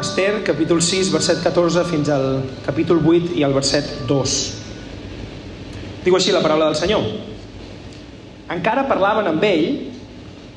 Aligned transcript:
Esther, 0.00 0.42
capítol 0.44 0.82
6, 0.82 1.10
verset 1.12 1.42
14, 1.42 1.84
fins 1.88 2.08
al 2.12 2.42
capítol 2.66 3.00
8 3.00 3.36
i 3.38 3.44
al 3.46 3.54
verset 3.56 4.06
2. 4.08 4.36
Diu 6.04 6.16
així 6.18 6.34
la 6.34 6.42
paraula 6.44 6.68
del 6.70 6.78
Senyor. 6.78 7.02
Encara 8.52 8.86
parlaven 8.86 9.26
amb 9.30 9.42
ell 9.48 9.66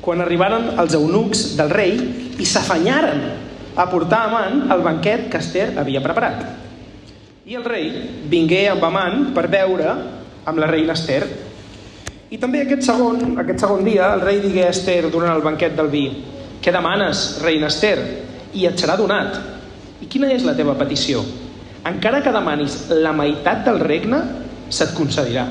quan 0.04 0.22
arribaren 0.22 0.74
els 0.80 0.94
eunucs 0.96 1.56
del 1.58 1.72
rei 1.72 1.96
i 2.38 2.46
s'afanyaren 2.46 3.24
a 3.74 3.86
portar 3.90 4.22
a 4.24 4.30
Amant 4.30 4.70
el 4.72 4.84
banquet 4.84 5.28
que 5.32 5.40
Esther 5.42 5.72
havia 5.80 6.02
preparat. 6.04 6.46
I 7.50 7.58
el 7.58 7.66
rei 7.66 7.90
vingué 8.30 8.66
amb 8.70 8.84
Amant 8.86 9.30
per 9.34 9.48
veure 9.50 9.92
amb 10.46 10.58
la 10.60 10.70
reina 10.70 10.94
Esther. 10.94 11.24
I 12.30 12.38
també 12.38 12.62
aquest 12.62 12.86
segon, 12.86 13.38
aquest 13.42 13.64
segon 13.64 13.84
dia 13.84 14.12
el 14.14 14.22
rei 14.22 14.38
digué 14.42 14.68
a 14.68 14.74
Esther 14.74 15.08
durant 15.10 15.34
el 15.34 15.42
banquet 15.42 15.74
del 15.76 15.90
vi 15.90 16.06
«Què 16.60 16.72
demanes, 16.72 17.40
reina 17.42 17.72
Esther?» 17.72 18.29
I 18.54 18.66
et 18.66 18.78
serà 18.80 18.96
donat. 18.98 19.38
I 20.00 20.08
quina 20.10 20.30
és 20.32 20.44
la 20.46 20.56
teva 20.58 20.76
petició? 20.78 21.22
Encara 21.86 22.20
que 22.24 22.32
demanis 22.34 22.86
la 22.92 23.12
meitat 23.16 23.64
del 23.66 23.80
regne, 23.80 24.20
se't 24.70 24.94
concedirà. 24.96 25.46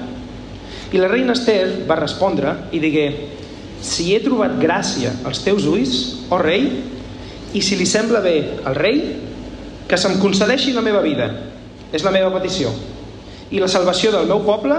I 0.89 0.97
la 0.97 1.09
reina 1.09 1.35
Esther 1.35 1.85
va 1.89 1.99
respondre 1.99 2.55
i 2.73 2.79
digué 2.81 3.07
si 3.81 4.09
he 4.13 4.19
trobat 4.23 4.57
gràcia 4.59 5.13
als 5.27 5.43
teus 5.45 5.65
ulls, 5.69 5.99
o 6.29 6.35
oh 6.35 6.41
rei, 6.41 6.65
i 7.55 7.61
si 7.63 7.77
li 7.79 7.87
sembla 7.89 8.21
bé 8.21 8.35
al 8.67 8.75
rei, 8.77 8.99
que 9.89 9.97
se'm 9.97 10.19
concedeixi 10.21 10.73
la 10.75 10.85
meva 10.85 11.01
vida. 11.01 11.29
És 11.89 12.03
la 12.05 12.13
meva 12.13 12.29
petició. 12.35 12.69
I 13.49 13.61
la 13.61 13.69
salvació 13.71 14.11
del 14.13 14.27
meu 14.29 14.43
poble 14.45 14.75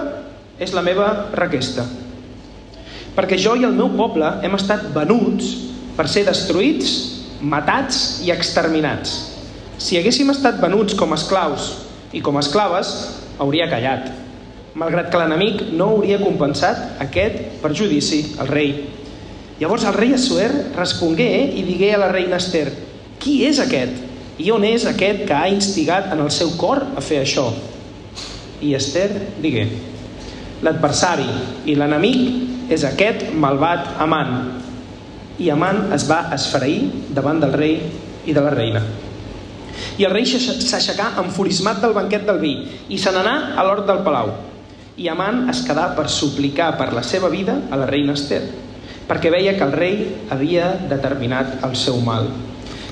és 0.62 0.74
la 0.76 0.84
meva 0.86 1.30
requesta. 1.34 1.86
Perquè 3.16 3.38
jo 3.40 3.56
i 3.58 3.66
el 3.66 3.74
meu 3.74 3.90
poble 3.96 4.28
hem 4.46 4.54
estat 4.54 4.84
venuts 4.94 5.48
per 5.96 6.06
ser 6.08 6.22
destruïts, 6.28 7.19
matats 7.40 8.20
i 8.24 8.30
exterminats. 8.34 9.16
Si 9.80 9.96
haguéssim 9.96 10.28
estat 10.32 10.60
venuts 10.60 10.96
com 10.98 11.14
esclaus 11.16 11.70
i 12.12 12.20
com 12.20 12.36
esclaves, 12.40 12.90
hauria 13.40 13.68
callat, 13.70 14.10
malgrat 14.76 15.08
que 15.10 15.20
l'enemic 15.20 15.62
no 15.72 15.94
hauria 15.94 16.20
compensat 16.20 17.00
aquest 17.02 17.62
perjudici 17.62 18.20
al 18.38 18.50
rei. 18.50 18.74
Llavors 19.60 19.84
el 19.88 19.96
rei 19.96 20.14
Assuer 20.16 20.50
respongué 20.76 21.30
i 21.56 21.64
digué 21.66 21.94
a 21.94 22.00
la 22.00 22.12
reina 22.12 22.38
Esther 22.40 22.68
«Qui 23.20 23.42
és 23.48 23.60
aquest? 23.60 24.06
I 24.40 24.48
on 24.52 24.64
és 24.64 24.86
aquest 24.88 25.26
que 25.28 25.36
ha 25.36 25.50
instigat 25.52 26.12
en 26.14 26.22
el 26.24 26.30
seu 26.32 26.54
cor 26.60 26.82
a 26.96 27.04
fer 27.04 27.24
això?» 27.24 27.50
I 28.60 28.74
Esther 28.76 29.10
digué 29.40 29.66
«L'adversari 30.64 31.28
i 31.68 31.76
l'enemic 31.76 32.72
és 32.72 32.84
aquest 32.84 33.30
malvat 33.32 33.96
amant, 34.00 34.59
i 35.40 35.48
Amant 35.48 35.88
es 35.96 36.04
va 36.08 36.26
esfereir 36.36 36.90
davant 37.16 37.40
del 37.40 37.54
rei 37.56 37.78
i 38.28 38.34
de 38.36 38.42
la 38.44 38.52
reina. 38.52 38.82
I 39.96 40.04
el 40.04 40.12
rei 40.12 40.26
s'aixecà 40.28 41.14
enfurismat 41.22 41.80
del 41.80 41.96
banquet 41.96 42.26
del 42.28 42.40
vi 42.42 42.54
i 42.92 42.98
se 43.00 43.12
n'anà 43.14 43.54
a 43.56 43.64
l'hort 43.64 43.86
del 43.88 44.02
palau. 44.04 44.34
I 45.00 45.08
Amant 45.08 45.46
es 45.48 45.62
quedà 45.64 45.90
per 45.96 46.10
suplicar 46.12 46.74
per 46.76 46.90
la 46.92 47.04
seva 47.06 47.30
vida 47.32 47.56
a 47.70 47.78
la 47.80 47.88
reina 47.88 48.12
Esther, 48.18 48.42
perquè 49.08 49.32
veia 49.32 49.56
que 49.56 49.64
el 49.64 49.72
rei 49.72 49.96
havia 50.28 50.74
determinat 50.90 51.64
el 51.64 51.76
seu 51.76 52.00
mal. 52.04 52.28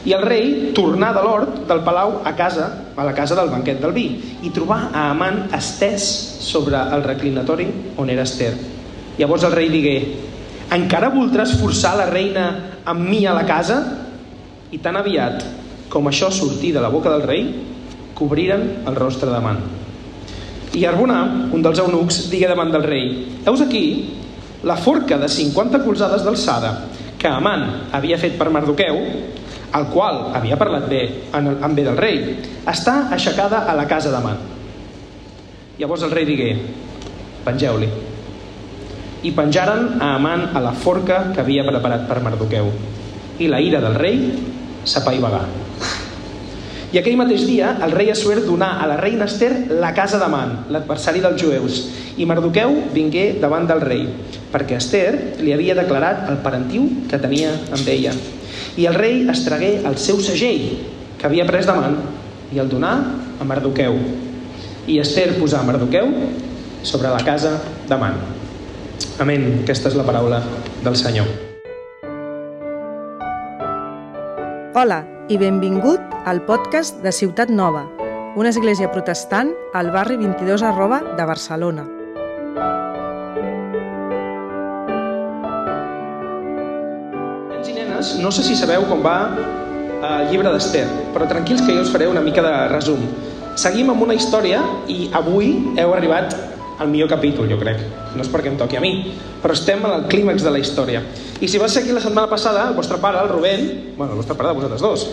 I 0.08 0.14
el 0.16 0.24
rei 0.24 0.72
tornà 0.72 1.10
de 1.12 1.20
l'hort 1.20 1.60
del 1.68 1.82
palau 1.84 2.22
a 2.24 2.32
casa, 2.38 2.70
a 2.96 3.04
la 3.04 3.12
casa 3.12 3.36
del 3.36 3.50
banquet 3.52 3.82
del 3.82 3.92
vi, 3.92 4.06
i 4.40 4.54
trobà 4.54 4.86
a 4.88 5.10
Amant 5.10 5.50
estès 5.58 6.06
sobre 6.40 6.80
el 6.96 7.04
reclinatori 7.04 7.68
on 8.00 8.08
era 8.08 8.24
Esther. 8.24 8.54
Llavors 9.18 9.44
el 9.44 9.56
rei 9.58 9.68
digué, 9.68 9.96
encara 10.74 11.12
voldràs 11.12 11.54
forçar 11.60 11.94
la 11.96 12.08
reina 12.10 12.48
amb 12.88 13.08
mi 13.08 13.24
a 13.26 13.34
la 13.36 13.46
casa? 13.48 13.78
I 14.72 14.80
tan 14.84 14.98
aviat 15.00 15.44
com 15.88 16.08
això 16.08 16.28
sortí 16.32 16.70
de 16.72 16.82
la 16.84 16.90
boca 16.92 17.10
del 17.10 17.24
rei, 17.24 17.46
cobriren 18.14 18.84
el 18.86 18.96
rostre 18.96 19.30
de 19.32 19.40
Man. 19.40 19.60
I 20.76 20.84
Arbonà, 20.84 21.20
un 21.54 21.64
dels 21.64 21.80
eunucs, 21.80 22.26
digué 22.28 22.48
davant 22.50 22.70
del 22.72 22.84
rei, 22.84 23.06
heus 23.46 23.62
aquí 23.64 23.84
la 24.68 24.76
forca 24.76 25.16
de 25.18 25.28
50 25.30 25.80
colzades 25.84 26.26
d'alçada 26.26 26.74
que 27.18 27.30
Aman 27.30 27.88
havia 27.96 28.18
fet 28.20 28.36
per 28.38 28.50
Mardoqueu, 28.52 28.98
el 29.78 29.88
qual 29.92 30.28
havia 30.36 30.58
parlat 30.60 30.86
bé 30.90 31.02
en, 31.34 31.50
en 31.56 31.74
bé 31.74 31.86
del 31.86 31.98
rei, 31.98 32.20
està 32.68 33.08
aixecada 33.14 33.64
a 33.68 33.74
la 33.76 33.88
casa 33.88 34.12
d'Aman. 34.12 34.44
Llavors 35.80 36.04
el 36.04 36.14
rei 36.14 36.28
digué, 36.28 36.52
pengeu-li 37.46 38.07
i 39.22 39.32
penjaren 39.34 39.98
a 39.98 40.14
Amant 40.14 40.54
a 40.54 40.62
la 40.62 40.72
forca 40.72 41.32
que 41.32 41.42
havia 41.42 41.66
preparat 41.66 42.06
per 42.06 42.20
Mardoqueu. 42.22 42.70
I 43.38 43.48
la 43.50 43.60
ira 43.62 43.80
del 43.82 43.96
rei 43.98 44.20
s'apaivagà. 44.86 45.42
I 46.88 47.00
aquell 47.00 47.18
mateix 47.20 47.42
dia 47.44 47.74
el 47.84 47.92
rei 47.92 48.08
Assuer 48.08 48.38
donà 48.46 48.78
a 48.80 48.86
la 48.88 48.96
reina 48.96 49.26
Esther 49.28 49.66
la 49.76 49.90
casa 49.92 50.16
d'Amant, 50.20 50.70
l'adversari 50.72 51.20
dels 51.20 51.36
jueus, 51.42 51.82
i 52.16 52.24
Mardoqueu 52.24 52.78
vingué 52.94 53.34
davant 53.42 53.68
del 53.68 53.82
rei, 53.84 54.06
perquè 54.52 54.78
Esther 54.78 55.36
li 55.42 55.52
havia 55.52 55.76
declarat 55.76 56.24
el 56.32 56.40
parentiu 56.44 56.88
que 57.10 57.20
tenia 57.20 57.52
amb 57.68 57.92
ella. 57.92 58.14
I 58.78 58.88
el 58.88 58.96
rei 58.96 59.20
estregué 59.28 59.82
el 59.84 59.98
seu 60.00 60.22
segell 60.24 60.64
que 61.18 61.28
havia 61.28 61.46
pres 61.46 61.68
d'Amant 61.68 62.00
i 62.54 62.62
el 62.62 62.72
donà 62.72 62.94
a 63.36 63.44
Mardoqueu. 63.44 64.00
I 64.88 65.02
Esther 65.02 65.34
posà 65.36 65.60
Mardoqueu 65.66 66.08
sobre 66.80 67.12
la 67.12 67.20
casa 67.26 67.58
d'Amant. 67.90 68.37
Amén. 69.18 69.64
Aquesta 69.64 69.90
és 69.90 69.96
la 69.98 70.04
paraula 70.06 70.38
del 70.84 70.94
Senyor. 70.94 71.26
Hola 74.78 75.00
i 75.26 75.36
benvingut 75.40 75.98
al 76.30 76.38
podcast 76.46 77.00
de 77.02 77.10
Ciutat 77.10 77.50
Nova, 77.50 77.82
una 78.38 78.52
església 78.54 78.86
protestant 78.94 79.50
al 79.74 79.90
barri 79.90 80.20
22 80.20 80.62
arroba 80.62 81.00
de 81.18 81.26
Barcelona. 81.26 81.82
Nens 87.48 87.72
i 87.72 87.74
nenes, 87.74 88.12
no 88.22 88.30
sé 88.30 88.46
si 88.46 88.54
sabeu 88.54 88.86
com 88.86 89.02
va 89.02 89.18
el 89.98 90.30
llibre 90.30 90.52
d'Ester, 90.54 90.84
però 91.10 91.26
tranquils 91.26 91.64
que 91.66 91.74
jo 91.74 91.82
us 91.82 91.90
faré 91.90 92.06
una 92.06 92.22
mica 92.22 92.46
de 92.46 92.54
resum. 92.70 93.02
Seguim 93.58 93.90
amb 93.90 94.06
una 94.06 94.14
història 94.14 94.62
i 94.86 95.08
avui 95.10 95.50
heu 95.74 95.96
arribat 95.96 96.38
el 96.80 96.88
millor 96.88 97.08
capítol, 97.08 97.48
jo 97.50 97.58
crec. 97.58 97.80
No 98.14 98.22
és 98.22 98.30
perquè 98.30 98.52
em 98.52 98.58
toqui 98.58 98.78
a 98.78 98.82
mi, 98.82 98.92
però 99.42 99.54
estem 99.56 99.82
en 99.84 99.94
el 99.96 100.06
clímax 100.10 100.44
de 100.46 100.52
la 100.54 100.60
història. 100.62 101.02
I 101.40 101.48
si 101.48 101.58
vas 101.58 101.76
aquí 101.76 101.92
la 101.94 102.02
setmana 102.02 102.30
passada, 102.30 102.68
el 102.68 102.76
vostre 102.76 102.98
pare, 103.02 103.20
el 103.22 103.28
Rubén, 103.28 103.94
bueno, 103.96 104.12
el 104.12 104.18
vostre 104.18 104.36
pare 104.38 104.50
de 104.50 104.54
vosaltres 104.54 104.80
dos, 104.80 105.06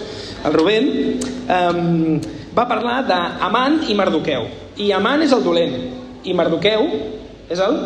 el 0.45 0.53
Rubén 0.53 0.89
um, 1.49 2.19
va 2.57 2.67
parlar 2.69 3.01
d'Aman 3.09 3.83
i 3.89 3.97
Mardoqueu. 3.97 4.49
I 4.77 4.91
Aman 4.93 5.23
és 5.25 5.33
el 5.33 5.43
dolent, 5.45 5.77
i 6.25 6.33
Mardoqueu 6.33 6.89
és 7.49 7.61
el 7.61 7.79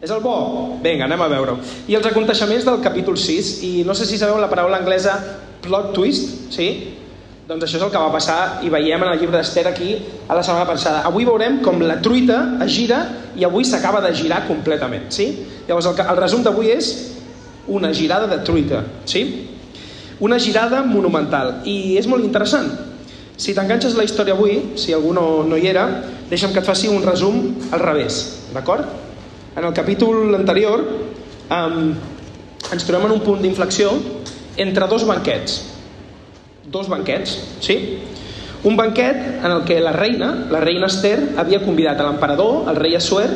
és 0.00 0.08
el 0.08 0.22
bo? 0.24 0.78
Vinga, 0.80 1.04
anem 1.04 1.20
a 1.20 1.28
veure-ho. 1.28 1.58
I 1.92 1.98
els 1.98 2.06
aconteixements 2.08 2.64
del 2.64 2.80
capítol 2.80 3.18
6, 3.20 3.50
i 3.68 3.72
no 3.84 3.92
sé 3.92 4.06
si 4.08 4.16
sabeu 4.16 4.38
la 4.40 4.48
paraula 4.48 4.78
anglesa 4.80 5.18
plot 5.60 5.92
twist, 5.92 6.48
sí? 6.54 6.70
Doncs 7.50 7.64
això 7.66 7.80
és 7.80 7.82
el 7.82 7.90
que 7.90 7.98
va 7.98 8.12
passar 8.14 8.62
i 8.62 8.68
veiem 8.70 9.02
en 9.02 9.08
el 9.10 9.16
llibre 9.18 9.40
d'Ester 9.40 9.64
aquí 9.66 9.96
a 10.30 10.36
la 10.38 10.42
setmana 10.46 10.68
passada. 10.68 11.00
Avui 11.08 11.24
veurem 11.26 11.56
com 11.64 11.80
la 11.82 11.96
truita 11.98 12.36
es 12.62 12.70
gira 12.70 13.00
i 13.34 13.42
avui 13.42 13.64
s'acaba 13.66 13.98
de 14.04 14.12
girar 14.14 14.44
completament. 14.46 15.08
Sí? 15.10 15.26
Llavors 15.66 15.88
el, 15.90 15.96
el 15.98 16.20
resum 16.20 16.44
d'avui 16.46 16.70
és 16.70 16.90
una 17.66 17.90
girada 17.90 18.28
de 18.30 18.38
truita. 18.46 18.84
Sí? 19.02 19.24
Una 20.22 20.38
girada 20.38 20.84
monumental. 20.86 21.56
I 21.66 21.96
és 21.98 22.06
molt 22.06 22.22
interessant. 22.22 22.68
Si 23.34 23.56
t'enganxes 23.56 23.98
la 23.98 24.06
història 24.06 24.36
avui, 24.38 24.60
si 24.78 24.94
algú 24.94 25.10
no, 25.16 25.42
no 25.42 25.58
hi 25.58 25.66
era, 25.72 25.88
deixa'm 26.30 26.54
que 26.54 26.62
et 26.62 26.70
faci 26.70 26.86
un 26.92 27.02
resum 27.02 27.40
al 27.74 27.82
revés. 27.82 28.20
D'acord? 28.54 28.86
En 29.56 29.66
el 29.66 29.74
capítol 29.74 30.38
anterior 30.38 30.86
um, 30.86 31.82
ens 32.70 32.86
trobem 32.86 33.10
en 33.10 33.18
un 33.18 33.26
punt 33.26 33.42
d'inflexió 33.42 33.90
entre 34.54 34.86
dos 34.86 35.08
banquets 35.10 35.58
dos 36.70 36.88
banquets, 36.88 37.36
sí? 37.60 37.98
Un 38.62 38.76
banquet 38.76 39.40
en 39.42 39.50
el 39.50 39.64
que 39.64 39.80
la 39.80 39.92
reina, 39.92 40.46
la 40.50 40.60
reina 40.60 40.86
Esther, 40.86 41.32
havia 41.40 41.62
convidat 41.64 42.00
a 42.00 42.06
l'emperador, 42.06 42.68
el 42.68 42.76
rei 42.76 42.94
Assuer, 42.96 43.28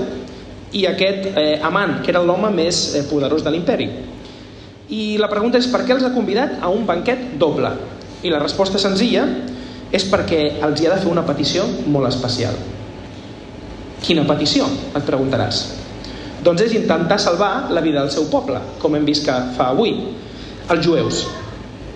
i 0.75 0.84
aquest 0.90 1.31
eh, 1.32 1.60
amant, 1.62 2.00
que 2.02 2.12
era 2.12 2.22
l'home 2.22 2.50
més 2.52 2.90
eh, 2.94 3.04
poderós 3.08 3.44
de 3.44 3.52
l'imperi. 3.54 3.88
I 4.94 5.16
la 5.19 5.31
pregunta 5.31 5.58
és 5.58 5.69
per 5.72 5.84
què 5.86 5.94
els 5.94 6.04
ha 6.04 6.12
convidat 6.12 6.58
a 6.60 6.69
un 6.69 6.84
banquet 6.86 7.38
doble? 7.40 7.70
I 8.22 8.32
la 8.32 8.42
resposta 8.42 8.81
senzilla 8.81 9.25
és 9.94 10.04
perquè 10.10 10.42
els 10.66 10.80
hi 10.80 10.88
ha 10.88 10.94
de 10.94 11.00
fer 11.00 11.10
una 11.10 11.25
petició 11.25 11.64
molt 11.87 12.10
especial. 12.10 12.58
Quina 14.04 14.26
petició? 14.28 14.66
Et 14.92 15.06
preguntaràs. 15.06 15.62
Doncs 16.44 16.66
és 16.66 16.75
intentar 16.76 17.16
salvar 17.22 17.70
la 17.72 17.80
vida 17.80 18.02
del 18.02 18.12
seu 18.12 18.26
poble, 18.28 18.60
com 18.82 18.92
hem 18.98 19.06
vist 19.08 19.25
que 19.25 19.37
fa 19.56 19.70
avui, 19.72 19.94
els 20.69 20.84
jueus. 20.84 21.22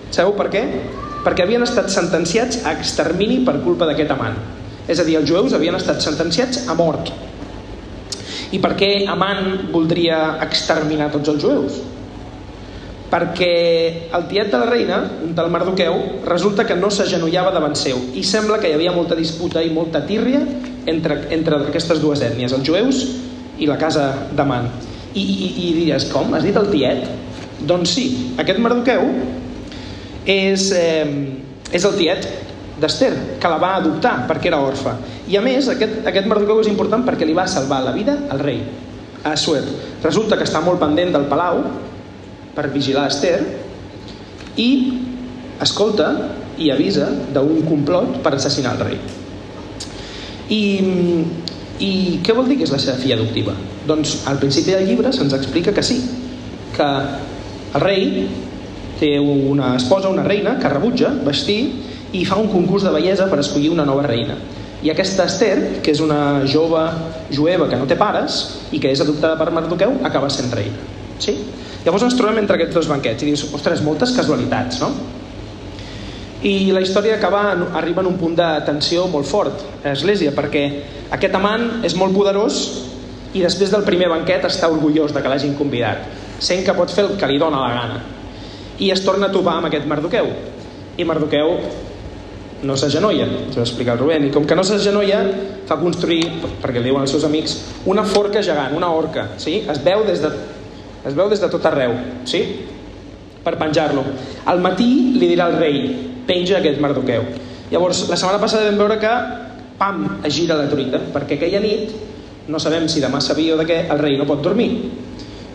Sabeu 0.09 0.33
per 0.33 0.47
què? 0.49 0.63
Perquè 1.25 1.45
havien 1.45 1.65
estat 1.65 1.91
sentenciats 1.93 2.63
a 2.65 2.73
extermini 2.77 3.41
per 3.45 3.59
culpa 3.65 3.87
d'aquest 3.89 4.15
amant. 4.15 4.39
És 4.89 4.99
a 4.99 5.05
dir, 5.05 5.19
els 5.19 5.29
jueus 5.29 5.53
havien 5.53 5.77
estat 5.77 6.01
sentenciats 6.01 6.65
a 6.67 6.75
mort. 6.77 7.11
I 8.51 8.57
per 8.57 8.73
què 8.79 8.89
Amant 9.11 9.69
voldria 9.73 10.39
exterminar 10.41 11.11
tots 11.13 11.29
els 11.29 11.43
jueus? 11.43 11.79
perquè 13.09 14.09
el 14.13 14.27
tiet 14.29 14.51
de 14.53 14.57
la 14.61 14.67
reina, 14.69 14.99
un 15.25 15.33
tal 15.33 15.49
Mardoqueu, 15.49 15.95
resulta 16.27 16.65
que 16.69 16.77
no 16.77 16.91
s'agenollava 16.93 17.51
davant 17.55 17.73
seu 17.77 17.97
i 18.13 18.21
sembla 18.23 18.59
que 18.61 18.69
hi 18.69 18.75
havia 18.77 18.93
molta 18.93 19.17
disputa 19.17 19.63
i 19.65 19.71
molta 19.73 20.03
tírria 20.05 20.43
entre, 20.89 21.23
entre 21.33 21.57
aquestes 21.71 22.01
dues 22.03 22.21
ètnies, 22.21 22.53
els 22.53 22.65
jueus 22.65 23.01
i 23.57 23.67
la 23.67 23.79
casa 23.81 24.11
d'Aman. 24.37 24.69
I, 25.17 25.23
i, 25.23 25.49
I 25.49 25.71
diries, 25.79 26.05
com? 26.13 26.29
Has 26.37 26.45
dit 26.45 26.55
el 26.55 26.69
tiet? 26.69 27.09
Doncs 27.65 27.95
sí, 27.97 28.05
aquest 28.39 28.61
Mardoqueu 28.61 29.09
és, 30.25 30.71
eh, 30.71 31.05
és 31.71 31.85
el 31.85 31.97
tiet 31.97 32.27
d'Ester, 32.79 33.11
que 33.39 33.51
la 33.51 33.59
va 33.59 33.75
adoptar 33.77 34.25
perquè 34.29 34.49
era 34.51 34.61
orfa. 34.63 34.95
I 35.27 35.37
a 35.37 35.41
més, 35.43 35.67
aquest, 35.71 36.01
aquest 36.07 36.27
Mardoqueu 36.27 36.61
és 36.63 36.71
important 36.71 37.03
perquè 37.05 37.27
li 37.27 37.35
va 37.37 37.47
salvar 37.47 37.81
la 37.83 37.93
vida 37.95 38.15
al 38.31 38.39
rei, 38.39 38.61
a 39.23 39.35
Suer. 39.37 39.63
Resulta 40.03 40.37
que 40.37 40.47
està 40.47 40.61
molt 40.63 40.79
pendent 40.79 41.11
del 41.15 41.27
palau 41.31 41.61
per 42.55 42.69
vigilar 42.73 43.07
Esther 43.11 43.39
i 44.57 44.69
escolta 45.61 46.09
i 46.59 46.71
avisa 46.71 47.07
d'un 47.33 47.61
complot 47.67 48.19
per 48.23 48.33
assassinar 48.35 48.75
el 48.77 48.85
rei. 48.87 48.99
I, 50.49 50.61
I 51.85 51.91
què 52.25 52.35
vol 52.35 52.49
dir 52.49 52.57
que 52.59 52.67
és 52.67 52.73
la 52.73 52.81
seva 52.81 52.97
filla 52.99 53.19
adoptiva? 53.19 53.53
Doncs 53.87 54.23
al 54.29 54.39
principi 54.41 54.73
del 54.73 54.87
llibre 54.89 55.11
se'ns 55.15 55.35
explica 55.37 55.73
que 55.75 55.83
sí, 55.85 55.99
que 56.75 56.89
el 56.89 57.83
rei 57.83 58.05
té 58.99 59.15
una 59.19 59.75
esposa, 59.77 60.11
una 60.11 60.23
reina, 60.27 60.57
que 60.59 60.71
rebutja 60.71 61.13
vestir 61.25 61.59
i 62.11 62.25
fa 62.25 62.39
un 62.41 62.49
concurs 62.51 62.83
de 62.83 62.93
bellesa 62.93 63.29
per 63.31 63.39
escollir 63.39 63.71
una 63.71 63.85
nova 63.87 64.03
reina. 64.07 64.35
I 64.83 64.91
aquesta 64.93 65.25
Esther, 65.27 65.81
que 65.83 65.91
és 65.91 65.99
una 65.99 66.45
jove 66.47 66.81
jueva 67.35 67.67
que 67.67 67.77
no 67.79 67.87
té 67.87 67.97
pares 67.99 68.39
i 68.71 68.79
que 68.79 68.91
és 68.93 69.01
adoptada 69.03 69.35
per 69.39 69.51
Mardoqueu, 69.51 69.97
acaba 70.07 70.29
sent 70.31 70.51
reina. 70.55 70.79
Sí? 71.19 71.35
Llavors 71.83 72.05
ens 72.07 72.15
trobem 72.15 72.39
entre 72.39 72.55
aquests 72.55 72.75
dos 72.75 72.87
banquets 72.91 73.23
i 73.23 73.31
dius, 73.31 73.43
ostres, 73.55 73.83
moltes 73.83 74.13
casualitats, 74.15 74.79
no? 74.83 74.91
I 76.47 76.71
la 76.71 76.79
història 76.79 77.17
acaba, 77.17 77.41
arriba 77.75 77.99
en 77.99 78.13
un 78.13 78.19
punt 78.19 78.37
de 78.39 78.47
tensió 78.67 79.07
molt 79.11 79.27
fort 79.27 79.65
a 79.83 79.91
l'Església, 79.91 80.31
perquè 80.35 80.63
aquest 81.11 81.35
amant 81.35 81.83
és 81.87 81.97
molt 81.99 82.15
poderós 82.15 82.61
i 83.35 83.43
després 83.43 83.73
del 83.73 83.83
primer 83.87 84.07
banquet 84.11 84.47
està 84.47 84.71
orgullós 84.71 85.11
de 85.11 85.19
que 85.19 85.31
l'hagin 85.31 85.57
convidat, 85.59 86.07
sent 86.39 86.63
que 86.63 86.75
pot 86.77 86.91
fer 86.95 87.09
el 87.09 87.19
que 87.19 87.27
li 87.27 87.41
dona 87.41 87.59
la 87.65 87.75
gana. 87.75 87.99
I 88.79 88.91
es 88.93 89.03
torna 89.03 89.27
a 89.27 89.33
topar 89.33 89.57
amb 89.59 89.69
aquest 89.69 89.87
Mardoqueu. 89.89 90.29
I 90.99 91.05
Mardoqueu 91.07 91.55
no 92.63 92.75
s'agenolla, 92.75 93.25
ens 93.27 93.55
ho 93.55 93.61
va 93.61 93.65
explicar 93.65 93.95
el 93.95 94.01
Rubén, 94.01 94.25
i 94.27 94.31
com 94.33 94.45
que 94.47 94.55
no 94.57 94.65
s'agenolla, 94.67 95.19
fa 95.67 95.77
construir, 95.79 96.25
perquè 96.59 96.81
li 96.81 96.89
diuen 96.89 97.05
els 97.05 97.13
seus 97.13 97.23
amics, 97.27 97.55
una 97.87 98.03
forca 98.03 98.43
gegant, 98.43 98.75
una 98.75 98.89
orca, 98.91 99.29
sí? 99.39 99.61
es, 99.63 99.79
veu 99.83 100.03
des 100.07 100.19
de, 100.23 100.31
es 101.07 101.15
veu 101.15 101.29
des 101.31 101.39
de 101.39 101.49
tot 101.51 101.65
arreu, 101.69 101.95
sí? 102.27 102.41
per 103.43 103.55
penjar-lo. 103.59 104.03
Al 104.51 104.59
matí 104.63 104.89
li 105.15 105.29
dirà 105.29 105.47
al 105.47 105.59
rei, 105.59 105.85
penja 106.27 106.59
aquest 106.59 106.81
Mardoqueu. 106.83 107.23
Llavors, 107.71 108.07
la 108.09 108.17
setmana 108.19 108.41
passada 108.41 108.67
vam 108.67 108.81
veure 108.81 108.99
que, 108.99 109.13
pam, 109.79 110.03
es 110.27 110.35
gira 110.35 110.57
la 110.59 110.67
truita, 110.71 110.99
perquè 111.13 111.37
aquella 111.37 111.63
nit, 111.63 111.93
no 112.49 112.59
sabem 112.59 112.89
si 112.89 112.99
demà 112.99 113.21
sabia 113.21 113.55
o 113.55 113.59
de 113.61 113.67
què, 113.69 113.79
el 113.93 114.01
rei 114.01 114.17
no 114.19 114.27
pot 114.27 114.43
dormir. 114.43 114.71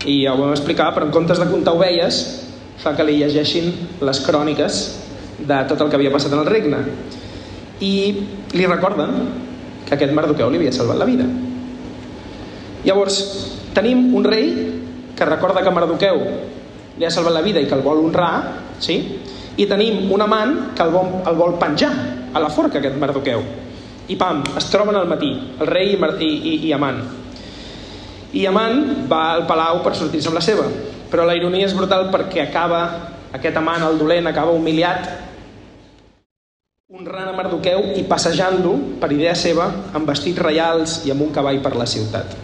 I 0.07 0.23
ja 0.23 0.33
ho 0.33 0.41
vam 0.41 0.55
explicar, 0.55 0.93
però 0.95 1.09
en 1.09 1.13
comptes 1.13 1.41
de 1.43 1.51
comptar 1.51 1.75
ovelles, 1.77 2.23
fa 2.83 2.95
que 2.97 3.07
li 3.07 3.19
llegeixin 3.21 3.71
les 4.05 4.21
cròniques 4.25 4.83
de 5.39 5.59
tot 5.69 5.81
el 5.81 5.91
que 5.91 5.99
havia 5.99 6.13
passat 6.15 6.33
en 6.33 6.43
el 6.43 6.51
regne. 6.51 6.81
I 7.85 7.95
li 8.55 8.67
recorden 8.71 9.15
que 9.85 9.97
aquest 9.97 10.15
Mardoqueu 10.17 10.51
li 10.51 10.61
havia 10.61 10.73
salvat 10.73 11.01
la 11.01 11.09
vida. 11.09 11.27
Llavors, 12.85 13.21
tenim 13.77 14.15
un 14.15 14.25
rei 14.25 14.51
que 15.17 15.29
recorda 15.29 15.63
que 15.65 15.73
Mardoqueu 15.75 16.21
li 16.99 17.07
ha 17.07 17.11
salvat 17.11 17.35
la 17.35 17.43
vida 17.45 17.63
i 17.63 17.69
que 17.69 17.77
el 17.77 17.85
vol 17.85 18.05
honrar, 18.05 18.35
sí? 18.79 18.99
i 19.57 19.67
tenim 19.71 20.11
un 20.13 20.23
amant 20.25 20.55
que 20.75 20.83
el 20.83 20.91
vol, 20.91 21.21
el 21.27 21.37
vol 21.39 21.59
penjar 21.61 21.93
a 22.35 22.43
la 22.43 22.51
forca, 22.51 22.81
aquest 22.81 22.99
Mardoqueu. 22.99 23.43
I 24.11 24.17
pam, 24.21 24.43
es 24.59 24.67
troben 24.69 24.97
al 24.99 25.09
matí, 25.09 25.31
el 25.61 25.71
rei 25.71 25.95
i, 25.95 25.99
i, 26.27 26.55
i, 26.69 26.73
Amant. 26.77 26.99
I 28.35 28.45
Amant 28.51 29.07
va 29.09 29.23
al 29.33 29.47
palau 29.47 29.81
per 29.85 29.95
sortir-se 29.97 30.29
amb 30.29 30.37
la 30.41 30.45
seva, 30.45 30.67
però 31.15 31.23
la 31.23 31.37
ironia 31.39 31.69
és 31.69 31.77
brutal 31.79 32.09
perquè 32.11 32.43
acaba, 32.43 32.81
aquest 33.39 33.55
amant, 33.61 33.87
el 33.87 34.01
dolent, 34.01 34.27
acaba 34.27 34.51
humiliat 34.51 35.07
honrant 36.95 37.29
a 37.31 37.35
Mardoqueu 37.35 37.93
i 37.99 38.03
passejant-lo, 38.07 38.73
per 38.99 39.13
idea 39.15 39.33
seva, 39.39 39.69
amb 39.95 40.11
vestits 40.11 40.43
reials 40.43 40.97
i 41.07 41.13
amb 41.15 41.23
un 41.23 41.31
cavall 41.35 41.61
per 41.63 41.73
la 41.79 41.87
ciutat. 41.91 42.35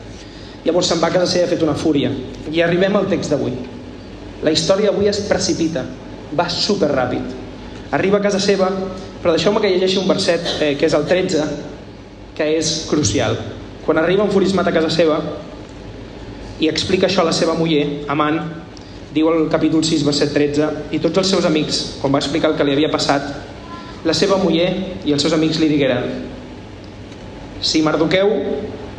Llavors 0.65 0.91
se'n 0.91 1.03
va 1.03 1.11
a 1.11 1.15
casa 1.17 1.27
seva 1.33 1.51
fet 1.51 1.63
una 1.67 1.75
fúria. 1.79 2.13
I 2.51 2.63
arribem 2.63 2.95
al 2.99 3.11
text 3.11 3.35
d'avui. 3.35 3.53
La 4.47 4.55
història 4.55 4.95
avui 4.95 5.11
es 5.11 5.21
precipita, 5.27 5.85
va 6.39 6.47
super 6.51 6.93
ràpid. 6.95 7.37
Arriba 7.99 8.19
a 8.19 8.25
casa 8.25 8.39
seva, 8.43 8.71
però 9.23 9.35
deixeu-me 9.35 9.63
que 9.63 9.71
llegeixi 9.75 9.99
un 9.99 10.09
verset, 10.11 10.47
eh, 10.61 10.73
que 10.79 10.87
és 10.87 10.95
el 10.95 11.11
13, 11.11 11.47
que 12.39 12.51
és 12.57 12.73
crucial. 12.91 13.35
Quan 13.87 13.99
arriba 13.99 14.27
enfurismat 14.27 14.71
a 14.71 14.75
casa 14.79 14.91
seva 14.95 15.21
i 16.61 16.69
explica 16.69 17.09
això 17.09 17.23
a 17.23 17.31
la 17.31 17.37
seva 17.37 17.55
muller, 17.57 18.05
Amant, 18.09 18.60
diu 19.15 19.29
al 19.31 19.49
capítol 19.51 19.85
6, 19.85 20.05
verset 20.07 20.35
13, 20.35 20.69
i 20.95 21.01
tots 21.03 21.23
els 21.23 21.33
seus 21.35 21.47
amics, 21.49 21.81
quan 22.01 22.13
va 22.15 22.21
explicar 22.23 22.53
el 22.53 22.59
que 22.59 22.67
li 22.67 22.77
havia 22.77 22.93
passat, 22.93 23.31
la 24.07 24.15
seva 24.17 24.39
muller 24.41 24.69
i 25.05 25.13
els 25.13 25.23
seus 25.23 25.35
amics 25.37 25.59
li 25.61 25.69
digueren 25.69 26.31
si 27.61 27.83
Mardoqueu, 27.85 28.31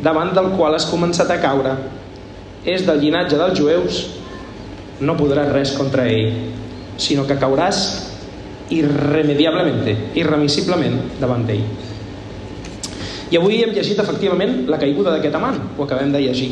davant 0.01 0.31
del 0.37 0.53
qual 0.53 0.77
has 0.77 0.85
començat 0.85 1.29
a 1.33 1.39
caure, 1.41 1.73
és 2.61 2.85
del 2.85 3.01
llinatge 3.01 3.39
dels 3.39 3.57
jueus, 3.57 4.01
no 5.01 5.17
podràs 5.17 5.49
res 5.49 5.73
contra 5.73 6.05
ell, 6.05 6.35
sinó 7.01 7.25
que 7.25 7.39
cauràs 7.41 7.79
irremediablement, 8.71 10.13
irremissiblement 10.15 10.99
davant 11.19 11.47
d'ell. 11.47 11.65
I 13.31 13.39
avui 13.39 13.63
hem 13.63 13.73
llegit 13.73 13.99
efectivament 14.03 14.67
la 14.69 14.77
caiguda 14.77 15.15
d'aquest 15.15 15.35
amant, 15.39 15.57
ho 15.77 15.87
acabem 15.87 16.13
de 16.13 16.21
llegir. 16.21 16.51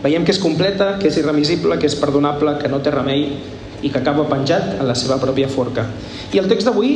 Veiem 0.00 0.24
que 0.24 0.32
és 0.32 0.40
completa, 0.40 0.94
que 1.00 1.10
és 1.10 1.18
irremissible, 1.20 1.76
que 1.78 1.88
és 1.90 1.96
perdonable, 2.00 2.56
que 2.60 2.70
no 2.72 2.80
té 2.80 2.92
remei 2.94 3.26
i 3.80 3.88
que 3.88 4.00
acaba 4.00 4.28
penjat 4.28 4.78
en 4.78 4.86
la 4.88 4.96
seva 4.96 5.18
pròpia 5.20 5.48
forca. 5.48 5.86
I 6.32 6.40
el 6.40 6.48
text 6.48 6.68
d'avui 6.68 6.94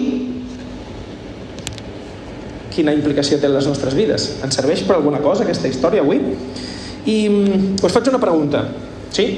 quina 2.75 2.95
implicació 2.97 3.39
té 3.39 3.49
en 3.49 3.55
les 3.55 3.69
nostres 3.69 3.95
vides. 3.95 4.31
Ens 4.45 4.57
serveix 4.59 4.83
per 4.87 4.97
alguna 4.97 5.21
cosa 5.25 5.45
aquesta 5.45 5.71
història 5.71 6.03
avui? 6.03 6.21
I 7.07 7.19
us 7.85 7.93
faig 7.93 8.11
una 8.11 8.23
pregunta. 8.23 8.65
Sí? 9.15 9.29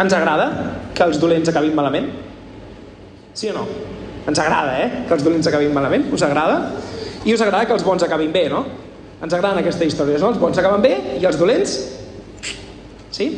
Ens 0.00 0.14
agrada 0.16 0.48
que 0.94 1.04
els 1.04 1.20
dolents 1.20 1.50
acabin 1.52 1.74
malament? 1.76 2.08
Sí 3.36 3.50
o 3.50 3.56
no? 3.58 3.66
Ens 4.26 4.38
agrada, 4.42 4.78
eh? 4.80 5.04
Que 5.06 5.14
els 5.14 5.24
dolents 5.26 5.46
acabin 5.50 5.74
malament. 5.74 6.08
Us 6.14 6.24
agrada? 6.26 6.72
I 7.26 7.34
us 7.34 7.42
agrada 7.42 7.66
que 7.66 7.74
els 7.76 7.84
bons 7.84 8.02
acabin 8.06 8.32
bé, 8.32 8.46
no? 8.50 8.64
Ens 9.22 9.32
agraden 9.32 9.60
aquestes 9.60 9.92
històries, 9.92 10.22
no? 10.22 10.32
Els 10.32 10.40
bons 10.40 10.58
acaben 10.62 10.82
bé 10.82 10.96
i 11.20 11.24
els 11.26 11.38
dolents... 11.40 11.76
Sí? 13.16 13.30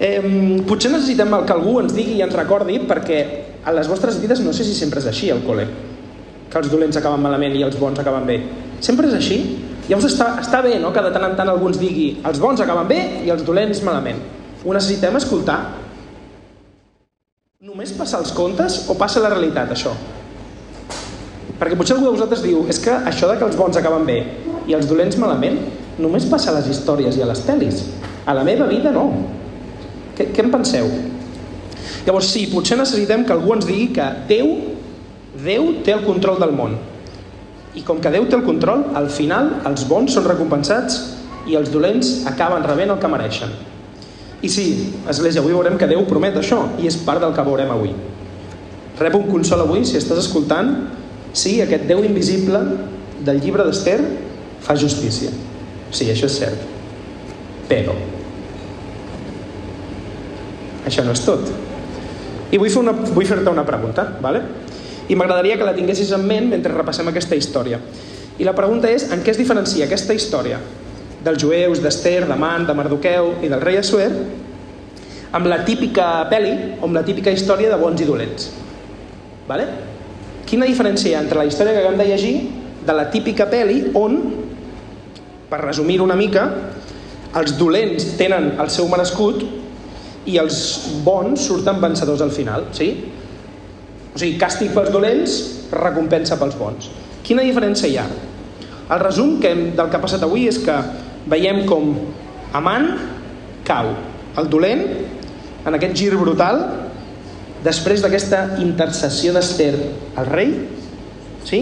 Eh, 0.00 0.20
potser 0.68 0.92
necessitem 0.92 1.32
que 1.44 1.54
algú 1.54 1.78
ens 1.80 1.94
digui 1.96 2.18
i 2.18 2.24
ens 2.24 2.36
recordi 2.36 2.78
perquè 2.88 3.20
a 3.64 3.72
les 3.76 3.88
vostres 3.88 4.20
vides 4.20 4.40
no 4.40 4.52
sé 4.56 4.64
si 4.64 4.76
sempre 4.76 5.00
és 5.00 5.08
així 5.10 5.28
al 5.32 5.42
col·le 5.44 5.66
que 6.50 6.58
els 6.58 6.70
dolents 6.70 6.98
acaben 6.98 7.22
malament 7.22 7.54
i 7.54 7.62
els 7.62 7.76
bons 7.78 7.98
acaben 8.02 8.26
bé. 8.26 8.40
Sempre 8.82 9.08
és 9.08 9.14
així. 9.14 9.38
Llavors 9.86 10.08
està, 10.10 10.32
està 10.42 10.60
bé 10.66 10.76
no? 10.82 10.90
que 10.94 11.02
de 11.02 11.12
tant 11.14 11.28
en 11.28 11.36
tant 11.38 11.50
algú 11.50 11.70
ens 11.70 11.78
digui 11.78 12.08
els 12.26 12.40
bons 12.42 12.60
acaben 12.62 12.88
bé 12.90 12.98
i 13.26 13.30
els 13.30 13.44
dolents 13.46 13.82
malament. 13.86 14.18
Ho 14.64 14.74
necessitem 14.74 15.16
escoltar. 15.18 15.60
Només 17.64 17.94
passa 17.94 18.18
els 18.18 18.32
contes 18.34 18.84
o 18.90 18.96
passa 18.98 19.22
la 19.22 19.30
realitat, 19.32 19.70
això? 19.74 19.94
Perquè 21.60 21.76
potser 21.76 21.94
algú 21.96 22.08
de 22.08 22.14
vosaltres 22.16 22.42
diu 22.42 22.64
és 22.72 22.80
que 22.82 22.92
això 23.10 23.28
de 23.30 23.36
que 23.38 23.46
els 23.46 23.58
bons 23.58 23.76
acaben 23.76 24.06
bé 24.08 24.22
i 24.66 24.74
els 24.76 24.88
dolents 24.90 25.18
malament 25.20 25.60
només 26.00 26.26
passa 26.30 26.50
a 26.50 26.56
les 26.56 26.70
històries 26.72 27.18
i 27.18 27.22
a 27.22 27.28
les 27.28 27.42
pel·lis. 27.46 27.84
A 28.26 28.34
la 28.36 28.44
meva 28.44 28.66
vida 28.70 28.92
no. 28.92 29.06
Què, 30.16 30.28
què 30.34 30.44
en 30.44 30.52
penseu? 30.52 30.90
Llavors 32.06 32.30
sí, 32.32 32.46
potser 32.52 32.78
necessitem 32.80 33.24
que 33.26 33.34
algú 33.34 33.54
ens 33.56 33.68
digui 33.68 33.90
que 33.96 34.06
Déu 34.28 34.52
Déu 35.40 35.68
té 35.86 35.94
el 35.94 36.02
control 36.04 36.40
del 36.42 36.52
món. 36.56 36.74
I 37.78 37.84
com 37.86 38.00
que 38.02 38.10
Déu 38.10 38.26
té 38.26 38.34
el 38.36 38.44
control, 38.44 38.88
al 38.98 39.08
final 39.14 39.60
els 39.68 39.84
bons 39.88 40.16
són 40.16 40.26
recompensats 40.26 40.98
i 41.48 41.56
els 41.56 41.70
dolents 41.72 42.24
acaben 42.28 42.66
rebent 42.66 42.92
el 42.92 42.98
que 43.00 43.10
mereixen. 43.10 43.52
I 44.42 44.48
sí, 44.50 44.64
Església, 45.08 45.40
avui 45.40 45.54
veurem 45.54 45.78
que 45.78 45.88
Déu 45.88 46.02
promet 46.08 46.36
això 46.40 46.64
i 46.80 46.88
és 46.90 46.98
part 47.06 47.22
del 47.22 47.34
que 47.36 47.44
veurem 47.46 47.70
avui. 47.72 47.94
Rep 49.00 49.16
un 49.16 49.28
consol 49.30 49.62
avui, 49.64 49.84
si 49.86 49.96
estàs 50.00 50.20
escoltant, 50.24 50.74
sí, 51.32 51.60
aquest 51.62 51.86
Déu 51.88 52.02
invisible 52.04 52.60
del 53.24 53.40
llibre 53.40 53.64
d'Ester 53.68 54.00
fa 54.64 54.76
justícia. 54.76 55.32
Sí, 55.92 56.10
això 56.10 56.28
és 56.28 56.38
cert. 56.42 56.69
Però 57.70 57.94
això 60.90 61.04
no 61.06 61.14
és 61.14 61.22
tot. 61.22 61.50
I 62.50 62.58
vull 62.58 62.70
fer-te 62.72 62.82
una, 62.82 62.94
vull 63.14 63.28
fer 63.28 63.38
una 63.46 63.66
pregunta, 63.66 64.06
¿vale? 64.22 64.42
i 65.10 65.16
m'agradaria 65.18 65.56
que 65.58 65.66
la 65.66 65.74
tinguessis 65.74 66.12
en 66.14 66.22
ment 66.22 66.46
mentre 66.52 66.70
repassem 66.70 67.08
aquesta 67.10 67.34
història. 67.34 67.80
I 68.38 68.46
la 68.46 68.54
pregunta 68.54 68.90
és, 68.90 69.08
en 69.10 69.24
què 69.24 69.32
es 69.32 69.40
diferencia 69.40 69.88
aquesta 69.88 70.14
història 70.14 70.60
dels 71.24 71.40
jueus, 71.42 71.82
d'Ester, 71.82 72.22
d'Amant, 72.28 72.64
de 72.68 72.76
Mardoqueu 72.78 73.34
i 73.42 73.50
del 73.50 73.60
rei 73.60 73.80
Assuer 73.80 74.08
amb 75.36 75.50
la 75.50 75.60
típica 75.66 76.06
pel·li 76.30 76.54
o 76.78 76.86
amb 76.86 76.96
la 76.96 77.02
típica 77.06 77.34
història 77.34 77.72
de 77.72 77.78
bons 77.78 78.00
i 78.00 78.06
dolents. 78.06 78.48
Vale? 79.50 79.66
Quina 80.46 80.66
diferència 80.66 81.10
hi 81.10 81.16
ha 81.18 81.24
entre 81.24 81.42
la 81.42 81.46
història 81.50 81.74
que 81.74 81.82
acabem 81.82 82.00
de 82.00 82.06
llegir 82.08 82.34
de 82.86 82.96
la 82.96 83.08
típica 83.10 83.46
pel·li 83.50 83.90
on, 83.98 84.16
per 85.50 85.60
resumir 85.66 86.00
una 86.02 86.16
mica, 86.18 86.46
els 87.38 87.54
dolents 87.58 88.14
tenen 88.18 88.54
el 88.58 88.70
seu 88.72 88.88
merescut 88.90 89.44
i 90.30 90.36
els 90.40 90.56
bons 91.04 91.46
surten 91.46 91.78
vencedors 91.82 92.24
al 92.24 92.32
final, 92.34 92.66
sí? 92.76 92.90
O 94.10 94.18
sigui, 94.18 94.34
càstig 94.40 94.74
pels 94.74 94.90
dolents, 94.90 95.36
recompensa 95.70 96.38
pels 96.40 96.58
bons. 96.58 96.90
Quina 97.26 97.46
diferència 97.46 97.88
hi 97.88 97.96
ha? 98.00 98.06
El 98.90 99.02
resum 99.04 99.36
que 99.40 99.52
hem, 99.54 99.62
del 99.78 99.90
que 99.90 99.98
ha 99.98 100.02
passat 100.02 100.24
avui 100.26 100.48
és 100.50 100.58
que 100.64 100.76
veiem 101.30 101.62
com 101.68 101.92
Amant 102.58 102.88
cau. 103.62 103.92
El 104.40 104.48
dolent, 104.50 104.82
en 105.62 105.76
aquest 105.76 105.94
gir 105.94 106.10
brutal, 106.18 106.64
després 107.62 108.02
d'aquesta 108.02 108.58
intercessió 108.64 109.34
d'Ester 109.36 109.70
al 110.18 110.26
rei, 110.26 110.54
sí? 111.46 111.60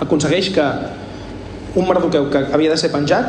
aconsegueix 0.00 0.48
que 0.54 0.64
un 1.76 1.86
Mardoqueu 1.88 2.30
que 2.32 2.46
havia 2.52 2.72
de 2.72 2.78
ser 2.80 2.90
penjat 2.92 3.28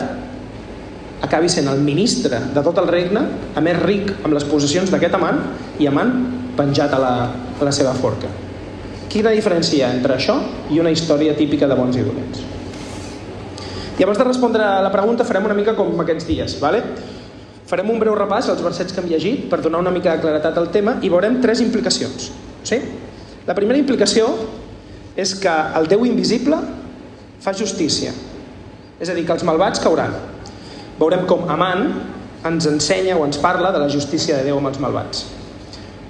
acabi 1.24 1.50
sent 1.50 1.70
el 1.72 1.80
ministre 1.80 2.39
de 2.53 2.63
tot 2.63 2.77
el 2.82 2.89
regne, 2.92 3.24
a 3.56 3.62
més 3.63 3.80
ric 3.82 4.12
amb 4.22 4.36
les 4.36 4.46
possessions 4.48 4.92
d'aquest 4.92 5.15
amant, 5.15 5.39
i 5.80 5.88
amant 5.88 6.12
penjat 6.58 6.94
a 6.94 7.00
la, 7.00 7.13
a 7.60 7.63
la 7.63 7.74
seva 7.74 7.96
forca. 7.98 8.30
Quina 9.10 9.32
diferència 9.34 9.77
hi 9.77 9.84
ha 9.86 9.94
entre 9.96 10.18
això 10.18 10.36
i 10.74 10.82
una 10.82 10.92
història 10.92 11.36
típica 11.38 11.70
de 11.70 11.77
bons 11.80 11.98
i 11.98 12.06
dolents? 12.06 12.44
I 13.94 14.03
abans 14.03 14.18
de 14.18 14.25
respondre 14.25 14.65
a 14.65 14.82
la 14.82 14.92
pregunta 14.92 15.25
farem 15.25 15.46
una 15.46 15.58
mica 15.58 15.75
com 15.77 16.00
aquests 16.01 16.27
dies, 16.27 16.58
¿vale? 16.62 16.84
farem 17.74 17.89
un 17.89 18.00
breu 18.01 18.13
repàs 18.18 18.50
als 18.51 18.62
versets 18.62 18.94
que 18.94 19.01
hem 19.01 19.08
llegit 19.10 19.48
per 19.50 19.62
donar 19.63 19.80
una 19.82 19.94
mica 19.94 20.13
de 20.13 20.22
claretat 20.22 20.58
al 20.60 20.70
tema 20.74 20.98
i 21.01 21.10
veurem 21.10 21.39
tres 21.42 21.62
implicacions. 21.63 22.30
Sí? 22.68 22.77
La 23.48 23.56
primera 23.58 23.80
implicació 23.80 24.27
és 25.18 25.34
que 25.39 25.53
el 25.80 25.88
Déu 25.89 26.06
invisible 26.06 26.60
fa 27.44 27.53
justícia, 27.58 28.13
és 29.00 29.10
a 29.10 29.15
dir, 29.15 29.25
que 29.25 29.34
els 29.36 29.46
malvats 29.48 29.82
cauran. 29.84 30.13
Veurem 31.00 31.25
com 31.29 31.47
Amant 31.50 31.88
ens 32.45 32.67
ensenya 32.67 33.15
o 33.17 33.25
ens 33.25 33.39
parla 33.41 33.71
de 33.71 33.79
la 33.79 33.89
justícia 33.89 34.38
de 34.38 34.45
Déu 34.50 34.59
amb 34.59 34.69
els 34.69 34.79
malvats. 34.83 35.25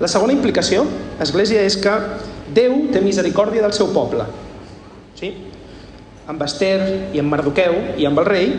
La 0.01 0.09
segona 0.09 0.33
implicació, 0.33 0.85
Església, 1.21 1.61
és 1.61 1.77
que 1.79 1.93
Déu 2.53 2.73
té 2.93 3.01
misericòrdia 3.01 3.63
del 3.63 3.73
seu 3.73 3.89
poble. 3.93 4.25
Sí? 5.17 5.31
Amb 6.29 6.41
Esther 6.45 7.11
i 7.13 7.21
amb 7.21 7.31
Mardoqueu 7.31 7.77
i 7.97 8.05
amb 8.09 8.19
el 8.21 8.27
rei, 8.27 8.51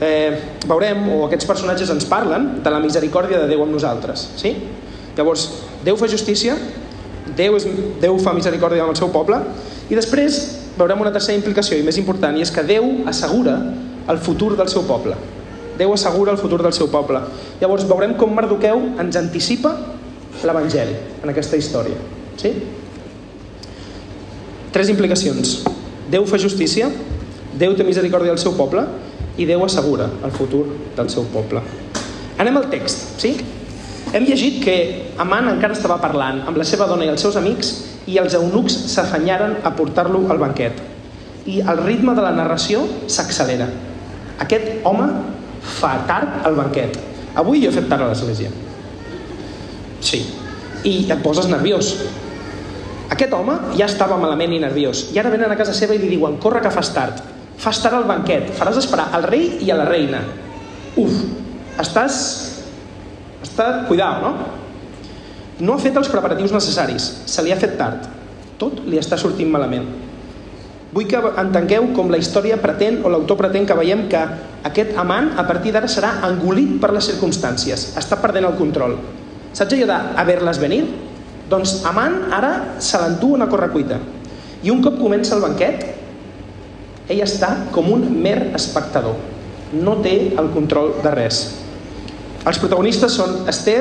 eh, 0.00 0.38
veurem, 0.68 1.02
o 1.16 1.24
aquests 1.26 1.48
personatges 1.48 1.90
ens 1.92 2.06
parlen, 2.08 2.62
de 2.62 2.70
la 2.70 2.80
misericòrdia 2.80 3.42
de 3.42 3.50
Déu 3.50 3.64
amb 3.64 3.74
nosaltres. 3.74 4.28
Sí? 4.36 4.54
Llavors, 5.16 5.48
Déu 5.84 5.98
fa 5.98 6.08
justícia, 6.08 6.56
Déu, 7.36 7.56
és, 7.56 7.66
Déu 8.00 8.18
fa 8.20 8.34
misericòrdia 8.36 8.84
amb 8.84 8.94
el 8.94 9.00
seu 9.00 9.10
poble, 9.12 9.38
i 9.90 9.98
després 9.98 10.42
veurem 10.78 11.00
una 11.00 11.12
tercera 11.12 11.36
implicació, 11.36 11.76
i 11.78 11.84
més 11.86 11.98
important, 12.00 12.36
i 12.36 12.44
és 12.44 12.52
que 12.52 12.64
Déu 12.66 13.02
assegura 13.10 13.58
el 14.08 14.18
futur 14.18 14.56
del 14.56 14.68
seu 14.72 14.86
poble. 14.88 15.16
Déu 15.78 15.92
assegura 15.94 16.32
el 16.32 16.38
futur 16.38 16.60
del 16.62 16.74
seu 16.76 16.88
poble. 16.92 17.20
Llavors 17.60 17.86
veurem 17.88 18.14
com 18.18 18.34
Mardoqueu 18.34 18.80
ens 19.00 19.16
anticipa 19.20 19.72
l'Evangeli 20.42 20.96
en 21.22 21.32
aquesta 21.32 21.56
història. 21.56 21.96
Sí? 22.40 22.52
Tres 24.72 24.90
implicacions. 24.92 25.62
Déu 26.12 26.26
fa 26.28 26.40
justícia, 26.40 26.90
Déu 27.52 27.74
té 27.76 27.84
misericòrdia 27.84 28.32
del 28.32 28.40
seu 28.40 28.54
poble 28.56 28.86
i 29.36 29.44
Déu 29.44 29.60
assegura 29.64 30.06
el 30.24 30.32
futur 30.32 30.64
del 30.96 31.10
seu 31.12 31.26
poble. 31.32 31.60
Anem 32.40 32.56
al 32.56 32.70
text, 32.72 33.20
sí? 33.20 33.34
Hem 34.12 34.24
llegit 34.28 34.58
que 34.64 34.76
Amant 35.20 35.50
encara 35.50 35.76
estava 35.76 35.98
parlant 36.00 36.40
amb 36.48 36.56
la 36.56 36.64
seva 36.68 36.88
dona 36.88 37.04
i 37.04 37.12
els 37.12 37.20
seus 37.20 37.36
amics 37.36 37.74
i 38.08 38.16
els 38.20 38.34
eunucs 38.34 38.74
s'afanyaren 38.92 39.58
a 39.62 39.72
portar-lo 39.76 40.24
al 40.32 40.40
banquet. 40.40 40.80
I 41.46 41.60
el 41.60 41.84
ritme 41.84 42.16
de 42.16 42.24
la 42.24 42.32
narració 42.34 42.82
s'accelera. 43.06 43.68
Aquest 44.42 44.84
home 44.88 45.08
fa 45.78 45.94
tard 46.08 46.46
al 46.46 46.58
banquet. 46.58 46.98
Avui 47.38 47.64
he 47.64 47.72
fet 47.72 47.88
tard 47.90 48.04
a 48.04 48.10
l'església. 48.10 48.50
Sí. 50.02 50.24
I 50.88 50.94
et 51.06 51.20
poses 51.22 51.48
nerviós. 51.50 51.94
Aquest 53.12 53.34
home 53.36 53.54
ja 53.78 53.86
estava 53.86 54.18
malament 54.18 54.54
i 54.56 54.60
nerviós. 54.62 55.06
I 55.14 55.20
ara 55.20 55.30
venen 55.32 55.52
a 55.52 55.58
casa 55.58 55.74
seva 55.76 55.94
i 55.94 56.00
li 56.02 56.10
diuen, 56.14 56.38
corre 56.42 56.62
que 56.64 56.72
fas 56.74 56.90
tard. 56.94 57.20
Fas 57.62 57.78
tard 57.82 58.00
al 58.00 58.08
banquet. 58.08 58.50
Faràs 58.58 58.80
esperar 58.80 59.10
al 59.14 59.26
rei 59.28 59.58
i 59.62 59.70
a 59.70 59.78
la 59.78 59.86
reina. 59.88 60.24
Uf, 60.98 61.22
estàs... 61.80 62.18
Està... 63.42 63.84
Cuidao, 63.88 64.22
no? 64.22 64.32
No 65.62 65.76
ha 65.76 65.82
fet 65.82 65.96
els 65.98 66.10
preparatius 66.10 66.54
necessaris. 66.54 67.08
Se 67.30 67.44
li 67.44 67.52
ha 67.54 67.60
fet 67.60 67.76
tard. 67.78 68.08
Tot 68.58 68.82
li 68.88 68.98
està 68.98 69.18
sortint 69.20 69.50
malament. 69.52 69.86
Vull 70.92 71.08
que 71.08 71.16
entengueu 71.40 71.86
com 71.96 72.10
la 72.12 72.18
història 72.20 72.58
pretén 72.60 72.98
o 73.00 73.08
l'autor 73.08 73.38
pretén 73.40 73.64
que 73.64 73.76
veiem 73.78 74.04
que 74.12 74.20
aquest 74.68 74.92
amant 75.00 75.30
a 75.40 75.46
partir 75.48 75.72
d'ara 75.72 75.88
serà 75.88 76.18
engolit 76.28 76.74
per 76.82 76.90
les 76.92 77.08
circumstàncies. 77.08 77.94
Està 77.96 78.18
perdent 78.20 78.44
el 78.44 78.58
control. 78.58 78.98
Saps 79.56 79.72
allò 79.72 79.88
d'haver-les 79.88 80.60
venir? 80.60 80.82
Doncs 81.48 81.80
Amant 81.88 82.28
ara 82.32 82.52
se 82.80 83.00
l'endú 83.00 83.32
una 83.38 83.48
correcuita. 83.48 83.98
I 84.62 84.70
un 84.70 84.84
cop 84.84 85.00
comença 85.00 85.34
el 85.36 85.42
banquet, 85.44 85.82
ell 87.08 87.24
està 87.24 87.50
com 87.72 87.88
un 87.92 88.06
mer 88.22 88.52
espectador. 88.52 89.16
No 89.72 89.96
té 90.04 90.14
el 90.36 90.52
control 90.52 90.98
de 91.02 91.16
res. 91.16 91.42
Els 92.44 92.60
protagonistes 92.60 93.16
són 93.16 93.46
Esther 93.48 93.80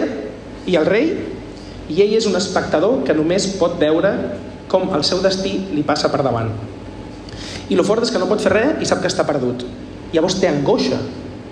i 0.63 0.79
el 0.79 0.87
rei, 0.87 1.15
i 1.91 2.03
ell 2.03 2.15
és 2.15 2.27
un 2.29 2.39
espectador 2.39 3.01
que 3.03 3.15
només 3.17 3.51
pot 3.59 3.75
veure 3.81 4.15
com 4.71 4.93
el 4.95 5.03
seu 5.03 5.19
destí 5.19 5.57
li 5.75 5.83
passa 5.83 6.11
per 6.11 6.23
davant. 6.23 6.70
I 7.71 7.77
el 7.79 7.87
fort 7.87 8.03
és 8.03 8.11
que 8.11 8.19
no 8.19 8.27
pot 8.27 8.43
fer 8.43 8.51
res 8.51 8.83
i 8.83 8.87
sap 8.89 8.99
que 9.03 9.09
està 9.09 9.23
perdut. 9.27 9.63
Llavors 10.11 10.35
té 10.41 10.49
angoixa, 10.49 10.99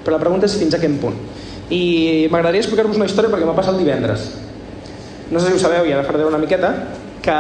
però 0.03 0.17
la 0.17 0.21
pregunta 0.21 0.49
és 0.49 0.57
fins 0.59 0.75
a 0.75 0.81
quin 0.81 0.97
punt. 0.99 1.15
I 1.71 2.27
m'agradaria 2.31 2.63
explicar-vos 2.65 2.99
una 2.99 3.07
història 3.07 3.31
perquè 3.31 3.47
m'ha 3.47 3.55
passat 3.55 3.77
divendres. 3.79 4.25
No 5.31 5.39
sé 5.39 5.47
si 5.47 5.55
ho 5.55 5.61
sabeu, 5.61 5.85
i 5.87 5.93
ara 5.93 6.03
faré 6.03 6.25
una 6.27 6.41
miqueta, 6.41 6.73
que 7.23 7.37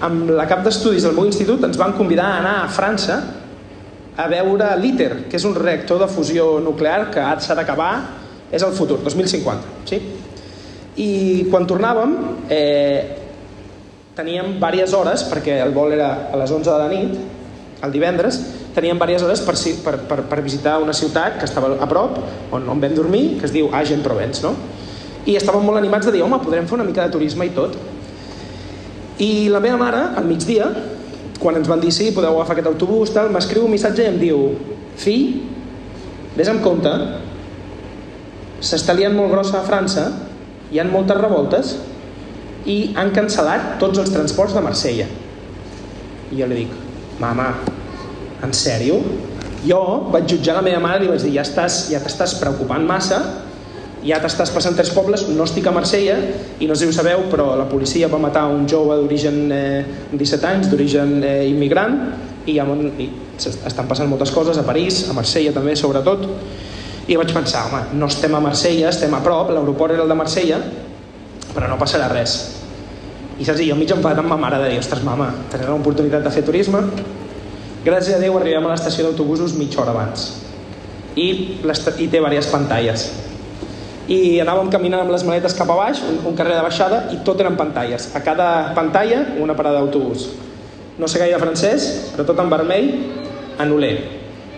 amb 0.00 0.32
la 0.32 0.48
cap 0.48 0.64
d'estudis 0.64 1.04
del 1.04 1.14
meu 1.14 1.28
institut 1.28 1.62
ens 1.66 1.78
van 1.78 1.94
convidar 1.98 2.26
a 2.30 2.38
anar 2.40 2.56
a 2.64 2.68
França 2.72 3.20
a 4.16 4.26
veure 4.28 4.72
l'ITER, 4.80 5.26
que 5.30 5.38
és 5.38 5.46
un 5.46 5.54
reactor 5.54 6.00
de 6.00 6.08
fusió 6.10 6.58
nuclear 6.64 7.10
que 7.14 7.24
s'ha 7.44 7.56
d'acabar, 7.56 7.92
és 8.50 8.64
el 8.66 8.72
futur, 8.74 8.98
2050. 9.04 9.76
Sí? 9.86 10.00
I 11.00 11.10
quan 11.52 11.68
tornàvem, 11.68 12.16
eh, 12.50 13.16
teníem 14.16 14.56
diverses 14.56 14.96
hores, 14.96 15.24
perquè 15.30 15.60
el 15.62 15.70
vol 15.72 15.94
era 15.94 16.30
a 16.32 16.40
les 16.40 16.50
11 16.50 16.70
de 16.70 16.78
la 16.78 16.88
nit, 16.88 17.39
el 17.84 17.92
divendres, 17.92 18.38
teníem 18.74 18.98
diverses 19.00 19.24
hores 19.24 19.40
per, 19.44 19.54
per, 19.84 19.94
per, 20.08 20.18
per 20.30 20.42
visitar 20.44 20.78
una 20.82 20.92
ciutat 20.96 21.38
que 21.40 21.48
estava 21.48 21.72
a 21.80 21.88
prop, 21.88 22.18
on, 22.52 22.68
on 22.68 22.82
vam 22.82 22.94
dormir, 22.94 23.38
que 23.40 23.48
es 23.48 23.54
diu 23.54 23.70
Agen-Provence, 23.72 24.44
no? 24.44 24.54
I 25.28 25.36
estàvem 25.36 25.64
molt 25.66 25.80
animats 25.80 26.08
de 26.08 26.14
dir, 26.14 26.22
home, 26.24 26.38
podrem 26.44 26.68
fer 26.68 26.78
una 26.78 26.86
mica 26.86 27.04
de 27.06 27.12
turisme 27.12 27.46
i 27.48 27.54
tot. 27.56 27.76
I 29.20 29.48
la 29.52 29.60
meva 29.60 29.78
mare, 29.80 30.00
al 30.16 30.28
migdia, 30.28 30.70
quan 31.40 31.56
ens 31.56 31.68
van 31.68 31.80
dir 31.80 31.92
sí, 31.92 32.10
podeu 32.16 32.36
agafar 32.36 32.56
aquest 32.56 32.70
autobús, 32.70 33.12
tal, 33.16 33.32
m'escriu 33.32 33.66
un 33.66 33.74
missatge 33.74 34.04
i 34.04 34.10
em 34.12 34.18
diu 34.20 34.44
fill, 35.00 35.40
vés 36.36 36.48
amb 36.52 36.64
compte, 36.64 36.92
s'està 38.60 38.96
liant 38.96 39.16
molt 39.16 39.32
grossa 39.32 39.60
a 39.60 39.64
França, 39.66 40.06
hi 40.70 40.80
han 40.80 40.92
moltes 40.92 41.18
revoltes 41.18 41.72
i 42.68 42.92
han 43.00 43.12
cancel·lat 43.16 43.74
tots 43.80 43.98
els 44.02 44.12
transports 44.12 44.54
de 44.56 44.62
Marsella. 44.64 45.08
I 46.30 46.38
jo 46.38 46.48
li 46.48 46.62
dic, 46.62 46.89
mama, 47.20 47.52
en 48.42 48.54
sèrio? 48.56 49.00
Jo 49.66 50.08
vaig 50.12 50.28
jutjar 50.30 50.56
la 50.56 50.64
meva 50.64 50.80
mare 50.80 51.04
i 51.04 51.06
li 51.06 51.12
vaig 51.12 51.22
dir, 51.26 51.34
ja 51.36 51.44
estàs, 51.44 51.86
ja 51.92 52.00
t'estàs 52.00 52.38
preocupant 52.40 52.86
massa, 52.88 53.20
ja 54.00 54.16
t'estàs 54.22 54.52
passant 54.54 54.76
tres 54.76 54.92
pobles, 54.96 55.26
no 55.28 55.44
estic 55.44 55.66
a 55.68 55.74
Marsella 55.76 56.16
i 56.60 56.68
no 56.68 56.74
sé 56.74 56.86
si 56.86 56.90
ho 56.90 56.96
sabeu, 56.96 57.26
però 57.32 57.52
la 57.58 57.68
policia 57.68 58.08
va 58.08 58.20
matar 58.22 58.46
un 58.48 58.64
jove 58.68 58.96
d'origen 59.02 59.40
eh, 59.52 59.84
17 60.12 60.48
anys, 60.48 60.70
d'origen 60.72 61.18
eh, 61.20 61.44
immigrant 61.50 61.98
i, 62.48 62.56
i 62.56 63.10
estan 63.36 63.88
passant 63.88 64.08
moltes 64.08 64.32
coses 64.32 64.56
a 64.56 64.64
París, 64.64 65.04
a 65.10 65.16
Marsella 65.16 65.52
també 65.56 65.76
sobretot 65.76 66.24
i 67.10 67.18
vaig 67.18 67.34
pensar, 67.34 67.66
home, 67.68 67.98
no 68.00 68.08
estem 68.08 68.34
a 68.36 68.40
Marsella, 68.40 68.88
estem 68.88 69.12
a 69.16 69.20
prop, 69.24 69.52
l'aeroport 69.52 69.96
era 69.96 70.06
el 70.06 70.12
de 70.12 70.16
Marsella 70.16 70.62
però 71.50 71.68
no 71.68 71.76
passarà 71.80 72.08
res 72.12 72.59
i 73.40 73.46
saps, 73.48 73.62
jo 73.64 73.78
mig 73.78 73.90
enfadat 73.90 74.20
amb 74.20 74.28
ma 74.28 74.36
mare 74.40 74.60
de 74.60 74.68
dir, 74.74 74.82
ostres 74.82 75.02
mama, 75.06 75.30
tenen 75.52 75.72
l'oportunitat 75.72 76.26
de 76.26 76.34
fer 76.34 76.44
turisme 76.44 76.84
gràcies 77.86 78.18
a 78.18 78.20
Déu 78.20 78.36
arribem 78.36 78.68
a 78.68 78.74
l'estació 78.74 79.08
d'autobusos 79.08 79.56
mitja 79.56 79.80
hora 79.80 79.96
abans 79.96 80.28
i, 81.16 81.56
i 81.64 82.06
té 82.06 82.18
diverses 82.18 82.52
pantalles 82.52 83.08
i 84.10 84.40
anàvem 84.42 84.70
caminant 84.72 85.04
amb 85.04 85.12
les 85.14 85.22
maletes 85.22 85.54
cap 85.54 85.68
a 85.70 85.76
baix, 85.78 86.00
un, 86.02 86.16
un 86.26 86.36
carrer 86.38 86.56
de 86.58 86.62
baixada, 86.66 87.04
i 87.14 87.20
tot 87.26 87.38
eren 87.42 87.54
pantalles. 87.58 88.08
A 88.18 88.22
cada 88.26 88.72
pantalla, 88.74 89.20
una 89.38 89.54
parada 89.54 89.78
d'autobús. 89.84 90.24
No 90.98 91.06
sé 91.06 91.20
gaire 91.22 91.38
francès, 91.38 91.86
però 92.16 92.26
tot 92.26 92.40
en 92.42 92.50
vermell, 92.50 92.88
anulé. 93.62 93.92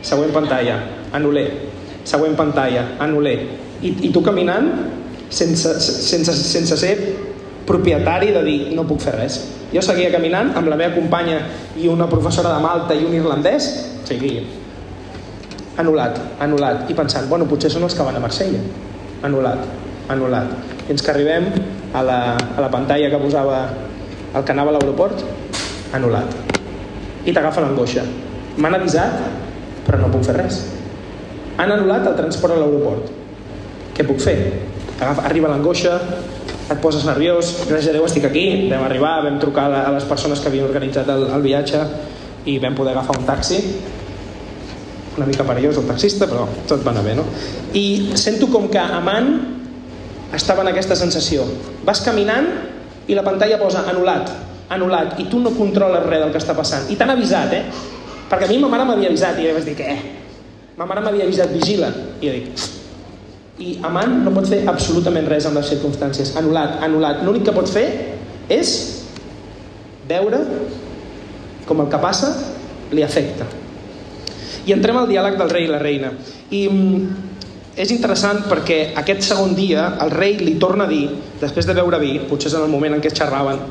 Següent 0.00 0.32
pantalla, 0.32 0.78
anulé. 1.12 1.44
Següent 2.08 2.32
pantalla, 2.38 2.86
anulé. 3.04 3.34
I, 3.84 3.92
i 4.08 4.12
tu 4.14 4.22
caminant, 4.24 4.70
sense, 5.28 5.76
sense, 5.84 6.32
sense 6.32 6.80
ser 6.80 6.96
propietari 7.66 8.32
de 8.34 8.42
dir 8.46 8.58
no 8.76 8.86
puc 8.88 9.02
fer 9.04 9.14
res. 9.16 9.38
Jo 9.72 9.82
seguia 9.84 10.10
caminant 10.12 10.52
amb 10.58 10.68
la 10.68 10.76
meva 10.76 10.94
companya 10.94 11.38
i 11.80 11.88
una 11.88 12.08
professora 12.10 12.52
de 12.52 12.64
Malta 12.64 12.96
i 12.96 13.06
un 13.08 13.14
irlandès, 13.16 13.68
o 14.02 14.06
sigui, 14.08 14.34
anul·lat, 15.80 16.18
anul·lat, 16.44 16.90
i 16.92 16.96
pensant, 16.96 17.28
bueno, 17.30 17.46
potser 17.48 17.70
són 17.72 17.86
els 17.86 17.96
que 17.96 18.04
van 18.04 18.18
a 18.18 18.22
Marsella, 18.22 18.60
anul·lat, 19.24 19.64
anul·lat. 20.12 20.52
Fins 20.88 21.04
que 21.04 21.12
arribem 21.14 21.48
a 21.94 22.02
la, 22.04 22.18
a 22.36 22.60
la 22.60 22.70
pantalla 22.72 23.08
que 23.08 23.22
posava 23.22 23.62
el 24.34 24.44
que 24.44 24.52
anava 24.52 24.72
a 24.72 24.76
l'aeroport, 24.76 25.24
anul·lat. 25.96 26.36
I 27.24 27.32
t'agafa 27.32 27.64
l'angoixa. 27.64 28.04
M'han 28.60 28.76
avisat, 28.76 29.18
però 29.86 30.02
no 30.02 30.12
puc 30.12 30.26
fer 30.28 30.36
res. 30.36 30.60
Han 31.56 31.72
anul·lat 31.72 32.08
el 32.10 32.18
transport 32.18 32.56
a 32.56 32.60
l'aeroport. 32.60 33.08
Què 33.96 34.06
puc 34.08 34.20
fer? 34.24 34.36
Agafa, 34.98 35.24
arriba 35.28 35.50
l'angoixa, 35.52 35.96
et 36.70 36.78
poses 36.80 37.04
nerviós, 37.08 37.54
gràcies 37.66 37.90
a 37.90 37.96
Déu 37.96 38.06
estic 38.06 38.28
aquí, 38.28 38.46
vam 38.70 38.86
arribar, 38.86 39.18
vam 39.26 39.40
trucar 39.42 39.66
a 39.82 39.90
les 39.94 40.06
persones 40.08 40.40
que 40.40 40.48
havien 40.50 40.68
organitzat 40.68 41.08
el, 41.12 41.26
el 41.32 41.42
viatge 41.44 41.82
i 42.46 42.58
vam 42.62 42.76
poder 42.78 42.94
agafar 42.94 43.18
un 43.18 43.26
taxi 43.28 43.58
una 45.16 45.26
mica 45.26 45.44
perillós 45.44 45.76
el 45.76 45.86
taxista, 45.88 46.26
però 46.28 46.46
tot 46.68 46.84
va 46.84 46.92
anar 46.92 47.04
bé, 47.04 47.14
no? 47.18 47.24
I 47.76 48.16
sento 48.16 48.48
com 48.52 48.68
que 48.72 48.80
amant 48.80 49.28
estava 50.32 50.64
en 50.64 50.72
aquesta 50.72 50.96
sensació. 50.96 51.44
Vas 51.84 52.00
caminant 52.04 52.48
i 53.08 53.16
la 53.16 53.24
pantalla 53.26 53.60
posa 53.60 53.84
anul·lat, 53.90 54.32
anul·lat, 54.72 55.18
i 55.20 55.28
tu 55.28 55.42
no 55.42 55.52
controles 55.56 56.06
res 56.06 56.22
del 56.24 56.32
que 56.32 56.40
està 56.40 56.56
passant. 56.56 56.88
I 56.88 56.96
t'han 56.96 57.12
avisat, 57.12 57.52
eh? 57.52 57.64
Perquè 58.30 58.48
a 58.48 58.52
mi 58.52 58.60
ma 58.62 58.70
mare 58.72 58.88
m'havia 58.88 59.10
avisat 59.12 59.40
i 59.42 59.50
vaig 59.52 59.66
dir, 59.68 59.76
què? 59.76 59.96
Ma 60.78 60.88
mare 60.88 61.04
m'havia 61.04 61.28
avisat, 61.28 61.52
vigila. 61.52 61.92
I 62.20 62.30
jo 62.30 62.36
dic, 62.38 62.68
i 63.62 63.76
amant 63.86 64.22
no 64.24 64.32
pot 64.34 64.48
fer 64.50 64.62
absolutament 64.70 65.28
res 65.30 65.46
amb 65.46 65.60
les 65.60 65.68
circumstàncies. 65.70 66.34
Anul·lat, 66.40 66.80
anul·lat. 66.82 67.22
L'únic 67.26 67.46
que 67.46 67.54
pot 67.54 67.68
fer 67.70 67.86
és 68.50 68.72
veure 70.08 70.40
com 71.68 71.82
el 71.84 71.90
que 71.92 72.00
passa 72.02 72.32
li 72.92 73.04
afecta. 73.06 73.46
I 74.66 74.74
entrem 74.74 74.98
al 74.98 75.08
diàleg 75.10 75.38
del 75.38 75.50
rei 75.50 75.66
i 75.66 75.70
la 75.70 75.80
reina. 75.82 76.12
I 76.50 76.64
mm, 76.68 77.30
és 77.82 77.94
interessant 77.94 78.42
perquè 78.50 78.80
aquest 79.00 79.24
segon 79.30 79.54
dia 79.58 79.92
el 80.04 80.12
rei 80.14 80.36
li 80.42 80.58
torna 80.60 80.86
a 80.86 80.90
dir, 80.90 81.06
després 81.40 81.66
de 81.68 81.78
veure 81.78 82.02
vi, 82.02 82.18
potser 82.28 82.50
és 82.50 82.58
en 82.58 82.66
el 82.66 82.72
moment 82.72 82.98
en 82.98 83.02
què 83.02 83.14
xerraven, 83.14 83.62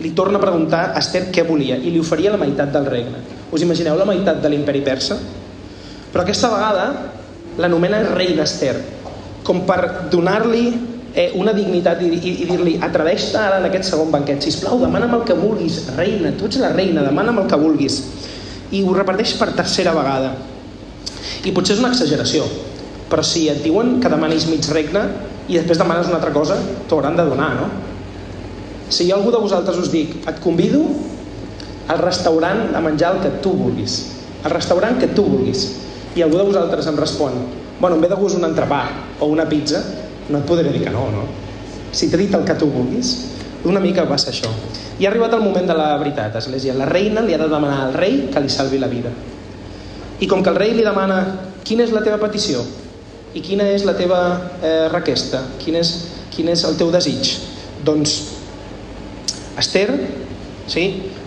li 0.00 0.10
torna 0.16 0.40
a 0.40 0.42
preguntar 0.42 0.88
a 0.90 1.02
Esther 1.02 1.28
què 1.34 1.44
volia 1.46 1.76
i 1.78 1.92
li 1.92 2.00
oferia 2.02 2.32
la 2.34 2.40
meitat 2.40 2.72
del 2.74 2.86
regne. 2.88 3.20
Us 3.54 3.62
imagineu 3.62 3.98
la 3.98 4.08
meitat 4.08 4.40
de 4.42 4.50
l'imperi 4.50 4.82
persa? 4.86 5.18
Però 6.10 6.22
aquesta 6.22 6.50
vegada 6.50 6.88
l'anomena 7.58 8.00
rei 8.14 8.34
d'Esther 8.34 8.74
com 9.44 9.62
per 9.68 10.08
donar-li 10.10 10.66
eh, 11.14 11.30
una 11.38 11.54
dignitat 11.54 12.02
i, 12.02 12.10
i, 12.10 12.32
i 12.42 12.48
dir-li 12.48 12.74
atreveix-te 12.82 13.38
ara 13.38 13.60
en 13.60 13.68
aquest 13.68 13.92
segon 13.92 14.10
banquet, 14.12 14.42
si 14.42 14.52
plau, 14.58 14.80
demana'm 14.82 15.14
el 15.20 15.24
que 15.28 15.36
vulguis, 15.38 15.84
reina, 15.94 16.34
tu 16.38 16.48
ets 16.50 16.58
la 16.62 16.72
reina, 16.74 17.04
demana'm 17.06 17.44
el 17.44 17.50
que 17.50 17.60
vulguis. 17.60 18.00
I 18.74 18.82
ho 18.82 18.96
repeteix 18.96 19.36
per 19.38 19.52
tercera 19.54 19.94
vegada. 19.94 20.34
I 21.44 21.52
potser 21.54 21.76
és 21.76 21.82
una 21.84 21.92
exageració, 21.94 22.48
però 23.10 23.22
si 23.24 23.46
et 23.52 23.62
diuen 23.62 23.98
que 24.02 24.10
demanis 24.10 24.48
mig 24.50 24.66
regne 24.72 25.06
i 25.46 25.58
després 25.58 25.78
demanes 25.78 26.08
una 26.08 26.18
altra 26.18 26.32
cosa, 26.34 26.56
t'ho 26.88 26.98
hauran 26.98 27.18
de 27.20 27.26
donar, 27.28 27.52
no? 27.60 27.68
Si 28.92 29.10
algú 29.12 29.30
de 29.32 29.40
vosaltres 29.40 29.78
us 29.80 29.90
dic, 29.92 30.16
et 30.28 30.40
convido 30.44 30.82
al 31.88 32.00
restaurant 32.00 32.72
a 32.74 32.80
menjar 32.84 33.14
el 33.14 33.22
que 33.22 33.32
tu 33.44 33.52
vulguis, 33.56 33.98
al 34.44 34.52
restaurant 34.52 34.98
que 35.00 35.12
tu 35.12 35.24
vulguis, 35.28 35.68
i 36.16 36.24
algú 36.24 36.40
de 36.40 36.48
vosaltres 36.48 36.88
em 36.88 36.98
respon, 37.00 37.36
bueno, 37.80 37.96
en 37.96 38.02
ve 38.02 38.08
de 38.08 38.18
gust 38.18 38.36
un 38.38 38.44
entrepà 38.46 38.82
o 39.20 39.26
una 39.26 39.48
pizza, 39.48 39.82
no 40.28 40.38
et 40.38 40.46
podré 40.46 40.70
dir 40.72 40.82
que 40.84 40.92
no, 40.92 41.08
no? 41.12 41.24
Si 41.92 42.08
t'he 42.10 42.18
dit 42.18 42.34
el 42.34 42.44
que 42.44 42.56
tu 42.58 42.70
vulguis, 42.70 43.14
una 43.64 43.80
mica 43.80 44.04
ser 44.18 44.32
això. 44.32 44.50
I 44.98 45.06
ha 45.06 45.10
arribat 45.10 45.34
el 45.34 45.42
moment 45.42 45.66
de 45.66 45.74
la 45.74 45.96
veritat, 45.98 46.36
Església. 46.36 46.74
La 46.74 46.86
reina 46.86 47.20
li 47.20 47.34
ha 47.34 47.38
de 47.38 47.48
demanar 47.48 47.86
al 47.86 47.94
rei 47.94 48.28
que 48.32 48.40
li 48.40 48.48
salvi 48.48 48.78
la 48.78 48.88
vida. 48.88 49.10
I 50.20 50.26
com 50.26 50.42
que 50.42 50.50
el 50.50 50.56
rei 50.56 50.74
li 50.74 50.84
demana 50.84 51.24
quina 51.64 51.82
és 51.84 51.92
la 51.92 52.02
teva 52.04 52.20
petició 52.22 52.62
i 53.34 53.42
quina 53.42 53.66
és 53.72 53.82
la 53.84 53.96
teva 53.98 54.20
eh, 54.62 54.86
requesta, 54.92 55.42
quin 55.58 55.80
és, 55.80 55.90
quin 56.30 56.48
és 56.52 56.62
el 56.68 56.76
teu 56.78 56.92
desig, 56.94 57.32
doncs 57.84 58.12
Esther 59.58 59.88
sí, 60.70 60.84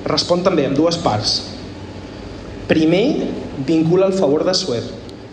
respon 0.08 0.44
també 0.44 0.66
amb 0.68 0.78
dues 0.78 0.98
parts. 1.04 1.42
Primer, 2.68 3.28
vincula 3.68 4.08
el 4.08 4.16
favor 4.16 4.46
de 4.48 4.56
Suer, 4.56 4.84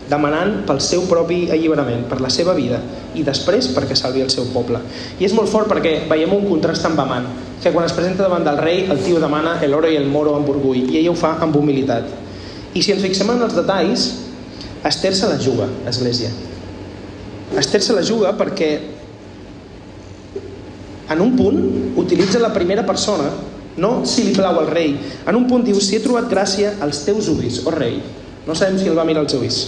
demanant 0.09 0.61
pel 0.67 0.79
seu 0.83 1.05
propi 1.09 1.45
alliberament, 1.53 2.05
per 2.09 2.19
la 2.21 2.29
seva 2.29 2.53
vida, 2.57 2.79
i 3.17 3.23
després 3.25 3.71
perquè 3.73 3.97
salvi 3.97 4.21
el 4.21 4.29
seu 4.33 4.47
poble. 4.53 4.79
I 5.19 5.25
és 5.25 5.33
molt 5.33 5.49
fort 5.49 5.69
perquè 5.71 6.03
veiem 6.09 6.33
un 6.35 6.45
contrast 6.45 6.85
amb 6.85 6.99
Amant, 7.01 7.27
que 7.63 7.71
quan 7.73 7.87
es 7.87 7.95
presenta 7.97 8.25
davant 8.25 8.45
del 8.45 8.59
rei, 8.61 8.83
el 8.85 9.01
tio 9.01 9.21
demana 9.21 9.57
el 9.65 9.73
oro 9.73 9.89
i 9.89 9.97
el 9.97 10.05
moro 10.09 10.35
amb 10.37 10.49
orgull, 10.51 10.83
i 10.91 10.99
ell 10.99 11.09
ho 11.09 11.15
fa 11.17 11.35
amb 11.41 11.55
humilitat. 11.57 12.11
I 12.75 12.83
si 12.83 12.93
ens 12.93 13.05
fixem 13.05 13.31
en 13.33 13.41
els 13.41 13.55
detalls, 13.57 14.09
Esther 14.85 15.15
se 15.17 15.29
la 15.31 15.39
juga, 15.41 15.65
Església. 15.89 16.29
Esther 17.57 17.81
se 17.81 17.95
la 17.95 18.03
juga 18.05 18.35
perquè 18.37 18.69
en 21.09 21.21
un 21.21 21.33
punt 21.37 21.57
utilitza 22.01 22.41
la 22.41 22.53
primera 22.53 22.85
persona, 22.85 23.31
no 23.77 24.05
si 24.07 24.23
li 24.23 24.35
plau 24.35 24.59
al 24.61 24.69
rei. 24.69 24.93
En 25.25 25.35
un 25.35 25.47
punt 25.49 25.65
diu, 25.65 25.79
si 25.81 25.97
he 25.97 26.03
trobat 26.03 26.29
gràcia 26.29 26.75
als 26.85 27.01
teus 27.07 27.27
ulls, 27.31 27.63
o 27.65 27.71
oh 27.71 27.75
rei. 27.75 27.97
No 28.45 28.53
sabem 28.53 28.77
si 28.77 28.87
el 28.91 28.97
va 28.97 29.07
mirar 29.07 29.25
als 29.25 29.33
ulls 29.33 29.63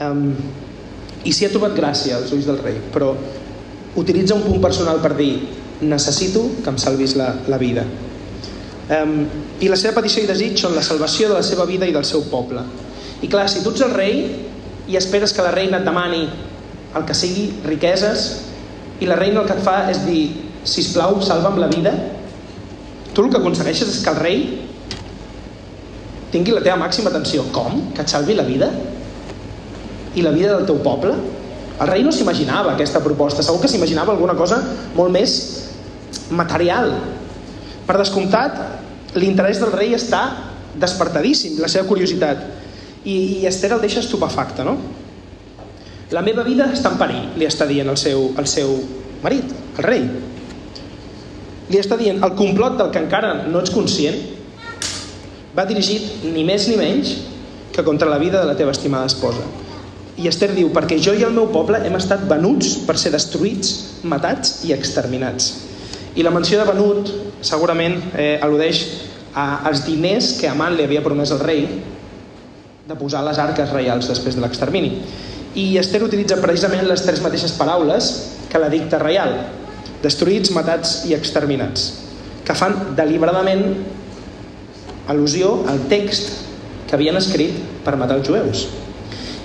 Um, 0.00 0.34
I 1.24 1.32
s'hi 1.32 1.46
ha 1.46 1.52
trobat 1.52 1.72
gràcia 1.76 2.18
als 2.18 2.32
ulls 2.36 2.46
del 2.46 2.58
rei, 2.60 2.76
però 2.92 3.14
utilitza 3.96 4.36
un 4.36 4.44
punt 4.44 4.60
personal 4.60 5.00
per 5.00 5.14
dir 5.16 5.32
necessito 5.80 6.42
que 6.62 6.68
em 6.72 6.76
salvis 6.80 7.16
la, 7.16 7.30
la 7.48 7.58
vida. 7.58 7.84
Um, 8.92 9.14
I 9.60 9.70
la 9.72 9.78
seva 9.80 9.96
petició 9.96 10.22
i 10.22 10.28
desig 10.28 10.60
són 10.60 10.76
la 10.76 10.84
salvació 10.84 11.30
de 11.30 11.38
la 11.38 11.46
seva 11.46 11.64
vida 11.66 11.88
i 11.88 11.94
del 11.96 12.04
seu 12.04 12.26
poble. 12.30 12.62
I 13.24 13.30
clar, 13.32 13.48
si 13.48 13.62
tu 13.64 13.72
ets 13.72 13.86
el 13.86 13.94
rei 13.96 14.20
i 14.86 14.98
esperes 15.00 15.32
que 15.32 15.44
la 15.44 15.54
reina 15.54 15.80
et 15.80 15.88
demani 15.88 16.26
el 16.96 17.06
que 17.08 17.16
sigui, 17.16 17.48
riqueses, 17.64 18.26
i 19.00 19.08
la 19.08 19.16
reina 19.16 19.40
el 19.42 19.48
que 19.48 19.56
et 19.56 19.64
fa 19.64 19.78
és 19.90 20.04
dir, 20.04 20.22
si 20.64 20.84
plau, 20.92 21.18
salva'm 21.24 21.58
la 21.60 21.68
vida, 21.72 21.92
tu 23.16 23.24
el 23.24 23.32
que 23.32 23.40
aconsegueixes 23.40 23.90
és 23.96 24.04
que 24.04 24.12
el 24.12 24.20
rei 24.20 24.44
tingui 26.32 26.52
la 26.52 26.62
teva 26.64 26.76
màxima 26.80 27.08
atenció. 27.08 27.46
Com? 27.52 27.90
Que 27.96 28.04
et 28.04 28.12
salvi 28.12 28.36
la 28.36 28.44
vida? 28.44 28.70
I 30.16 30.24
la 30.24 30.32
vida 30.34 30.56
del 30.56 30.66
teu 30.68 30.80
poble? 30.82 31.14
El 31.76 31.90
rei 31.90 32.02
no 32.04 32.12
s'imaginava 32.12 32.72
aquesta 32.72 33.02
proposta, 33.04 33.44
segur 33.44 33.60
que 33.60 33.68
s'imaginava 33.68 34.14
alguna 34.14 34.34
cosa 34.36 34.62
molt 34.96 35.12
més 35.12 35.34
material. 36.32 36.94
Per 37.86 37.96
descomptat, 38.00 38.56
l'interès 39.20 39.60
del 39.60 39.74
rei 39.74 39.92
està 39.96 40.22
despertadíssim, 40.80 41.60
la 41.60 41.68
seva 41.68 41.86
curiositat. 41.88 42.46
I, 43.06 43.42
i 43.42 43.46
Esther 43.46 43.74
el 43.76 43.82
deixa 43.84 44.00
estupefacte, 44.02 44.64
no? 44.66 44.76
La 46.14 46.22
meva 46.22 46.44
vida 46.46 46.70
està 46.72 46.92
en 46.94 46.98
perill, 47.00 47.28
li 47.38 47.46
està 47.46 47.66
dient 47.68 47.90
el 47.90 47.98
seu, 48.00 48.30
el 48.38 48.48
seu 48.50 48.72
marit, 49.22 49.52
el 49.76 49.84
rei. 49.84 50.08
Li 51.68 51.80
està 51.82 51.98
dient, 51.98 52.22
el 52.22 52.34
complot 52.38 52.78
del 52.78 52.92
que 52.94 53.02
encara 53.02 53.34
no 53.50 53.60
ets 53.60 53.74
conscient 53.74 54.18
va 55.56 55.66
dirigit 55.66 56.24
ni 56.24 56.44
més 56.46 56.68
ni 56.70 56.76
menys 56.78 57.14
que 57.74 57.84
contra 57.84 58.08
la 58.08 58.20
vida 58.22 58.40
de 58.40 58.48
la 58.48 58.56
teva 58.56 58.72
estimada 58.72 59.10
esposa. 59.10 59.44
I 60.16 60.30
Esther 60.30 60.54
diu, 60.56 60.70
perquè 60.72 60.96
jo 61.02 61.12
i 61.12 61.24
el 61.26 61.34
meu 61.36 61.50
poble 61.52 61.82
hem 61.84 61.96
estat 61.98 62.22
venuts 62.28 62.72
per 62.88 62.96
ser 62.96 63.12
destruïts, 63.12 64.00
matats 64.08 64.62
i 64.64 64.72
exterminats. 64.72 65.50
I 66.16 66.24
la 66.24 66.32
menció 66.32 66.56
de 66.56 66.64
venut 66.64 67.10
segurament 67.44 67.98
eh, 68.16 68.38
al·ludeix 68.40 68.80
a, 69.36 69.68
als 69.68 69.84
diners 69.84 70.32
que 70.40 70.48
Amant 70.48 70.76
li 70.76 70.86
havia 70.86 71.04
promès 71.04 71.34
al 71.34 71.42
rei 71.44 71.66
de 72.86 72.96
posar 72.96 73.20
les 73.26 73.36
arques 73.42 73.68
reials 73.74 74.08
després 74.08 74.38
de 74.38 74.44
l'extermini. 74.44 74.94
I 75.56 75.66
Esther 75.80 76.00
utilitza 76.06 76.40
precisament 76.40 76.88
les 76.88 77.04
tres 77.04 77.20
mateixes 77.24 77.52
paraules 77.58 78.08
que 78.48 78.60
la 78.62 78.72
dicta 78.72 79.00
reial, 79.02 79.36
destruïts, 80.00 80.54
matats 80.56 81.02
i 81.10 81.14
exterminats, 81.16 81.90
que 82.46 82.56
fan 82.56 82.94
deliberadament 82.96 83.66
al·lusió 85.12 85.58
al 85.68 85.84
text 85.92 86.32
que 86.86 86.96
havien 86.96 87.18
escrit 87.20 87.60
per 87.84 87.98
matar 88.00 88.20
els 88.20 88.28
jueus. 88.28 88.66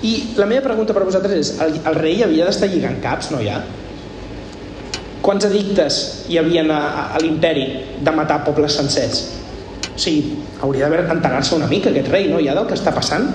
I 0.02 0.34
la 0.34 0.48
meva 0.50 0.64
pregunta 0.66 0.94
per 0.94 1.04
a 1.04 1.06
vosaltres 1.06 1.38
és, 1.38 1.52
el, 1.62 1.78
el 1.86 1.98
rei 2.00 2.24
havia 2.24 2.48
d'estar 2.48 2.68
lligant 2.72 2.98
caps, 3.02 3.30
no 3.30 3.38
ja? 3.42 3.60
Quants 5.22 5.46
edictes 5.46 5.98
hi 6.28 6.40
havia 6.40 6.64
a, 6.74 6.82
a 7.14 7.22
l'imperi 7.22 7.66
de 8.02 8.14
matar 8.14 8.40
pobles 8.46 8.74
sencers? 8.80 9.22
O 9.92 9.98
sigui, 10.00 10.38
hauria 10.64 10.88
d'haver 10.88 11.04
enterar-se 11.12 11.54
una 11.54 11.68
mica 11.70 11.92
aquest 11.92 12.10
rei, 12.10 12.26
no? 12.32 12.40
Ja 12.42 12.56
del 12.58 12.66
que 12.66 12.74
està 12.78 12.94
passant. 12.94 13.28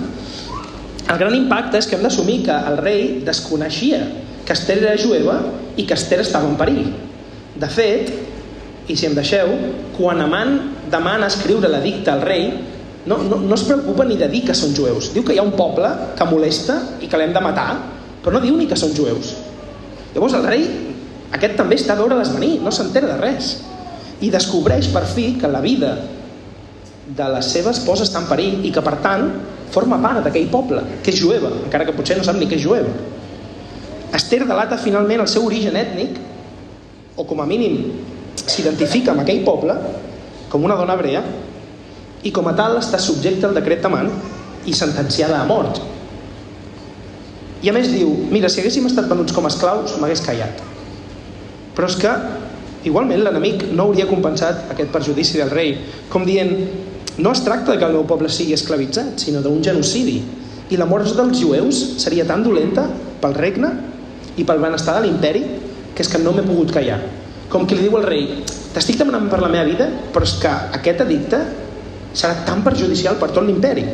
El 1.08 1.19
gran 1.21 1.36
impacte 1.38 1.80
és 1.80 1.88
que 1.88 1.95
hem 1.95 2.03
d'assumir 2.03 2.41
que 2.49 2.56
el 2.71 2.82
rei 2.82 3.03
desconeixia 3.23 4.01
que 4.47 4.56
Esther 4.56 4.82
era 4.82 4.97
jueva 4.99 5.38
i 5.80 5.86
que 5.88 5.95
Esther 5.95 6.19
estava 6.23 6.49
en 6.49 6.58
perill. 6.60 6.89
De 7.56 7.69
fet, 7.71 8.12
i 8.88 8.95
si 8.95 9.08
em 9.08 9.15
deixeu, 9.15 9.53
quan 9.97 10.19
Amant 10.23 10.58
demana 10.91 11.27
escriure 11.32 11.71
l'edicte 11.71 12.12
al 12.12 12.23
rei, 12.23 12.49
no, 13.07 13.17
no, 13.23 13.39
no 13.39 13.55
es 13.55 13.63
preocupa 13.63 14.05
ni 14.05 14.17
de 14.19 14.27
dir 14.29 14.43
que 14.45 14.55
són 14.57 14.75
jueus. 14.75 15.13
Diu 15.15 15.23
que 15.23 15.35
hi 15.35 15.39
ha 15.39 15.45
un 15.45 15.55
poble 15.55 15.89
que 16.17 16.27
molesta 16.27 16.75
i 17.01 17.07
que 17.07 17.19
l'hem 17.19 17.33
de 17.35 17.43
matar, 17.43 17.69
però 18.23 18.35
no 18.35 18.43
diu 18.43 18.57
ni 18.59 18.67
que 18.67 18.77
són 18.79 18.91
jueus. 18.95 19.31
Llavors 20.13 20.35
el 20.35 20.45
rei, 20.47 20.67
aquest 21.37 21.55
també 21.59 21.77
està 21.79 21.95
a 21.95 22.01
veure-les 22.01 22.33
venir, 22.35 22.57
no 22.63 22.73
s'entera 22.75 23.13
de 23.13 23.17
res. 23.21 23.55
I 24.19 24.31
descobreix 24.33 24.91
per 24.91 25.05
fi 25.07 25.31
que 25.39 25.49
la 25.51 25.63
vida 25.63 25.93
de 27.07 27.27
la 27.31 27.41
seva 27.45 27.71
esposa 27.71 28.03
està 28.03 28.19
en 28.19 28.27
perill 28.27 28.65
i 28.67 28.73
que 28.75 28.83
per 28.83 28.97
tant 29.03 29.29
forma 29.71 29.99
part 30.03 30.25
d'aquell 30.25 30.49
poble, 30.51 30.83
que 31.03 31.13
és 31.13 31.21
jueva, 31.21 31.51
encara 31.63 31.87
que 31.87 31.95
potser 31.95 32.17
no 32.19 32.25
sap 32.27 32.39
ni 32.39 32.47
que 32.49 32.59
és 32.59 32.63
jueva. 32.63 32.91
Esther 34.15 34.43
delata 34.47 34.79
finalment 34.79 35.23
el 35.23 35.31
seu 35.31 35.45
origen 35.47 35.75
ètnic, 35.79 36.19
o 37.17 37.25
com 37.27 37.39
a 37.41 37.47
mínim 37.49 37.79
s'identifica 38.47 39.11
amb 39.13 39.23
aquell 39.23 39.43
poble 39.47 39.75
com 40.51 40.63
una 40.63 40.77
dona 40.79 40.95
hebrea, 40.95 41.23
i 42.27 42.33
com 42.35 42.47
a 42.49 42.55
tal 42.57 42.75
està 42.79 42.99
subjecta 42.99 43.47
al 43.47 43.55
decret 43.55 43.79
Taman 43.83 44.09
i 44.67 44.73
sentenciada 44.75 45.39
a 45.39 45.47
mort. 45.47 45.79
I 47.63 47.71
a 47.71 47.73
més 47.73 47.87
diu, 47.89 48.09
mira, 48.29 48.49
si 48.51 48.59
haguéssim 48.61 48.85
estat 48.89 49.07
venuts 49.09 49.33
com 49.33 49.47
a 49.47 49.51
esclaus, 49.51 49.95
m'hagués 50.01 50.21
callat. 50.25 50.59
Però 51.77 51.87
és 51.89 51.95
que, 52.01 52.11
igualment, 52.89 53.23
l'enemic 53.23 53.65
no 53.71 53.87
hauria 53.87 54.09
compensat 54.09 54.67
aquest 54.73 54.91
perjudici 54.93 55.39
del 55.39 55.53
rei, 55.53 55.73
com 56.11 56.25
dient, 56.27 56.51
no 57.17 57.31
es 57.33 57.41
tracta 57.45 57.77
que 57.77 57.85
el 57.87 57.95
meu 57.95 58.05
poble 58.09 58.29
sigui 58.29 58.53
esclavitzat, 58.57 59.15
sinó 59.23 59.41
d'un 59.41 59.63
genocidi. 59.65 60.19
I 60.69 60.77
la 60.77 60.85
mort 60.85 61.07
dels 61.17 61.39
jueus 61.39 61.79
seria 62.03 62.27
tan 62.27 62.43
dolenta 62.45 62.85
pel 63.21 63.37
regne 63.37 63.71
i 64.37 64.45
pel 64.45 64.61
benestar 64.61 64.97
de 64.97 65.07
l'imperi 65.07 65.45
que 65.95 66.03
és 66.03 66.11
que 66.11 66.21
no 66.21 66.35
m'he 66.35 66.45
pogut 66.45 66.75
callar. 66.75 66.99
Com 67.49 67.65
que 67.65 67.77
li 67.77 67.87
diu 67.87 67.95
al 67.97 68.05
rei, 68.05 68.43
t'estic 68.75 68.99
demanant 68.99 69.31
per 69.31 69.39
la 69.41 69.49
meva 69.49 69.65
vida, 69.65 69.87
però 70.13 70.27
és 70.27 70.35
que 70.41 70.51
aquest 70.77 71.01
edicte 71.07 71.39
serà 72.13 72.43
tan 72.47 72.63
perjudicial 72.65 73.17
per 73.19 73.31
tot 73.33 73.45
l'imperi. 73.45 73.85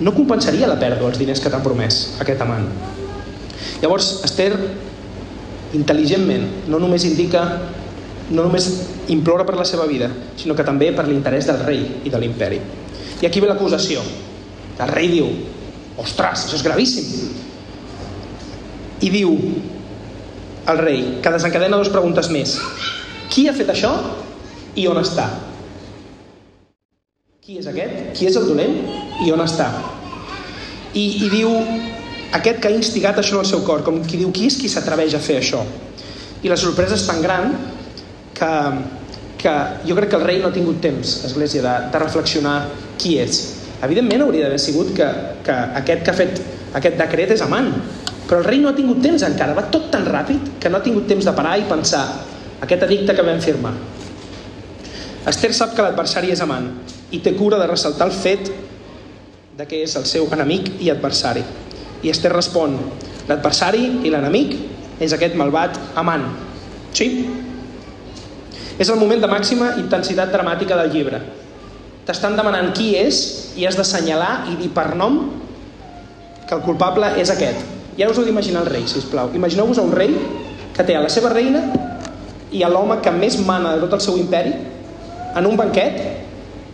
No 0.00 0.14
compensaria 0.14 0.68
la 0.70 0.78
pèrdua 0.80 1.12
els 1.12 1.20
diners 1.20 1.42
que 1.42 1.50
t'ha 1.52 1.62
promès 1.62 2.16
aquest 2.22 2.42
amant. 2.42 2.66
Llavors, 3.82 4.20
Esther, 4.26 4.52
intel·ligentment, 5.76 6.46
no 6.70 6.80
només 6.82 7.04
indica, 7.06 7.44
no 8.30 8.46
només 8.46 8.68
implora 9.12 9.46
per 9.46 9.56
la 9.58 9.66
seva 9.68 9.86
vida, 9.90 10.08
sinó 10.40 10.56
que 10.56 10.66
també 10.66 10.90
per 10.96 11.06
l'interès 11.08 11.50
del 11.50 11.62
rei 11.66 11.82
i 12.04 12.10
de 12.10 12.20
l'imperi. 12.20 12.60
I 13.20 13.26
aquí 13.28 13.42
ve 13.42 13.50
l'acusació. 13.50 14.02
El 14.74 14.90
rei 14.90 15.10
diu, 15.12 15.28
ostres, 16.00 16.46
això 16.46 16.58
és 16.58 16.66
gravíssim. 16.66 17.10
I 19.04 19.10
diu 19.12 19.34
el 20.66 20.78
rei, 20.80 21.02
que 21.22 21.32
desencadena 21.34 21.76
dues 21.76 21.92
preguntes 21.92 22.30
més. 22.32 22.56
Qui 23.30 23.48
ha 23.48 23.54
fet 23.56 23.70
això 23.70 23.92
i 24.80 24.86
on 24.88 24.98
està? 25.00 25.28
Qui 27.44 27.58
és 27.60 27.66
aquest? 27.68 27.96
Qui 28.16 28.24
és 28.24 28.36
el 28.40 28.46
dolent? 28.48 28.76
I 29.20 29.26
on 29.34 29.42
està? 29.44 29.66
I, 30.96 31.02
i 31.02 31.26
diu 31.28 31.50
aquest 32.38 32.62
que 32.62 32.70
ha 32.70 32.72
instigat 32.72 33.18
això 33.20 33.34
en 33.36 33.42
el 33.42 33.48
seu 33.50 33.60
cor, 33.66 33.82
com 33.84 33.98
qui 34.08 34.16
diu 34.16 34.30
qui 34.32 34.46
és 34.48 34.56
qui 34.56 34.70
s'atreveix 34.72 35.12
a 35.12 35.20
fer 35.20 35.36
això? 35.42 35.60
I 36.40 36.48
la 36.48 36.56
sorpresa 36.56 36.96
és 36.96 37.04
tan 37.04 37.20
gran 37.20 37.52
que, 38.38 38.48
que 39.42 39.52
jo 39.84 39.98
crec 39.98 40.14
que 40.14 40.20
el 40.22 40.24
rei 40.24 40.40
no 40.40 40.48
ha 40.48 40.54
tingut 40.56 40.80
temps, 40.86 41.12
Església, 41.28 41.60
de, 41.66 41.74
de 41.92 42.02
reflexionar 42.06 42.54
qui 42.96 43.18
és. 43.20 43.42
Evidentment 43.84 44.24
hauria 44.24 44.48
d'haver 44.48 44.64
sigut 44.64 44.94
que, 44.96 45.10
que 45.44 45.60
aquest 45.82 46.08
que 46.08 46.14
ha 46.14 46.18
fet 46.22 46.42
aquest 46.80 46.98
decret 47.04 47.36
és 47.36 47.44
amant, 47.44 47.68
però 48.24 48.40
el 48.40 48.48
rei 48.48 48.64
no 48.64 48.72
ha 48.72 48.78
tingut 48.80 49.04
temps 49.04 49.28
encara, 49.28 49.52
va 49.52 49.68
tot 49.68 49.92
tan 49.92 50.08
ràpid 50.08 50.54
que 50.64 50.72
no 50.72 50.80
ha 50.80 50.88
tingut 50.88 51.12
temps 51.12 51.28
de 51.28 51.36
parar 51.36 51.58
i 51.60 51.68
pensar 51.68 52.06
aquest 52.64 52.88
edicte 52.88 53.12
que 53.12 53.28
vam 53.28 53.44
firmar. 53.44 53.76
Esther 55.28 55.52
sap 55.52 55.76
que 55.76 55.84
l'adversari 55.84 56.32
és 56.32 56.40
amant 56.40 56.72
i 57.14 57.20
té 57.22 57.34
cura 57.38 57.60
de 57.60 57.68
ressaltar 57.70 58.08
el 58.10 58.16
fet 58.16 58.50
de 59.54 59.66
que 59.70 59.84
és 59.86 59.94
el 59.98 60.06
seu 60.10 60.26
enemic 60.34 60.72
i 60.82 60.90
adversari. 60.90 61.44
I 62.02 62.10
Esther 62.10 62.32
respon, 62.34 62.74
l'adversari 63.28 63.84
i 64.04 64.10
l'enemic 64.12 64.56
és 65.02 65.14
aquest 65.14 65.36
malvat 65.38 65.78
amant. 66.00 66.26
Sí? 66.94 67.08
És 68.78 68.90
el 68.90 68.98
moment 68.98 69.22
de 69.22 69.30
màxima 69.30 69.76
intensitat 69.78 70.32
dramàtica 70.34 70.78
del 70.80 70.90
llibre. 70.94 71.22
T'estan 72.04 72.34
demanant 72.36 72.72
qui 72.76 72.92
és 72.98 73.54
i 73.56 73.64
has 73.64 73.78
d'assenyalar 73.78 74.50
i 74.52 74.58
dir 74.58 74.72
per 74.74 74.90
nom 74.98 75.20
que 76.44 76.58
el 76.58 76.64
culpable 76.66 77.14
és 77.22 77.30
aquest. 77.32 77.62
I 77.94 78.02
ara 78.02 78.10
us 78.10 78.18
heu 78.18 78.26
d'imaginar 78.26 78.64
el 78.64 78.72
rei, 78.72 78.88
si 78.90 78.98
us 78.98 79.06
plau. 79.08 79.30
Imagineu-vos 79.38 79.78
un 79.78 79.94
rei 79.94 80.12
que 80.74 80.82
té 80.82 80.98
a 80.98 81.04
la 81.04 81.12
seva 81.12 81.30
reina 81.30 81.62
i 82.50 82.66
a 82.66 82.68
l'home 82.68 82.98
que 83.02 83.14
més 83.14 83.38
mana 83.46 83.76
de 83.76 83.86
tot 83.86 83.94
el 83.96 84.02
seu 84.02 84.18
imperi 84.18 84.52
en 85.38 85.46
un 85.46 85.56
banquet 85.56 86.23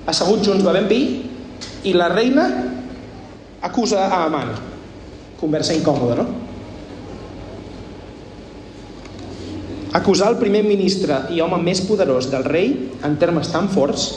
asseguts 0.08 0.46
junts 0.46 0.64
bevent 0.64 0.88
vi 0.88 1.02
i 1.84 1.92
la 1.96 2.08
reina 2.12 2.46
acusa 3.60 4.06
a 4.08 4.24
Amant. 4.26 4.52
Conversa 5.40 5.74
incòmoda, 5.76 6.16
no? 6.20 6.26
Acusar 9.96 10.30
el 10.30 10.38
primer 10.38 10.62
ministre 10.62 11.16
i 11.34 11.40
home 11.42 11.58
més 11.64 11.80
poderós 11.82 12.28
del 12.30 12.44
rei 12.46 12.68
en 13.02 13.16
termes 13.18 13.50
tan 13.50 13.66
forts 13.72 14.10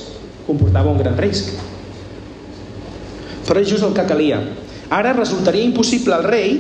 comportava 0.46 0.91
un 0.91 1.00
gran 1.02 1.17
risc. 1.17 1.50
Però 3.48 3.60
és 3.60 3.72
just 3.72 3.84
el 3.88 3.96
que 3.96 4.06
calia. 4.08 4.39
Ara 4.93 5.15
resultaria 5.17 5.65
impossible 5.65 6.13
al 6.13 6.28
rei 6.28 6.54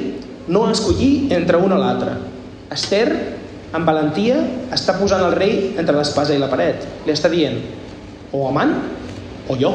no 0.47 0.65
escollir 0.71 1.31
entre 1.35 1.59
un 1.61 1.75
o 1.75 1.77
l'altre. 1.79 2.15
Esther, 2.73 3.05
amb 3.75 3.85
valentia, 3.85 4.39
està 4.73 4.97
posant 4.97 5.21
el 5.27 5.37
rei 5.37 5.55
entre 5.77 5.95
l'espasa 5.95 6.33
i 6.33 6.41
la 6.41 6.49
paret. 6.49 6.87
Li 7.05 7.13
està 7.13 7.29
dient, 7.29 7.59
o 8.33 8.47
amant 8.49 8.73
o 9.47 9.57
jo. 9.59 9.71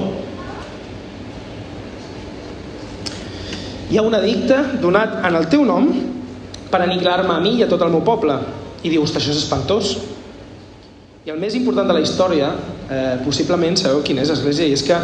Hi 3.89 3.97
ha 3.97 4.05
un 4.05 4.15
edicte 4.19 4.57
donat 4.83 5.21
en 5.25 5.37
el 5.39 5.49
teu 5.49 5.65
nom 5.65 5.89
per 6.69 6.83
aniquilar-me 6.85 7.35
a 7.35 7.41
mi 7.41 7.57
i 7.59 7.65
a 7.65 7.69
tot 7.71 7.83
el 7.85 7.93
meu 7.93 8.05
poble. 8.05 8.37
I 8.85 8.93
dius, 8.93 9.15
això 9.17 9.33
és 9.33 9.41
espantós. 9.41 9.97
I 11.25 11.33
el 11.33 11.41
més 11.41 11.57
important 11.57 11.89
de 11.89 11.97
la 11.97 12.05
història, 12.05 12.53
eh, 12.89 13.17
possiblement 13.25 13.77
sabeu 13.77 14.03
quina 14.05 14.23
és 14.23 14.31
l'Església, 14.31 14.69
i 14.69 14.77
és 14.77 14.85
que 14.85 14.99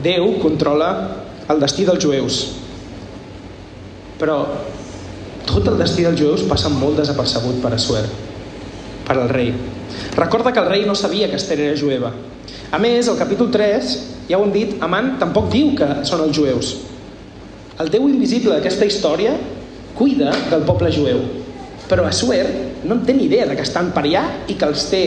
Déu 0.00 0.38
controla 0.40 0.90
el 1.50 1.60
destí 1.60 1.84
dels 1.84 2.00
jueus. 2.00 2.38
Però 4.20 4.36
tot 5.48 5.66
el 5.68 5.76
destí 5.80 6.04
dels 6.06 6.20
jueus 6.20 6.44
passa 6.48 6.70
molt 6.72 7.00
desapercebut 7.00 7.60
per 7.60 7.74
a 7.74 7.80
Suer, 7.80 8.04
per 9.06 9.16
al 9.18 9.28
rei. 9.28 9.52
Recorda 10.16 10.52
que 10.52 10.60
el 10.62 10.70
rei 10.70 10.86
no 10.86 10.94
sabia 10.94 11.28
que 11.28 11.36
Esther 11.36 11.58
era 11.60 11.78
jueva, 11.78 12.12
a 12.70 12.78
més, 12.78 13.08
el 13.10 13.18
capítol 13.18 13.50
3, 13.50 13.94
ja 14.30 14.38
ho 14.38 14.44
hem 14.46 14.52
dit, 14.54 14.76
Amant 14.84 15.16
tampoc 15.18 15.48
diu 15.50 15.72
que 15.78 15.88
són 16.06 16.22
els 16.22 16.36
jueus. 16.36 16.74
El 17.82 17.90
Déu 17.90 18.06
invisible 18.06 18.54
d'aquesta 18.54 18.86
història 18.86 19.32
cuida 19.98 20.30
del 20.50 20.62
poble 20.68 20.92
jueu, 20.94 21.18
però 21.90 22.04
Assuer 22.06 22.44
no 22.84 22.94
en 22.94 23.04
té 23.06 23.16
ni 23.16 23.26
idea 23.26 23.48
de 23.48 23.56
que 23.58 23.66
estan 23.66 23.90
per 23.96 24.04
allà 24.04 24.22
i 24.46 24.54
que 24.54 24.68
els 24.68 24.86
té 24.92 25.02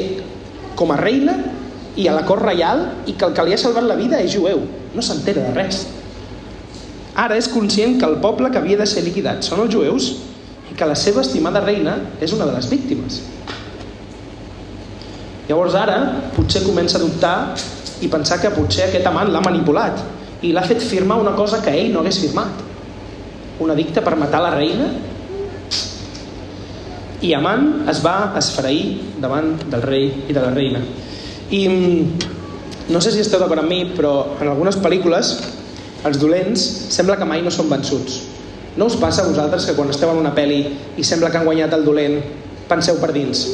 com 0.76 0.92
a 0.92 0.98
reina 1.00 1.38
i 1.96 2.08
a 2.10 2.16
la 2.18 2.26
cort 2.28 2.44
reial 2.44 2.84
i 3.08 3.14
que 3.14 3.30
el 3.30 3.36
que 3.38 3.46
li 3.46 3.56
ha 3.56 3.62
salvat 3.62 3.88
la 3.88 3.98
vida 4.00 4.20
és 4.20 4.34
jueu. 4.34 4.64
No 4.94 5.06
s'entera 5.06 5.46
de 5.46 5.54
res. 5.56 5.86
Ara 7.16 7.38
és 7.38 7.48
conscient 7.48 8.00
que 8.02 8.10
el 8.10 8.18
poble 8.22 8.50
que 8.52 8.60
havia 8.60 8.80
de 8.80 8.90
ser 8.90 9.06
liquidat 9.06 9.46
són 9.46 9.62
els 9.64 9.74
jueus 9.74 10.10
i 10.72 10.76
que 10.76 10.90
la 10.90 10.98
seva 10.98 11.22
estimada 11.22 11.62
reina 11.62 11.96
és 12.20 12.34
una 12.34 12.50
de 12.50 12.58
les 12.58 12.70
víctimes. 12.70 13.22
Llavors 15.54 15.76
ara 15.78 15.98
potser 16.34 16.64
comença 16.66 16.98
a 16.98 17.04
dubtar 17.04 17.54
i 18.02 18.08
pensar 18.10 18.40
que 18.42 18.50
potser 18.56 18.88
aquest 18.88 19.06
amant 19.06 19.30
l'ha 19.30 19.42
manipulat 19.46 20.00
i 20.42 20.50
l'ha 20.50 20.64
fet 20.66 20.82
firmar 20.82 21.20
una 21.22 21.36
cosa 21.38 21.60
que 21.62 21.70
ell 21.70 21.92
no 21.94 22.00
hagués 22.02 22.18
firmat. 22.24 22.64
Un 23.62 23.70
edicte 23.70 24.02
per 24.02 24.16
matar 24.18 24.40
la 24.42 24.56
reina 24.56 24.88
i 27.22 27.36
Amant 27.38 27.86
es 27.92 28.02
va 28.02 28.34
esfrair 28.40 29.20
davant 29.22 29.52
del 29.70 29.86
rei 29.86 30.08
i 30.26 30.34
de 30.34 30.42
la 30.42 30.50
reina. 30.56 30.82
I 31.54 31.62
mm, 31.70 32.32
no 32.90 33.02
sé 33.06 33.14
si 33.14 33.22
esteu 33.22 33.44
d'acord 33.44 33.62
amb 33.62 33.70
mi, 33.70 33.84
però 33.94 34.40
en 34.40 34.50
algunes 34.50 34.80
pel·lícules 34.82 35.36
els 36.10 36.18
dolents 36.20 36.66
sembla 36.98 37.20
que 37.22 37.30
mai 37.30 37.46
no 37.46 37.54
són 37.54 37.70
vençuts. 37.70 38.24
No 38.74 38.90
us 38.90 38.98
passa 38.98 39.22
a 39.22 39.30
vosaltres 39.30 39.70
que 39.70 39.78
quan 39.78 39.94
esteu 39.94 40.10
en 40.16 40.24
una 40.26 40.34
pel·li 40.34 40.64
i 40.98 41.06
sembla 41.06 41.30
que 41.30 41.38
han 41.38 41.46
guanyat 41.46 41.78
el 41.78 41.86
dolent, 41.86 42.18
penseu 42.74 42.98
per 42.98 43.14
dins, 43.14 43.46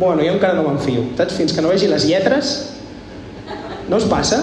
bueno, 0.00 0.24
jo 0.24 0.32
encara 0.32 0.56
no 0.56 0.64
m'enfio. 0.64 1.04
Saps? 1.18 1.36
Fins 1.36 1.52
que 1.52 1.60
no 1.60 1.68
vegi 1.68 1.90
les 1.90 2.06
lletres, 2.08 2.54
no 3.90 3.98
us 4.00 4.08
passa? 4.08 4.40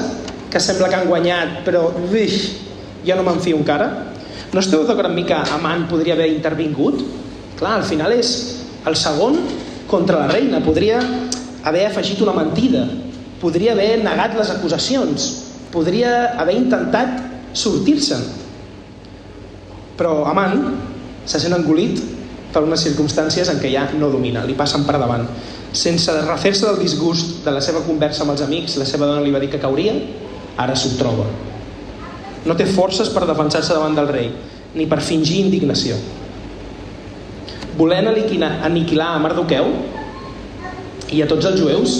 Que 0.53 0.61
sembla 0.61 0.87
que 0.91 0.99
han 0.99 1.09
guanyat, 1.09 1.63
però 1.65 1.87
ui, 1.97 2.27
jo 3.03 3.17
no 3.17 3.25
m'enfio 3.25 3.57
encara. 3.57 3.87
No 4.53 4.61
esteu 4.61 4.85
d'acord 4.85 5.09
amb 5.09 5.17
mi 5.17 5.25
que 5.27 5.35
Amant 5.57 5.87
podria 5.89 6.13
haver 6.13 6.29
intervingut? 6.29 7.01
Clar, 7.57 7.79
al 7.79 7.87
final 7.89 8.13
és 8.13 8.29
el 8.87 8.95
segon 8.95 9.41
contra 9.89 10.21
la 10.21 10.29
reina. 10.29 10.61
Podria 10.63 11.01
haver 11.65 11.87
afegit 11.87 12.21
una 12.21 12.35
mentida. 12.37 12.85
Podria 13.41 13.73
haver 13.73 14.03
negat 14.05 14.37
les 14.37 14.53
acusacions. 14.53 15.25
Podria 15.73 16.37
haver 16.39 16.55
intentat 16.61 17.17
sortir-se'n. 17.57 18.21
Però 19.97 20.21
Amant 20.29 20.61
se 21.25 21.41
sent 21.41 21.57
engolit 21.57 21.99
per 22.53 22.63
unes 22.63 22.83
circumstàncies 22.87 23.49
en 23.51 23.59
què 23.61 23.71
ja 23.73 23.87
no 23.97 24.09
domina, 24.13 24.45
li 24.47 24.55
passen 24.57 24.85
per 24.87 24.97
davant. 24.99 25.27
Sense 25.75 26.13
refer-se 26.25 26.65
del 26.65 26.79
disgust 26.81 27.43
de 27.45 27.53
la 27.53 27.61
seva 27.61 27.83
conversa 27.85 28.23
amb 28.23 28.33
els 28.33 28.43
amics, 28.45 28.77
la 28.79 28.87
seva 28.87 29.09
dona 29.09 29.23
li 29.25 29.33
va 29.33 29.41
dir 29.43 29.51
que 29.51 29.61
cauria, 29.61 29.93
ara 30.57 30.75
s'ho 30.75 30.95
troba. 30.97 31.27
No 32.47 32.55
té 32.55 32.65
forces 32.65 33.11
per 33.13 33.27
defensar-se 33.27 33.75
davant 33.75 33.97
del 33.97 34.07
rei, 34.09 34.31
ni 34.75 34.87
per 34.87 35.01
fingir 35.01 35.43
indignació. 35.45 35.97
volent 37.77 38.07
aniquilar 38.09 39.07
a 39.13 39.19
Mardoqueu 39.21 39.67
i 41.13 41.21
a 41.21 41.27
tots 41.29 41.45
els 41.45 41.59
jueus, 41.61 41.91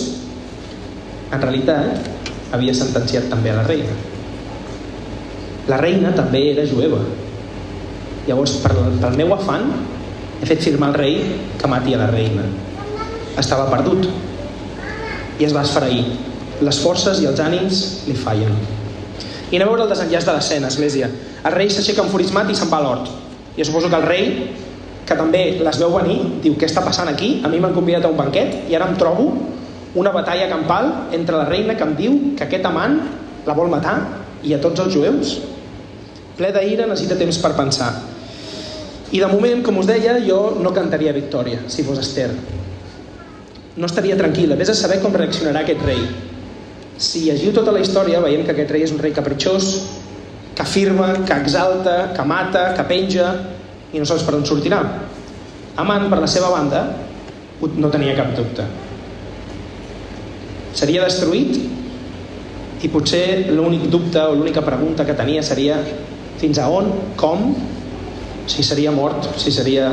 en 1.30 1.42
realitat 1.42 2.08
havia 2.56 2.74
sentenciat 2.74 3.30
també 3.30 3.52
a 3.52 3.60
la 3.60 3.66
reina. 3.68 3.94
La 5.68 5.78
reina 5.78 6.14
també 6.16 6.42
era 6.54 6.66
jueva. 6.66 7.00
Llavors, 8.28 8.58
per, 8.64 8.74
pel 8.74 9.18
meu 9.20 9.34
afant, 9.36 9.70
he 10.42 10.46
fet 10.46 10.62
firmar 10.62 10.92
al 10.92 10.98
rei 10.98 11.22
que 11.58 11.68
mati 11.68 11.94
a 11.94 12.02
la 12.04 12.08
reina. 12.12 12.46
Estava 13.38 13.70
perdut 13.72 14.08
i 15.38 15.46
es 15.46 15.54
va 15.54 15.64
esfereir. 15.66 16.04
Les 16.62 16.80
forces 16.82 17.22
i 17.22 17.28
els 17.30 17.40
ànims 17.42 17.84
li 18.08 18.16
fallen. 18.18 18.54
I 19.52 19.58
anem 19.58 19.68
a 19.68 19.72
veure 19.72 19.86
el 19.86 19.92
desenllaç 19.94 20.26
de 20.28 20.34
l'escena, 20.36 20.72
església. 20.72 21.10
El 21.46 21.54
rei 21.54 21.70
s'aixeca 21.72 22.04
enfurismat 22.04 22.50
i 22.52 22.56
se'n 22.58 22.72
va 22.72 22.82
a 22.82 22.86
l'hort. 22.86 23.12
Jo 23.58 23.66
suposo 23.66 23.90
que 23.90 23.96
el 23.96 24.08
rei, 24.10 24.26
que 25.08 25.16
també 25.16 25.44
les 25.64 25.80
veu 25.80 25.94
venir, 25.94 26.18
diu 26.44 26.58
què 26.60 26.68
està 26.68 26.84
passant 26.84 27.08
aquí? 27.10 27.38
A 27.46 27.52
mi 27.52 27.62
m'han 27.64 27.76
convidat 27.78 28.06
a 28.06 28.12
un 28.12 28.18
banquet 28.18 28.68
i 28.70 28.76
ara 28.76 28.90
em 28.90 28.98
trobo 29.00 29.30
una 29.98 30.12
batalla 30.12 30.50
campal 30.50 30.92
entre 31.16 31.38
la 31.38 31.48
reina 31.48 31.78
que 31.78 31.86
em 31.86 31.96
diu 31.98 32.18
que 32.38 32.46
aquest 32.46 32.66
amant 32.68 33.00
la 33.48 33.56
vol 33.58 33.72
matar 33.72 33.96
i 34.44 34.54
a 34.54 34.62
tots 34.62 34.84
els 34.84 34.94
jueus. 34.94 35.38
Ple 36.38 36.52
d'ira 36.54 36.86
necessita 36.86 37.18
temps 37.18 37.40
per 37.42 37.56
pensar. 37.58 37.92
I 39.12 39.22
de 39.24 39.28
moment, 39.32 39.64
com 39.64 39.78
us 39.80 39.88
deia, 39.88 40.18
jo 40.26 40.58
no 40.60 40.74
cantaria 40.76 41.16
victòria, 41.16 41.62
si 41.72 41.86
fos 41.88 42.00
Esther. 42.04 42.32
No 43.78 43.88
estaria 43.88 44.18
tranquil·la. 44.20 44.58
Ves 44.60 44.74
a 44.74 44.76
saber 44.76 45.00
com 45.04 45.16
reaccionarà 45.16 45.62
aquest 45.64 45.86
rei 45.86 46.02
si 46.98 47.28
llegiu 47.28 47.54
tota 47.54 47.72
la 47.72 47.82
història 47.84 48.20
veiem 48.24 48.42
que 48.44 48.56
aquest 48.56 48.72
rei 48.74 48.84
és 48.88 48.92
un 48.92 49.00
rei 49.02 49.14
capritxós, 49.14 49.68
que 50.58 50.64
afirma, 50.66 51.12
que 51.28 51.36
exalta, 51.38 52.12
que 52.18 52.24
mata, 52.26 52.72
que 52.74 52.86
penja 52.90 53.28
i 53.94 54.02
no 54.02 54.08
saps 54.10 54.26
per 54.26 54.34
on 54.34 54.46
sortirà. 54.50 54.82
Amant, 55.78 56.08
per 56.10 56.18
la 56.18 56.30
seva 56.30 56.50
banda, 56.50 56.82
no 57.78 57.92
tenia 57.94 58.18
cap 58.18 58.34
dubte. 58.34 58.66
Seria 60.78 61.06
destruït 61.06 62.82
i 62.82 62.90
potser 62.94 63.54
l'únic 63.54 63.86
dubte 63.94 64.22
o 64.26 64.34
l'única 64.34 64.66
pregunta 64.66 65.06
que 65.06 65.18
tenia 65.18 65.46
seria 65.46 65.78
fins 66.42 66.58
a 66.58 66.66
on, 66.70 66.90
com, 67.18 67.52
si 68.48 68.64
seria 68.64 68.92
mort, 68.92 69.28
si 69.38 69.52
seria 69.52 69.92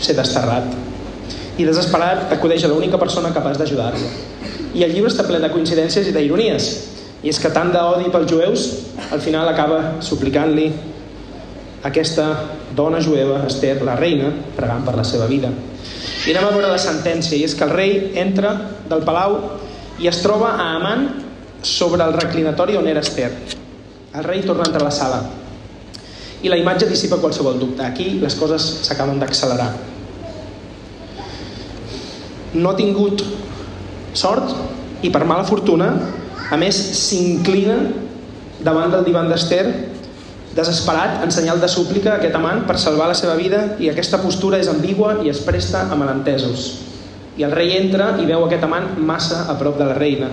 ser 0.00 0.16
desterrat. 0.16 0.70
I 1.58 1.66
desesperat 1.66 2.32
acudeix 2.32 2.64
a 2.64 2.70
l'única 2.70 2.98
persona 3.00 3.34
capaç 3.34 3.58
d'ajudar-lo, 3.58 4.10
i 4.78 4.84
el 4.84 4.92
llibre 4.94 5.10
està 5.10 5.24
ple 5.26 5.40
de 5.42 5.50
coincidències 5.50 6.08
i 6.08 6.14
d'ironies. 6.14 6.68
I 7.24 7.32
és 7.32 7.40
que 7.42 7.50
tant 7.50 7.72
d'odi 7.74 8.12
pels 8.14 8.30
jueus, 8.30 8.66
al 9.10 9.22
final 9.24 9.48
acaba 9.50 9.98
suplicant-li 10.04 10.68
aquesta 11.88 12.28
dona 12.76 13.00
jueva, 13.02 13.40
Esther, 13.48 13.80
la 13.86 13.96
reina, 13.98 14.30
pregant 14.56 14.84
per 14.86 14.94
la 14.98 15.06
seva 15.06 15.26
vida. 15.30 15.50
I 16.26 16.34
anem 16.34 16.46
a 16.46 16.52
veure 16.54 16.70
la 16.70 16.78
sentència, 16.78 17.38
i 17.38 17.46
és 17.46 17.56
que 17.58 17.66
el 17.66 17.74
rei 17.74 17.96
entra 18.22 18.54
del 18.90 19.02
palau 19.06 19.38
i 19.98 20.06
es 20.10 20.22
troba 20.22 20.54
a 20.54 20.70
Amant 20.76 21.08
sobre 21.62 22.04
el 22.04 22.14
reclinatori 22.14 22.78
on 22.78 22.86
era 22.86 23.02
Esther. 23.02 23.32
El 24.14 24.24
rei 24.24 24.44
torna 24.46 24.66
a 24.66 24.70
entrar 24.70 24.84
a 24.86 24.90
la 24.90 24.94
sala 24.94 25.22
i 26.42 26.50
la 26.50 26.58
imatge 26.58 26.86
dissipa 26.86 27.18
qualsevol 27.18 27.58
dubte. 27.58 27.82
Aquí 27.82 28.18
les 28.22 28.34
coses 28.38 28.64
s'acaben 28.86 29.18
d'accelerar. 29.18 29.72
No 32.54 32.70
ha 32.70 32.78
tingut 32.78 33.24
sort 34.16 34.54
i 35.02 35.10
per 35.14 35.24
mala 35.28 35.46
fortuna, 35.46 35.92
a 36.48 36.56
més 36.56 36.76
s'inclina 36.96 37.76
davant 38.64 38.90
del 38.90 39.04
divan 39.06 39.28
d'Ester 39.30 39.64
desesperat 40.58 41.22
en 41.22 41.30
senyal 41.30 41.60
de 41.62 41.68
súplica 41.70 42.16
aquest 42.16 42.34
amant 42.34 42.64
per 42.66 42.78
salvar 42.80 43.06
la 43.10 43.16
seva 43.18 43.36
vida 43.38 43.76
i 43.78 43.90
aquesta 43.90 44.18
postura 44.22 44.58
és 44.58 44.70
ambigua 44.70 45.18
i 45.22 45.30
es 45.30 45.42
presta 45.46 45.84
a 45.86 45.98
malentesos. 45.98 46.70
I 47.38 47.44
el 47.46 47.54
rei 47.54 47.76
entra 47.76 48.16
i 48.18 48.26
veu 48.26 48.42
aquest 48.46 48.64
amant 48.66 48.96
massa 48.98 49.44
a 49.46 49.54
prop 49.60 49.78
de 49.78 49.86
la 49.86 49.94
reina. 49.94 50.32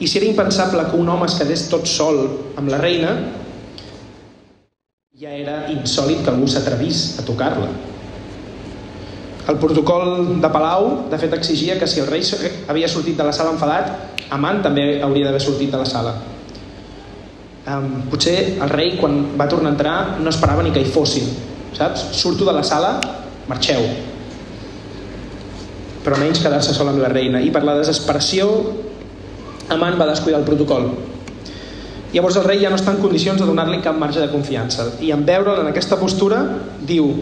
I 0.00 0.08
si 0.08 0.18
era 0.18 0.26
impensable 0.26 0.86
que 0.88 0.98
un 0.98 1.08
home 1.12 1.28
es 1.28 1.36
quedés 1.38 1.68
tot 1.70 1.86
sol 1.86 2.24
amb 2.58 2.72
la 2.72 2.80
reina, 2.80 3.12
ja 5.20 5.34
era 5.36 5.66
insòlid 5.68 6.22
que 6.24 6.30
algú 6.32 6.46
s'atrevís 6.48 7.18
a 7.20 7.22
tocar-la. 7.28 7.66
El 9.52 9.58
protocol 9.60 10.38
de 10.40 10.48
Palau, 10.48 10.86
de 11.12 11.18
fet, 11.20 11.34
exigia 11.36 11.76
que 11.76 11.88
si 11.90 12.00
el 12.00 12.06
rei 12.08 12.24
havia 12.72 12.88
sortit 12.88 13.18
de 13.18 13.26
la 13.28 13.34
sala 13.36 13.52
enfadat, 13.52 13.90
Amant 14.32 14.62
també 14.64 15.02
hauria 15.02 15.26
d'haver 15.26 15.42
sortit 15.42 15.68
de 15.74 15.76
la 15.76 15.84
sala. 15.84 16.14
Um, 17.66 18.06
potser 18.08 18.62
el 18.62 18.72
rei, 18.72 18.94
quan 18.96 19.36
va 19.36 19.48
tornar 19.50 19.74
a 19.74 19.76
entrar, 19.76 19.96
no 20.22 20.32
esperava 20.32 20.64
ni 20.64 20.72
que 20.72 20.80
hi 20.80 20.88
fossin, 20.88 21.28
saps? 21.76 22.06
Surto 22.16 22.48
de 22.48 22.56
la 22.56 22.64
sala, 22.64 22.94
marxeu. 23.50 23.84
Però 26.00 26.16
menys 26.16 26.40
quedar-se 26.40 26.72
sol 26.72 26.94
amb 26.94 27.04
la 27.04 27.12
reina. 27.12 27.44
I 27.44 27.52
per 27.52 27.66
la 27.66 27.76
desesperació, 27.82 28.48
Amant 29.68 30.00
va 30.00 30.08
descuidar 30.14 30.40
el 30.40 30.48
protocol. 30.48 30.88
Llavors 32.10 32.36
el 32.40 32.46
rei 32.46 32.58
ja 32.58 32.70
no 32.72 32.78
està 32.78 32.90
en 32.90 33.02
condicions 33.02 33.38
de 33.38 33.46
donar-li 33.46 33.78
cap 33.84 33.94
marge 33.98 34.18
de 34.18 34.30
confiança. 34.32 34.88
I 34.98 35.12
en 35.14 35.22
veure'l 35.26 35.62
en 35.62 35.70
aquesta 35.70 35.98
postura, 36.00 36.40
diu 36.82 37.12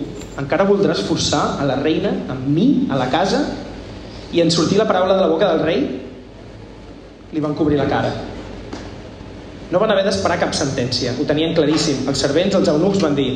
encara 0.40 0.64
voldràs 0.68 1.02
forçar 1.04 1.58
a 1.60 1.66
la 1.68 1.76
reina 1.82 2.14
amb 2.32 2.46
mi 2.48 2.68
a 2.88 2.96
la 2.96 3.10
casa? 3.12 3.42
I 4.32 4.40
en 4.40 4.52
sortir 4.54 4.78
la 4.80 4.86
paraula 4.88 5.16
de 5.18 5.24
la 5.24 5.28
boca 5.28 5.50
del 5.52 5.64
rei 5.66 5.84
li 7.32 7.44
van 7.44 7.56
cobrir 7.58 7.76
la 7.76 7.88
cara. 7.90 8.14
No 9.68 9.80
van 9.82 9.92
haver 9.92 10.06
d'esperar 10.06 10.38
cap 10.40 10.54
sentència 10.56 11.12
ho 11.18 11.26
tenien 11.28 11.52
claríssim, 11.56 12.06
els 12.08 12.24
servents, 12.24 12.56
els 12.56 12.72
eunucs 12.72 13.04
van 13.04 13.18
dir 13.18 13.28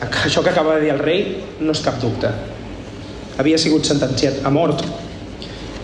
això 0.00 0.40
que 0.40 0.48
acaba 0.48 0.78
de 0.78 0.86
dir 0.86 0.94
el 0.94 1.04
rei 1.04 1.20
no 1.60 1.76
és 1.76 1.84
cap 1.84 2.00
dubte. 2.00 2.30
Havia 3.36 3.60
sigut 3.60 3.84
sentenciat 3.84 4.40
a 4.44 4.52
mort 4.52 4.80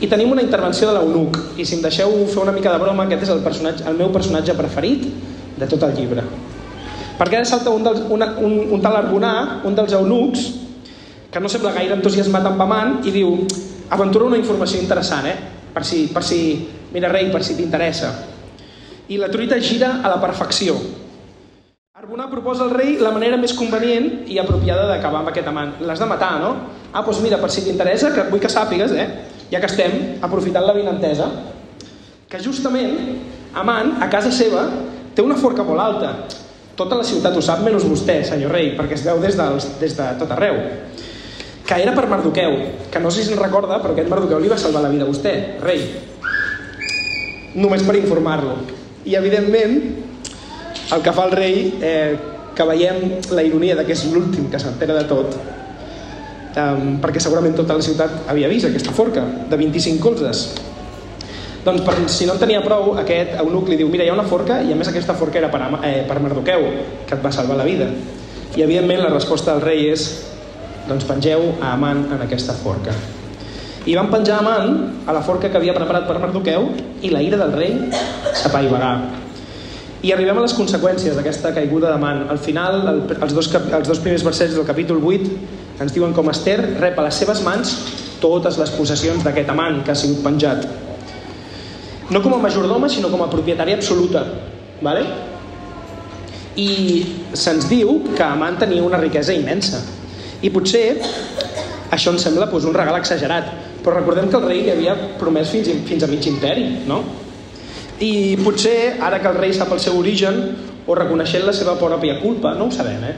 i 0.00 0.10
tenim 0.10 0.32
una 0.32 0.44
intervenció 0.44 0.90
de 0.90 0.98
l'eunuc 0.98 1.38
i 1.56 1.64
si 1.64 1.78
em 1.78 1.84
deixeu 1.84 2.12
fer 2.28 2.42
una 2.42 2.52
mica 2.52 2.72
de 2.74 2.82
broma 2.82 3.06
aquest 3.06 3.24
és 3.28 3.32
el, 3.32 3.40
personatge, 3.44 3.86
el 3.88 3.96
meu 3.96 4.12
personatge 4.12 4.56
preferit 4.58 5.08
de 5.56 5.68
tot 5.70 5.82
el 5.88 5.96
llibre 5.96 6.26
perquè 7.16 7.40
ara 7.40 7.48
salta 7.48 7.72
un, 7.72 7.84
dels, 7.84 8.04
una, 8.12 8.34
un, 8.44 8.58
un 8.76 8.82
tal 8.84 8.98
Arbonà, 8.98 9.62
un 9.64 9.76
dels 9.76 9.94
eunucs, 9.96 10.46
que 11.32 11.40
no 11.40 11.48
sembla 11.52 11.74
gaire 11.74 11.96
entusiasmat 11.96 12.44
amb 12.48 12.60
Amant, 12.64 12.98
i 13.08 13.12
diu, 13.14 13.32
aventura 13.92 14.28
una 14.28 14.40
informació 14.40 14.80
interessant, 14.82 15.28
eh? 15.28 15.36
per, 15.72 15.84
si, 15.84 16.06
per 16.12 16.22
si, 16.24 16.40
mira 16.92 17.10
rei, 17.12 17.30
per 17.32 17.42
si 17.44 17.56
t'interessa. 17.56 18.12
I 19.12 19.18
la 19.20 19.30
truita 19.32 19.58
gira 19.62 19.98
a 20.02 20.12
la 20.12 20.20
perfecció. 20.20 20.76
Arbonà 21.96 22.26
proposa 22.28 22.66
al 22.66 22.74
rei 22.74 22.96
la 23.00 23.12
manera 23.14 23.38
més 23.40 23.54
convenient 23.56 24.26
i 24.28 24.36
apropiada 24.40 24.84
d'acabar 24.90 25.22
amb 25.22 25.32
aquest 25.32 25.48
amant. 25.48 25.72
L'has 25.84 26.02
de 26.02 26.08
matar, 26.08 26.34
no? 26.42 26.52
Ah, 26.92 27.02
doncs 27.04 27.22
mira, 27.24 27.40
per 27.40 27.48
si 27.52 27.64
t'interessa, 27.64 28.12
que 28.12 28.26
vull 28.30 28.42
que 28.42 28.50
sàpigues, 28.52 28.92
eh? 28.92 29.06
Ja 29.52 29.60
que 29.62 29.70
estem 29.70 30.18
aprofitant 30.24 30.66
la 30.66 30.76
vinentesa, 30.76 31.30
que 32.28 32.42
justament 32.42 32.98
Amant, 33.56 33.94
a 34.04 34.10
casa 34.12 34.28
seva, 34.28 34.66
té 35.16 35.22
una 35.24 35.38
forca 35.40 35.64
molt 35.64 35.80
alta 35.80 36.10
tota 36.76 36.98
la 36.98 37.04
ciutat 37.08 37.34
ho 37.36 37.42
sap, 37.42 37.62
menys 37.64 37.86
vostè, 37.88 38.20
senyor 38.28 38.52
rei, 38.52 38.74
perquè 38.76 38.98
es 38.98 39.04
veu 39.06 39.18
des, 39.22 39.36
dels, 39.38 39.66
des 39.80 39.94
de 39.96 40.08
tot 40.20 40.32
arreu. 40.36 40.58
Que 41.66 41.78
era 41.82 41.94
per 41.96 42.04
Mardoqueu, 42.10 42.56
que 42.92 43.00
no 43.00 43.10
sé 43.10 43.22
si 43.22 43.30
se'n 43.30 43.40
recorda, 43.40 43.80
però 43.80 43.94
aquest 43.94 44.10
Mardoqueu 44.12 44.42
li 44.42 44.52
va 44.52 44.58
salvar 44.60 44.84
la 44.84 44.92
vida 44.92 45.06
a 45.06 45.10
vostè, 45.10 45.32
rei. 45.64 45.86
Només 47.56 47.82
per 47.86 47.96
informar-lo. 47.96 48.58
I, 49.06 49.16
evidentment, 49.16 49.78
el 50.92 51.02
que 51.02 51.14
fa 51.16 51.24
el 51.30 51.32
rei, 51.32 51.56
eh, 51.80 52.18
que 52.56 52.68
veiem 52.68 53.00
la 53.32 53.44
ironia 53.46 53.76
de 53.78 53.86
que 53.88 53.96
és 53.96 54.04
l'últim 54.12 54.50
que 54.52 54.60
s'entera 54.60 55.00
de 55.00 55.08
tot, 55.08 55.32
perquè 56.56 57.20
segurament 57.20 57.52
tota 57.56 57.76
la 57.76 57.84
ciutat 57.84 58.30
havia 58.32 58.48
vist 58.48 58.64
aquesta 58.68 58.94
forca 58.96 59.24
de 59.50 59.56
25 59.60 60.00
colzes 60.00 60.46
doncs 61.66 61.82
per, 61.82 61.96
si 62.06 62.28
no 62.28 62.36
en 62.36 62.38
tenia 62.38 62.60
prou, 62.62 62.92
aquest 63.00 63.34
eunuc 63.42 63.66
li 63.66 63.76
diu 63.80 63.88
mira, 63.90 64.04
hi 64.06 64.12
ha 64.12 64.14
una 64.14 64.24
forca 64.30 64.60
i 64.62 64.70
a 64.70 64.76
més 64.78 64.86
aquesta 64.86 65.16
forca 65.18 65.40
era 65.40 65.50
per, 65.50 65.58
eh, 65.82 66.04
per 66.06 66.20
Mardoqueu, 66.22 66.62
que 67.08 67.16
et 67.16 67.24
va 67.24 67.32
salvar 67.34 67.56
la 67.58 67.66
vida. 67.66 67.88
I 68.54 68.62
evidentment 68.62 69.02
la 69.02 69.10
resposta 69.10 69.56
del 69.56 69.64
rei 69.64 69.88
és 69.90 70.04
doncs 70.86 71.08
pengeu 71.08 71.56
a 71.58 71.72
Amant 71.72 72.04
en 72.14 72.22
aquesta 72.22 72.54
forca. 72.54 72.94
I 73.82 73.98
van 73.98 74.12
penjar 74.14 74.38
Amant 74.38 75.02
a 75.10 75.14
la 75.14 75.24
forca 75.26 75.50
que 75.50 75.58
havia 75.58 75.74
preparat 75.74 76.06
per 76.06 76.20
Mardoqueu 76.22 76.70
i 77.02 77.10
la 77.10 77.24
ira 77.26 77.42
del 77.42 77.52
rei 77.58 77.74
s'apaivagà. 78.38 78.94
I 80.06 80.14
arribem 80.14 80.38
a 80.38 80.46
les 80.46 80.54
conseqüències 80.54 81.18
d'aquesta 81.18 81.50
caiguda 81.56 81.90
d'Amant. 81.90 82.28
Al 82.30 82.38
final, 82.38 82.82
el, 82.92 83.02
els, 83.18 83.34
dos, 83.34 83.50
els 83.50 83.88
dos 83.90 83.98
primers 84.04 84.22
versets 84.22 84.54
del 84.54 84.68
capítol 84.68 85.02
8 85.02 85.55
ens 85.80 85.92
diuen 85.92 86.14
com 86.16 86.32
Esther 86.32 86.58
rep 86.80 86.98
a 86.98 87.06
les 87.06 87.22
seves 87.22 87.44
mans 87.44 87.76
totes 88.22 88.56
les 88.58 88.72
possessions 88.72 89.24
d'aquest 89.24 89.50
amant 89.52 89.82
que 89.84 89.92
ha 89.92 89.98
sigut 89.98 90.24
penjat 90.24 90.64
no 92.10 92.22
com 92.22 92.34
a 92.34 92.38
majordoma, 92.38 92.88
sinó 92.88 93.10
com 93.10 93.22
a 93.24 93.30
propietària 93.30 93.74
absoluta. 93.74 94.22
Vale? 94.80 95.02
I 96.56 96.68
se'ns 97.34 97.66
diu 97.68 97.98
que 98.14 98.22
Amant 98.22 98.60
tenia 98.60 98.84
una 98.84 99.00
riquesa 99.00 99.34
immensa. 99.34 99.82
I 100.42 100.52
potser 100.54 100.84
això 101.90 102.12
ens 102.12 102.22
sembla 102.22 102.46
doncs, 102.46 102.68
un 102.68 102.76
regal 102.76 102.98
exagerat, 103.00 103.50
però 103.82 103.98
recordem 103.98 104.30
que 104.30 104.38
el 104.38 104.46
rei 104.46 104.62
li 104.62 104.72
havia 104.72 104.94
promès 105.18 105.50
fins, 105.50 105.70
fins 105.88 106.04
a 106.04 106.10
mig 106.10 106.26
imperi, 106.28 106.66
no? 106.86 107.02
I 107.98 108.36
potser, 108.44 108.98
ara 109.00 109.18
que 109.22 109.30
el 109.30 109.38
rei 109.40 109.54
sap 109.56 109.72
el 109.72 109.80
seu 109.80 109.96
origen, 109.98 110.40
o 110.86 110.94
reconeixent 110.94 111.46
la 111.46 111.54
seva 111.56 111.74
pròpia 111.80 112.20
culpa, 112.20 112.54
no 112.54 112.68
ho 112.68 112.74
sabem, 112.74 113.02
eh? 113.02 113.14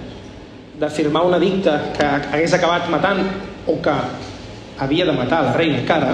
De 0.78 0.88
firmar 0.90 1.26
un 1.26 1.34
edicte 1.34 1.72
que 1.96 2.06
hagués 2.06 2.54
acabat 2.54 2.86
matant 2.90 3.24
o 3.66 3.76
que 3.82 3.94
havia 4.78 5.04
de 5.04 5.12
matar 5.12 5.42
la 5.42 5.54
reina 5.56 5.80
encara, 5.80 6.12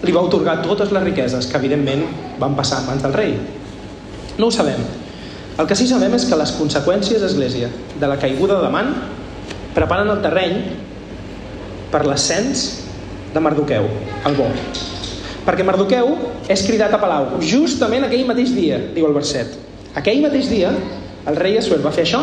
li 0.00 0.12
va 0.16 0.22
otorgar 0.24 0.62
totes 0.64 0.92
les 0.96 1.04
riqueses 1.04 1.46
que 1.46 1.58
evidentment 1.60 2.06
van 2.40 2.56
passar 2.56 2.80
a 2.80 2.86
mans 2.88 3.02
del 3.04 3.12
rei. 3.12 3.34
No 4.38 4.48
ho 4.48 4.54
sabem. 4.54 4.80
El 5.60 5.68
que 5.68 5.76
sí 5.76 5.84
sabem 5.86 6.14
és 6.16 6.24
que 6.24 6.38
les 6.40 6.54
conseqüències, 6.56 7.20
Església, 7.26 7.68
de 8.00 8.08
la 8.08 8.16
caiguda 8.16 8.62
de 8.62 8.70
Man 8.72 8.94
preparen 9.76 10.08
el 10.08 10.22
terreny 10.24 10.56
per 11.92 12.06
l'ascens 12.06 12.64
de 13.34 13.42
Mardoqueu, 13.44 13.90
el 14.26 14.38
bo. 14.38 14.46
Perquè 15.44 15.66
Mardoqueu 15.66 16.14
és 16.48 16.64
cridat 16.64 16.94
a 16.96 17.00
Palau 17.02 17.42
justament 17.44 18.08
aquell 18.08 18.24
mateix 18.28 18.54
dia, 18.56 18.80
diu 18.96 19.04
el 19.08 19.16
verset. 19.16 19.52
Aquell 20.00 20.24
mateix 20.24 20.48
dia, 20.48 20.72
el 21.28 21.36
rei 21.36 21.58
Assuer 21.60 21.82
va 21.84 21.92
fer 21.92 22.06
això 22.08 22.22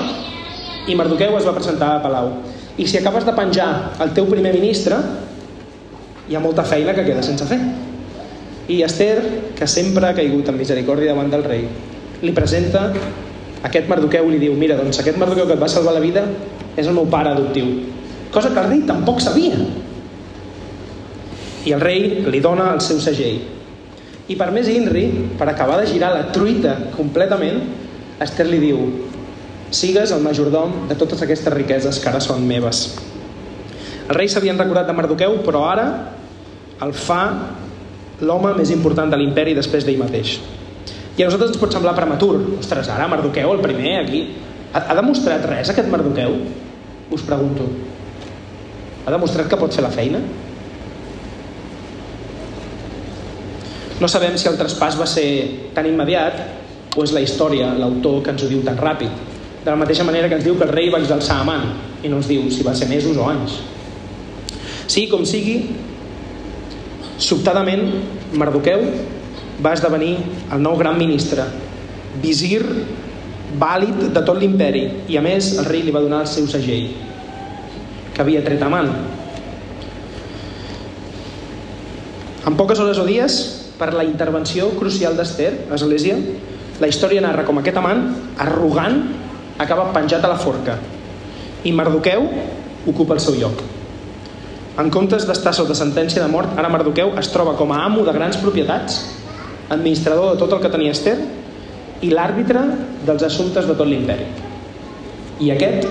i 0.88 0.96
Mardoqueu 0.96 1.36
es 1.38 1.46
va 1.46 1.56
presentar 1.56 1.98
a 1.98 2.02
Palau. 2.04 2.32
I 2.78 2.88
si 2.88 2.98
acabes 2.98 3.26
de 3.26 3.34
penjar 3.36 3.98
el 4.04 4.14
teu 4.16 4.28
primer 4.30 4.54
ministre, 4.56 4.98
hi 6.28 6.36
ha 6.36 6.44
molta 6.44 6.64
feina 6.68 6.96
que 6.96 7.06
queda 7.08 7.24
sense 7.26 7.48
fer. 7.50 7.60
I 8.68 8.82
Esther, 8.84 9.18
que 9.56 9.68
sempre 9.68 10.08
ha 10.08 10.16
caigut 10.16 10.48
en 10.52 10.58
misericòrdia 10.60 11.14
davant 11.14 11.32
del 11.32 11.44
rei, 11.44 11.66
li 12.22 12.34
presenta 12.36 12.88
aquest 13.68 13.88
Mardoqueu 13.90 14.30
i 14.30 14.36
li 14.36 14.42
diu 14.46 14.56
mira, 14.60 14.78
doncs 14.80 15.02
aquest 15.02 15.20
Mardoqueu 15.20 15.48
que 15.48 15.58
et 15.58 15.64
va 15.64 15.72
salvar 15.72 15.96
la 15.96 16.04
vida 16.04 16.24
és 16.76 16.88
el 16.88 16.96
meu 16.96 17.08
pare 17.12 17.34
adoptiu. 17.34 17.68
Cosa 18.32 18.52
que 18.54 18.60
el 18.60 18.70
rei 18.70 18.82
tampoc 18.88 19.20
sabia. 19.24 19.60
I 21.68 21.74
el 21.76 21.84
rei 21.84 22.24
li 22.28 22.44
dona 22.44 22.70
el 22.76 22.84
seu 22.86 23.00
segell. 23.04 23.42
I 24.28 24.36
per 24.36 24.52
més 24.52 24.68
Inri, 24.72 25.08
per 25.40 25.48
acabar 25.50 25.80
de 25.82 25.88
girar 25.90 26.14
la 26.14 26.28
truita 26.36 26.76
completament, 26.96 27.62
Esther 28.24 28.48
li 28.50 28.60
diu 28.60 29.07
sigues 29.72 30.12
el 30.16 30.24
majordom 30.24 30.88
de 30.90 30.96
totes 30.96 31.22
aquestes 31.24 31.54
riqueses 31.54 32.00
que 32.00 32.10
ara 32.10 32.22
són 32.24 32.46
meves. 32.48 32.88
El 34.08 34.16
rei 34.16 34.30
s'havien 34.32 34.60
recordat 34.60 34.88
de 34.88 34.96
Mardoqueu, 34.96 35.42
però 35.44 35.66
ara 35.68 35.88
el 36.86 36.94
fa 36.96 37.22
l'home 38.22 38.54
més 38.58 38.72
important 38.72 39.12
de 39.12 39.20
l'imperi 39.20 39.56
després 39.58 39.86
d'ell 39.86 40.00
mateix. 40.00 40.38
I 41.18 41.24
a 41.24 41.28
nosaltres 41.28 41.52
ens 41.54 41.62
pot 41.62 41.74
semblar 41.74 41.96
prematur. 41.98 42.36
Ostres, 42.60 42.90
ara 42.94 43.10
Mardoqueu, 43.12 43.52
el 43.54 43.64
primer, 43.64 43.98
aquí... 44.04 44.22
Ha, 44.68 44.82
ha 44.92 44.96
demostrat 44.98 45.46
res 45.48 45.72
aquest 45.72 45.88
Mardoqueu? 45.90 46.34
Us 47.16 47.24
pregunto. 47.26 47.66
Ha 49.06 49.14
demostrat 49.14 49.48
que 49.50 49.60
pot 49.60 49.74
fer 49.74 49.84
la 49.86 49.92
feina? 49.94 50.20
No 53.98 54.10
sabem 54.12 54.36
si 54.38 54.50
el 54.50 54.60
traspàs 54.60 55.00
va 55.00 55.08
ser 55.10 55.28
tan 55.74 55.88
immediat 55.90 56.98
o 56.98 57.06
és 57.06 57.14
la 57.16 57.24
història, 57.24 57.72
l'autor, 57.80 58.22
que 58.26 58.34
ens 58.36 58.44
ho 58.44 58.52
diu 58.52 58.62
tan 58.66 58.78
ràpid. 58.78 59.37
De 59.64 59.72
la 59.72 59.80
mateixa 59.80 60.06
manera 60.08 60.30
que 60.30 60.38
ens 60.40 60.46
diu 60.46 60.56
que 60.58 60.66
el 60.68 60.74
rei 60.74 60.92
va 60.94 61.02
exalçar 61.02 61.42
Amant 61.42 61.68
i 62.04 62.12
no 62.12 62.22
ens 62.22 62.30
diu 62.30 62.46
si 62.54 62.64
va 62.64 62.76
ser 62.78 62.88
mesos 62.90 63.18
o 63.18 63.26
anys. 63.28 63.58
Sí, 64.88 65.08
com 65.12 65.26
sigui, 65.28 65.58
sobtadament 67.20 67.90
Mardoqueu 68.38 68.86
va 69.64 69.74
esdevenir 69.76 70.16
el 70.54 70.62
nou 70.64 70.78
gran 70.80 70.98
ministre, 71.00 71.44
visir 72.22 72.62
vàlid 73.58 74.10
de 74.14 74.24
tot 74.24 74.40
l'imperi 74.40 74.86
i 75.10 75.18
a 75.18 75.24
més 75.24 75.54
el 75.58 75.68
rei 75.68 75.84
li 75.84 75.94
va 75.96 76.04
donar 76.04 76.24
el 76.26 76.32
seu 76.32 76.48
segell 76.52 76.90
que 78.14 78.24
havia 78.24 78.44
tret 78.46 78.64
a 78.64 78.70
man. 78.72 78.90
En 82.48 82.56
poques 82.58 82.80
hores 82.80 82.98
o 82.98 83.06
dies, 83.06 83.38
per 83.78 83.92
la 83.94 84.06
intervenció 84.08 84.72
crucial 84.80 85.18
d'Ester, 85.18 85.52
l'Església, 85.70 86.16
la 86.82 86.90
història 86.90 87.22
narra 87.22 87.46
com 87.46 87.60
aquest 87.60 87.78
amant, 87.78 88.04
arrogant, 88.42 89.02
acaba 89.58 89.92
penjat 89.94 90.24
a 90.24 90.32
la 90.32 90.40
forca 90.40 90.78
i 91.66 91.74
Mardoqueu 91.74 92.28
ocupa 92.88 93.16
el 93.18 93.22
seu 93.24 93.36
lloc. 93.40 93.64
En 94.78 94.92
comptes 94.94 95.26
d'estar 95.26 95.56
sota 95.58 95.76
sentència 95.76 96.22
de 96.22 96.30
mort, 96.32 96.54
ara 96.58 96.70
Mardoqueu 96.70 97.16
es 97.20 97.32
troba 97.34 97.56
com 97.58 97.74
a 97.74 97.82
amo 97.86 98.06
de 98.06 98.14
grans 98.14 98.38
propietats, 98.38 99.00
administrador 99.74 100.36
de 100.36 100.40
tot 100.40 100.54
el 100.54 100.62
que 100.64 100.72
tenia 100.72 100.94
Esther 100.94 101.18
i 102.06 102.12
l'àrbitre 102.14 102.62
dels 103.08 103.26
assumptes 103.26 103.66
de 103.68 103.76
tot 103.76 103.90
l'imperi. 103.90 104.30
I 105.42 105.52
aquest 105.54 105.90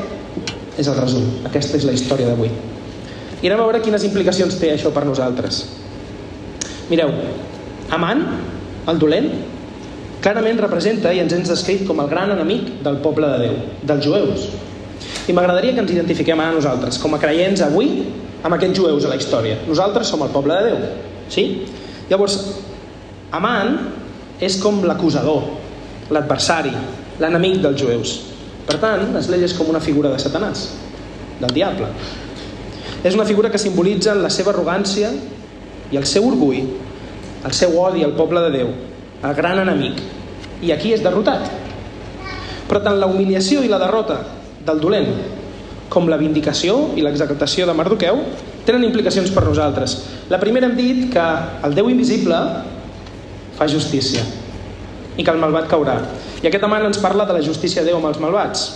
és 0.78 0.86
el 0.86 0.96
resum. 1.00 1.26
Aquesta 1.48 1.76
és 1.80 1.84
la 1.88 1.94
història 1.96 2.30
d'avui. 2.30 2.52
I 3.42 3.48
anem 3.48 3.58
a 3.58 3.66
veure 3.66 3.82
quines 3.84 4.04
implicacions 4.06 4.56
té 4.60 4.70
això 4.72 4.92
per 4.94 5.04
nosaltres. 5.08 5.64
Mireu, 6.88 7.10
Amant, 7.94 8.22
el 8.90 8.98
dolent, 8.98 9.28
clarament 10.26 10.58
representa 10.58 11.12
i 11.14 11.20
ens 11.22 11.36
ens 11.36 11.50
descrit 11.52 11.84
com 11.86 12.00
el 12.02 12.08
gran 12.10 12.32
enemic 12.34 12.80
del 12.82 12.98
poble 12.98 13.28
de 13.30 13.42
Déu, 13.44 13.58
dels 13.86 14.02
jueus. 14.02 14.48
I 15.30 15.34
m'agradaria 15.36 15.76
que 15.76 15.84
ens 15.84 15.92
identifiquem 15.94 16.40
a 16.42 16.48
nosaltres, 16.50 16.98
com 16.98 17.14
a 17.14 17.20
creients 17.22 17.62
avui, 17.62 18.00
amb 18.42 18.56
aquests 18.56 18.80
jueus 18.80 19.06
a 19.06 19.12
la 19.12 19.18
història. 19.20 19.60
Nosaltres 19.68 20.10
som 20.10 20.24
el 20.26 20.32
poble 20.34 20.56
de 20.58 20.72
Déu. 20.72 20.88
Sí? 21.30 21.44
Llavors, 22.10 22.40
Amant 23.34 23.76
és 24.42 24.56
com 24.62 24.82
l'acusador, 24.86 25.46
l'adversari, 26.14 26.74
l'enemic 27.22 27.62
dels 27.62 27.78
jueus. 27.80 28.16
Per 28.66 28.80
tant, 28.82 29.06
l'església 29.14 29.50
és 29.50 29.54
com 29.54 29.70
una 29.70 29.82
figura 29.82 30.10
de 30.10 30.18
Satanàs, 30.22 30.66
del 31.38 31.54
diable. 31.54 31.90
És 33.06 33.14
una 33.14 33.26
figura 33.28 33.50
que 33.50 33.62
simbolitza 33.62 34.14
la 34.18 34.30
seva 34.30 34.50
arrogància 34.54 35.12
i 35.92 35.98
el 35.98 36.06
seu 36.10 36.26
orgull, 36.26 36.66
el 37.46 37.54
seu 37.54 37.78
odi 37.78 38.02
al 38.02 38.18
poble 38.18 38.42
de 38.46 38.54
Déu, 38.58 38.74
el 39.22 39.34
gran 39.38 39.62
enemic. 39.62 40.15
I 40.62 40.72
aquí 40.72 40.92
és 40.96 41.02
derrotat. 41.04 41.48
Però 42.66 42.80
tant 42.82 42.98
la 43.00 43.08
humiliació 43.10 43.62
i 43.62 43.70
la 43.70 43.80
derrota 43.82 44.20
del 44.66 44.80
dolent 44.82 45.10
com 45.92 46.08
la 46.10 46.18
vindicació 46.18 46.96
i 46.98 47.04
l'executació 47.04 47.66
de 47.68 47.74
Mardoqueu 47.76 48.18
tenen 48.66 48.84
implicacions 48.88 49.30
per 49.30 49.44
nosaltres. 49.46 50.00
La 50.32 50.40
primera 50.42 50.66
hem 50.66 50.74
dit 50.78 51.04
que 51.12 51.26
el 51.66 51.76
Déu 51.76 51.90
invisible 51.92 52.38
fa 53.56 53.68
justícia 53.70 54.24
i 55.16 55.24
que 55.24 55.32
el 55.32 55.40
malvat 55.40 55.68
caurà. 55.70 56.00
I 56.42 56.48
aquest 56.48 56.66
amant 56.66 56.84
ens 56.88 56.98
parla 57.00 57.24
de 57.28 57.38
la 57.38 57.44
justícia 57.44 57.82
de 57.82 57.92
Déu 57.92 58.00
amb 58.00 58.10
els 58.10 58.18
malvats. 58.20 58.66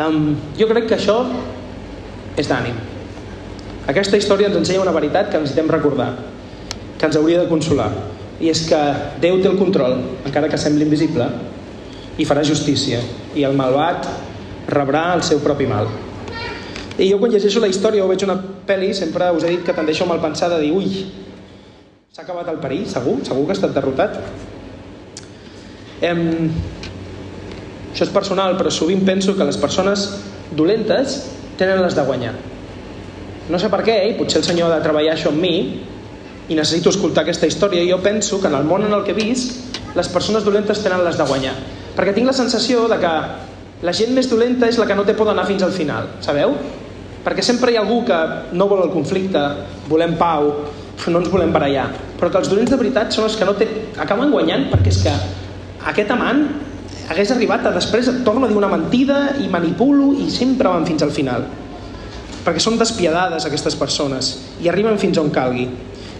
Um, 0.00 0.36
jo 0.56 0.70
crec 0.70 0.86
que 0.88 0.96
això 0.96 1.18
és 2.40 2.48
d'ànim. 2.48 2.78
Aquesta 3.90 4.16
història 4.16 4.48
ens 4.48 4.56
ensenya 4.60 4.80
una 4.84 4.94
veritat 4.94 5.28
que 5.32 5.40
necessitem 5.42 5.68
recordar, 5.68 6.12
que 6.96 7.08
ens 7.08 7.18
hauria 7.18 7.42
de 7.42 7.50
consolar. 7.50 7.90
I 8.40 8.48
és 8.48 8.64
que 8.68 8.80
Déu 9.20 9.40
té 9.42 9.50
el 9.50 9.58
control, 9.60 9.98
encara 10.24 10.48
que 10.48 10.60
sembli 10.60 10.86
invisible, 10.86 11.26
i 12.20 12.26
farà 12.28 12.44
justícia. 12.46 13.00
I 13.36 13.44
el 13.48 13.56
malvat 13.56 14.08
rebrà 14.70 15.10
el 15.16 15.24
seu 15.26 15.42
propi 15.44 15.68
mal. 15.68 15.88
I 17.00 17.08
jo 17.08 17.18
quan 17.20 17.32
llegeixo 17.32 17.62
la 17.62 17.70
història 17.70 18.04
o 18.04 18.08
veig 18.10 18.24
una 18.26 18.36
pel·li 18.68 18.92
sempre 18.96 19.30
us 19.36 19.44
he 19.44 19.54
dit 19.54 19.64
que 19.64 19.76
tendeixo 19.76 20.04
a 20.04 20.10
malpensar 20.10 20.50
de 20.52 20.60
dir 20.60 20.72
ui, 20.76 21.04
s'ha 22.12 22.24
acabat 22.24 22.48
el 22.52 22.60
perill, 22.60 22.84
segur? 22.90 23.18
Segur 23.24 23.46
que 23.46 23.54
ha 23.54 23.58
estat 23.58 23.76
derrotat? 23.76 24.18
Em... 26.04 26.50
Això 27.90 28.06
és 28.06 28.12
personal, 28.14 28.54
però 28.58 28.70
sovint 28.70 29.02
penso 29.06 29.34
que 29.34 29.46
les 29.46 29.58
persones 29.58 30.04
dolentes 30.56 31.16
tenen 31.58 31.80
les 31.82 31.96
de 31.96 32.04
guanyar. 32.06 32.34
No 33.50 33.58
sé 33.58 33.70
per 33.72 33.80
què, 33.86 33.96
i 34.06 34.14
potser 34.18 34.38
el 34.40 34.46
Senyor 34.46 34.70
ha 34.70 34.78
de 34.78 34.84
treballar 34.84 35.16
això 35.16 35.32
amb 35.32 35.42
mi, 35.42 35.54
i 36.50 36.56
necessito 36.58 36.90
escoltar 36.90 37.22
aquesta 37.22 37.46
història, 37.46 37.82
i 37.82 37.92
jo 37.92 38.00
penso 38.02 38.40
que 38.42 38.50
en 38.50 38.58
el 38.58 38.66
món 38.66 38.82
en 38.84 38.92
el 38.96 39.04
que 39.06 39.14
he 39.14 39.18
vist, 39.18 39.78
les 39.94 40.10
persones 40.10 40.44
dolentes 40.44 40.82
tenen 40.82 41.04
les 41.06 41.18
de 41.18 41.26
guanyar. 41.26 41.54
Perquè 41.96 42.14
tinc 42.16 42.26
la 42.26 42.34
sensació 42.36 42.88
de 42.90 42.98
que 42.98 43.14
la 43.86 43.94
gent 43.96 44.12
més 44.14 44.28
dolenta 44.30 44.68
és 44.68 44.78
la 44.78 44.86
que 44.86 44.96
no 44.98 45.06
té 45.06 45.14
por 45.16 45.30
d'anar 45.30 45.46
fins 45.48 45.62
al 45.62 45.72
final, 45.72 46.10
sabeu? 46.20 46.56
Perquè 47.24 47.44
sempre 47.44 47.72
hi 47.72 47.78
ha 47.78 47.84
algú 47.84 48.02
que 48.08 48.18
no 48.56 48.66
vol 48.68 48.82
el 48.86 48.92
conflicte, 48.92 49.40
volem 49.88 50.16
pau, 50.20 50.50
no 51.08 51.20
ens 51.22 51.30
volem 51.32 51.52
barallar. 51.54 51.86
Però 52.18 52.28
que 52.32 52.40
els 52.42 52.50
dolents 52.50 52.72
de 52.72 52.78
veritat 52.80 53.14
són 53.14 53.28
els 53.28 53.38
que 53.38 53.46
no 53.48 53.54
té... 53.56 53.68
acaben 54.00 54.32
guanyant 54.32 54.66
perquè 54.72 54.92
és 54.92 55.00
que 55.06 55.14
aquest 55.92 56.10
amant 56.12 56.42
hagués 57.10 57.32
arribat 57.32 57.64
a 57.66 57.72
després 57.74 58.10
torna 58.26 58.46
a 58.46 58.50
dir 58.50 58.58
una 58.58 58.68
mentida 58.70 59.36
i 59.40 59.48
manipulo 59.48 60.12
i 60.20 60.28
sempre 60.30 60.68
van 60.68 60.86
fins 60.88 61.06
al 61.06 61.14
final. 61.14 61.46
Perquè 62.44 62.60
són 62.62 62.78
despiadades 62.80 63.46
aquestes 63.46 63.76
persones 63.76 64.34
i 64.60 64.68
arriben 64.68 65.00
fins 65.00 65.20
on 65.20 65.32
calgui. 65.32 65.68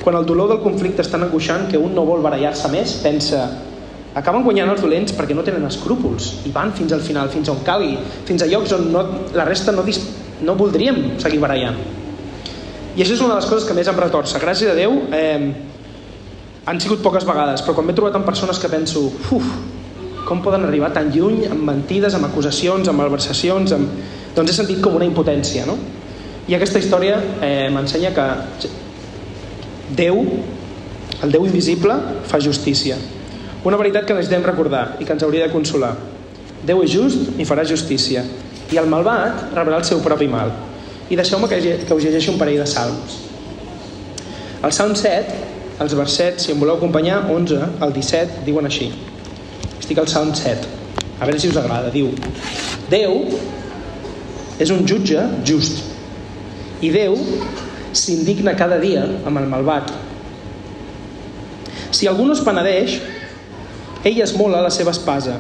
Quan 0.01 0.17
el 0.17 0.25
dolor 0.25 0.49
del 0.49 0.63
conflicte 0.65 1.05
és 1.05 1.11
tan 1.13 1.27
angoixant 1.27 1.67
que 1.69 1.81
un 1.81 1.93
no 1.97 2.07
vol 2.09 2.23
barallar-se 2.25 2.71
més, 2.73 2.97
pensa 3.05 3.45
acaben 4.17 4.43
guanyant 4.43 4.73
els 4.73 4.81
dolents 4.83 5.13
perquè 5.15 5.37
no 5.37 5.45
tenen 5.47 5.67
escrúpols 5.69 6.33
i 6.49 6.53
van 6.55 6.73
fins 6.75 6.95
al 6.97 7.03
final, 7.05 7.29
fins 7.31 7.51
on 7.53 7.61
calgui, 7.67 7.95
fins 8.27 8.43
a 8.43 8.49
llocs 8.51 8.73
on 8.75 8.89
no, 8.91 9.05
la 9.37 9.47
resta 9.47 9.75
no, 9.77 9.85
dis, 9.87 10.01
no 10.43 10.57
voldríem 10.59 11.21
seguir 11.23 11.39
barallant. 11.43 11.79
I 12.97 13.05
això 13.05 13.15
és 13.15 13.21
una 13.23 13.37
de 13.37 13.43
les 13.43 13.51
coses 13.51 13.69
que 13.69 13.77
més 13.77 13.87
em 13.87 14.01
retorça. 14.01 14.41
Gràcies 14.43 14.73
a 14.73 14.75
Déu 14.75 14.97
eh, 15.15 15.53
han 16.67 16.81
sigut 16.83 17.05
poques 17.05 17.29
vegades, 17.29 17.63
però 17.63 17.77
quan 17.77 17.87
m'he 17.87 17.95
trobat 17.95 18.19
amb 18.19 18.27
persones 18.27 18.59
que 18.59 18.73
penso 18.73 19.05
uf, 19.37 19.53
com 20.27 20.43
poden 20.43 20.67
arribar 20.67 20.91
tan 20.97 21.13
lluny 21.15 21.45
amb 21.49 21.63
mentides, 21.69 22.17
amb 22.17 22.29
acusacions, 22.29 22.89
amb 22.91 23.05
malversacions, 23.05 23.77
amb... 23.77 24.03
doncs 24.35 24.53
he 24.53 24.59
sentit 24.63 24.83
com 24.83 24.97
una 24.99 25.07
impotència, 25.09 25.69
no? 25.69 25.79
I 26.51 26.57
aquesta 26.57 26.81
història 26.83 27.21
eh, 27.45 27.69
m'ensenya 27.71 28.11
que 28.17 28.27
Déu, 29.97 30.20
el 31.22 31.32
Déu 31.32 31.47
invisible, 31.47 31.97
fa 32.28 32.41
justícia. 32.41 32.97
Una 33.64 33.76
veritat 33.76 34.07
que 34.07 34.16
necessitem 34.16 34.47
recordar 34.47 34.97
i 35.01 35.05
que 35.05 35.12
ens 35.12 35.24
hauria 35.26 35.47
de 35.47 35.53
consolar. 35.53 35.95
Déu 36.66 36.82
és 36.84 36.93
just 36.93 37.41
i 37.41 37.47
farà 37.49 37.64
justícia, 37.68 38.24
i 38.70 38.78
el 38.78 38.88
malvat 38.88 39.51
rebrà 39.57 39.80
el 39.80 39.86
seu 39.88 40.01
propi 40.05 40.28
mal. 40.30 40.53
I 41.11 41.18
deixeu-me 41.18 41.49
que, 41.51 41.59
que 41.86 41.95
us 41.97 42.05
llegeixi 42.07 42.30
un 42.30 42.38
parell 42.38 42.61
de 42.62 42.68
salms. 42.70 43.16
El 44.62 44.72
Salm 44.76 44.93
7, 44.95 45.38
els 45.80 45.95
versets, 45.97 46.45
si 46.45 46.53
em 46.53 46.61
voleu 46.61 46.76
acompanyar, 46.76 47.22
11 47.32 47.80
al 47.80 47.95
17, 47.97 48.45
diuen 48.45 48.68
així. 48.68 48.91
Estic 49.78 49.99
al 49.99 50.09
Salm 50.12 50.34
7. 50.36 50.68
A 51.18 51.26
veure 51.26 51.41
si 51.41 51.49
us 51.49 51.57
agrada. 51.57 51.88
Diu, 51.93 52.12
Déu 52.93 53.24
és 54.61 54.70
un 54.74 54.84
jutge 54.84 55.24
just 55.49 55.80
i 56.84 56.93
Déu 56.93 57.16
s'indigna 57.93 58.55
cada 58.59 58.78
dia 58.82 59.03
amb 59.26 59.41
el 59.41 59.49
malvat. 59.51 59.91
Si 61.91 62.07
algú 62.07 62.26
no 62.26 62.36
es 62.36 62.43
penedeix, 62.47 63.01
ell 64.07 64.20
esmola 64.22 64.62
la 64.62 64.70
seva 64.72 64.95
espasa, 64.95 65.36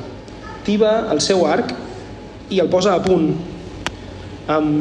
tiba 0.66 1.06
el 1.12 1.22
seu 1.24 1.46
arc 1.46 1.72
i 2.50 2.58
el 2.60 2.68
posa 2.68 2.96
a 2.96 3.02
punt 3.02 3.30
um, 4.50 4.72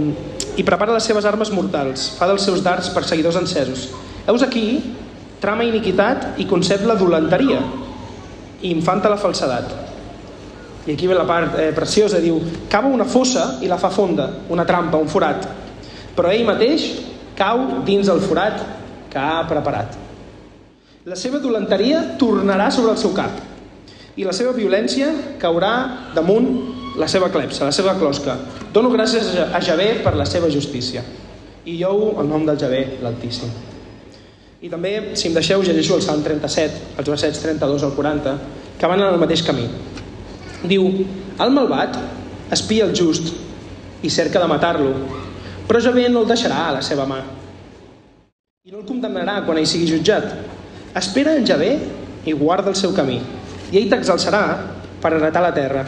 i 0.58 0.66
prepara 0.66 0.96
les 0.96 1.06
seves 1.06 1.28
armes 1.30 1.52
mortals, 1.56 2.10
fa 2.18 2.28
dels 2.28 2.44
seus 2.44 2.64
darts 2.66 2.90
perseguidors 2.92 3.38
encesos. 3.40 3.88
Heus 4.28 4.44
aquí, 4.44 4.82
trama 5.40 5.64
iniquitat 5.64 6.42
i 6.42 6.48
concep 6.50 6.84
la 6.88 6.98
dolenteria 7.00 7.62
i 8.60 8.74
infanta 8.74 9.12
la 9.12 9.20
falsedat. 9.22 9.72
I 10.90 10.96
aquí 10.96 11.08
ve 11.08 11.16
la 11.16 11.28
part 11.28 11.56
eh, 11.60 11.70
preciosa, 11.76 12.20
diu, 12.20 12.42
cava 12.72 12.90
una 12.92 13.06
fossa 13.08 13.60
i 13.64 13.70
la 13.70 13.78
fa 13.80 13.92
fonda, 13.94 14.28
una 14.50 14.66
trampa, 14.68 15.00
un 15.00 15.08
forat, 15.12 15.46
però 16.18 16.34
ell 16.34 16.48
mateix 16.48 16.90
cau 17.40 17.82
dins 17.88 18.12
el 18.12 18.22
forat 18.22 18.60
que 19.10 19.20
ha 19.20 19.46
preparat. 19.50 19.96
La 21.10 21.16
seva 21.18 21.40
dolenteria 21.40 22.04
tornarà 22.20 22.68
sobre 22.72 22.92
el 22.94 23.00
seu 23.02 23.16
cap 23.16 23.40
i 24.20 24.26
la 24.28 24.34
seva 24.36 24.52
violència 24.52 25.10
caurà 25.40 25.72
damunt 26.16 26.50
la 27.00 27.08
seva 27.08 27.30
clepsa, 27.32 27.64
la 27.70 27.76
seva 27.76 27.96
closca. 27.96 28.36
Dono 28.74 28.92
gràcies 28.92 29.32
a 29.48 29.62
Javé 29.64 30.02
per 30.04 30.16
la 30.20 30.28
seva 30.28 30.50
justícia. 30.52 31.04
I 31.64 31.78
jo 31.80 31.94
el 32.20 32.28
nom 32.28 32.44
del 32.48 32.60
Javé, 32.60 32.82
l'Altíssim. 33.04 33.52
I 34.60 34.68
també, 34.68 35.16
si 35.16 35.30
em 35.30 35.38
deixeu, 35.38 35.64
llegeixo 35.64 35.96
el 35.96 36.04
Salm 36.04 36.24
37, 36.26 36.98
els 37.00 37.12
versets 37.14 37.40
32 37.46 37.86
al 37.88 37.94
40, 37.96 38.34
que 38.80 38.90
van 38.92 39.00
en 39.00 39.08
el 39.08 39.22
mateix 39.22 39.46
camí. 39.48 39.70
Diu, 40.68 40.90
el 41.40 41.56
malvat 41.56 41.96
espia 42.52 42.90
el 42.90 42.92
just 42.98 43.32
i 44.04 44.12
cerca 44.12 44.42
de 44.44 44.52
matar-lo, 44.52 44.92
però 45.70 45.78
Javé 45.78 46.08
no 46.10 46.24
el 46.24 46.30
deixarà 46.32 46.64
a 46.66 46.76
la 46.80 46.82
seva 46.82 47.06
mà. 47.06 47.20
I 48.66 48.72
no 48.74 48.80
el 48.82 48.88
condemnarà 48.90 49.44
quan 49.46 49.60
ell 49.62 49.68
sigui 49.70 49.86
jutjat. 49.86 50.32
Espera 50.98 51.36
en 51.38 51.46
Javé 51.46 51.76
i 52.26 52.34
guarda 52.34 52.72
el 52.74 52.78
seu 52.80 52.96
camí, 52.98 53.20
i 53.70 53.78
ell 53.78 53.92
t'exalçarà 53.92 54.42
per 55.00 55.12
heretar 55.14 55.44
la 55.46 55.54
terra. 55.54 55.84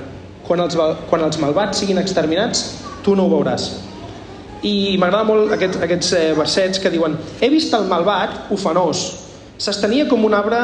Quan 0.45 0.61
els, 0.61 0.77
quan 1.09 1.25
els 1.25 1.39
malvats 1.41 1.81
siguin 1.81 1.97
exterminats, 1.97 2.61
tu 3.01 3.15
no 3.17 3.25
ho 3.25 3.33
veuràs. 3.33 3.71
I 4.61 4.99
m'agrada 5.01 5.25
molt 5.25 5.55
aquests, 5.55 5.81
aquests 5.81 6.13
eh, 6.13 6.23
versets 6.37 6.81
que 6.81 6.91
diuen 6.93 7.15
He 7.41 7.49
vist 7.49 7.73
el 7.73 7.89
malvat 7.89 8.51
ofenós, 8.53 9.01
s'estenia 9.57 10.05
com 10.09 10.29
un 10.29 10.37
arbre 10.37 10.59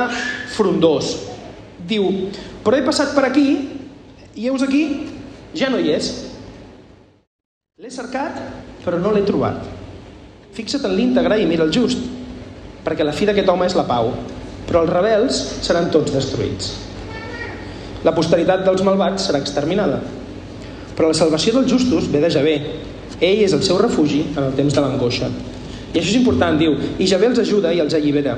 frondós. 0.53 1.15
Diu, 1.89 2.29
però 2.61 2.77
he 2.77 2.85
passat 2.85 3.17
per 3.17 3.25
aquí 3.31 3.49
i 4.37 4.45
heus 4.45 4.61
aquí, 4.61 4.85
ja 5.57 5.73
no 5.73 5.81
hi 5.81 5.95
és. 5.97 6.13
L'he 7.81 7.89
cercat, 7.93 8.37
però 8.87 9.01
no 9.03 9.11
l'he 9.11 9.25
trobat. 9.27 9.65
Fixa't 10.55 10.87
en 10.87 10.95
l'íntegre 10.95 11.37
i 11.41 11.45
mira 11.49 11.67
el 11.67 11.73
just, 11.75 11.99
perquè 12.85 13.03
la 13.03 13.13
fi 13.15 13.27
d'aquest 13.27 13.49
home 13.51 13.67
és 13.67 13.75
la 13.75 13.83
pau, 13.89 14.13
però 14.67 14.85
els 14.85 14.93
rebels 14.93 15.41
seran 15.65 15.91
tots 15.91 16.15
destruïts. 16.15 16.71
La 18.07 18.13
posteritat 18.15 18.63
dels 18.63 18.83
malvats 18.87 19.27
serà 19.27 19.41
exterminada, 19.43 19.99
però 20.95 21.11
la 21.11 21.17
salvació 21.17 21.57
dels 21.57 21.71
justos 21.71 22.07
ve 22.13 22.23
de 22.23 22.31
Javé. 22.31 22.57
Ell 23.19 23.43
és 23.43 23.53
el 23.53 23.63
seu 23.65 23.79
refugi 23.81 24.23
en 24.35 24.43
el 24.45 24.55
temps 24.55 24.73
de 24.73 24.81
l'angoixa. 24.83 25.27
I 25.91 25.99
això 25.99 26.11
és 26.13 26.19
important, 26.19 26.57
diu, 26.59 26.75
i 26.97 27.07
Javé 27.09 27.27
els 27.31 27.41
ajuda 27.43 27.73
i 27.73 27.81
els 27.83 27.95
allibera. 27.97 28.37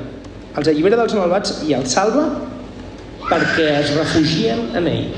Els 0.56 0.68
allibera 0.68 0.98
dels 0.98 1.14
malvats 1.14 1.60
i 1.68 1.76
els 1.76 1.94
salva 1.94 2.26
perquè 3.30 3.68
es 3.78 3.92
refugien 3.94 4.64
en 4.74 4.88
ell. 4.90 5.10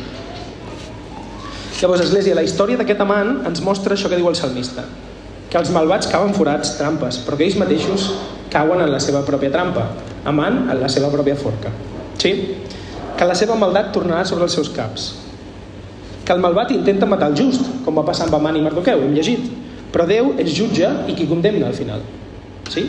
Llavors, 1.80 2.04
Església, 2.04 2.36
la 2.38 2.44
història 2.46 2.78
d'aquest 2.78 3.00
amant 3.02 3.40
ens 3.48 3.62
mostra 3.64 3.96
això 3.96 4.10
que 4.10 4.18
diu 4.20 4.28
el 4.30 4.36
salmista, 4.38 4.84
que 5.52 5.60
els 5.60 5.68
malvats 5.68 6.08
cauen 6.08 6.32
forats, 6.32 6.78
trampes, 6.78 7.18
però 7.26 7.36
que 7.36 7.44
ells 7.44 7.58
mateixos 7.60 8.06
cauen 8.52 8.80
en 8.80 8.88
la 8.88 9.00
seva 9.04 9.20
pròpia 9.26 9.52
trampa, 9.52 9.84
amant 10.24 10.62
en 10.72 10.78
la 10.80 10.88
seva 10.88 11.10
pròpia 11.12 11.36
forca. 11.36 11.68
Sí? 12.16 12.32
Que 13.18 13.26
la 13.28 13.36
seva 13.36 13.58
maldat 13.60 13.90
tornarà 13.92 14.24
sobre 14.24 14.48
els 14.48 14.56
seus 14.56 14.70
caps. 14.72 15.10
Que 16.24 16.32
el 16.32 16.40
malvat 16.40 16.72
intenta 16.72 17.08
matar 17.10 17.28
el 17.28 17.36
just, 17.36 17.68
com 17.84 18.00
va 18.00 18.06
passar 18.06 18.30
amb 18.30 18.38
Amant 18.38 18.56
i 18.56 18.62
Mardoqueu, 18.64 19.02
hem 19.04 19.12
llegit. 19.12 19.44
Però 19.92 20.06
Déu 20.08 20.30
és 20.40 20.54
jutge 20.56 20.88
i 21.10 21.16
qui 21.18 21.28
condemna 21.28 21.68
al 21.68 21.76
final. 21.76 22.00
Sí? 22.72 22.86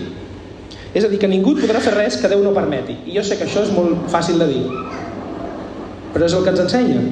És 0.94 1.04
a 1.04 1.10
dir, 1.12 1.20
que 1.20 1.28
ningú 1.28 1.58
podrà 1.58 1.82
fer 1.84 1.98
res 1.98 2.16
que 2.22 2.32
Déu 2.32 2.46
no 2.46 2.56
permeti. 2.56 2.96
I 3.10 3.18
jo 3.18 3.26
sé 3.28 3.36
que 3.36 3.44
això 3.50 3.66
és 3.66 3.74
molt 3.76 4.08
fàcil 4.14 4.40
de 4.40 4.48
dir. 4.48 4.64
Però 6.14 6.30
és 6.30 6.38
el 6.38 6.46
que 6.46 6.54
ens 6.54 6.64
ensenya. 6.64 7.04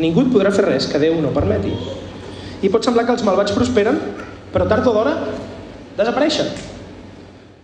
Ningú 0.00 0.24
podrà 0.32 0.54
fer 0.54 0.64
res 0.70 0.88
que 0.88 1.02
Déu 1.02 1.20
no 1.20 1.34
permeti. 1.36 1.74
I 2.62 2.72
pot 2.72 2.86
semblar 2.86 3.04
que 3.04 3.18
els 3.18 3.26
malvats 3.26 3.52
prosperen, 3.52 3.98
però 4.52 4.66
tard 4.68 4.86
o 4.86 4.94
d'hora 4.94 5.14
desapareixen. 5.98 6.50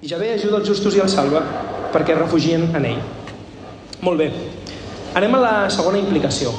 I 0.03 0.11
ja 0.11 0.19
ve 0.21 0.33
ajuda 0.35 0.61
els 0.61 0.69
justos 0.69 0.95
i 0.97 1.03
els 1.03 1.15
salva 1.17 1.43
perquè 1.93 2.15
es 2.15 2.21
refugien 2.21 2.69
en 2.77 2.85
ell. 2.85 3.03
Molt 4.05 4.21
bé. 4.21 4.31
Anem 5.17 5.35
a 5.39 5.43
la 5.43 5.55
segona 5.73 5.99
implicació. 5.99 6.53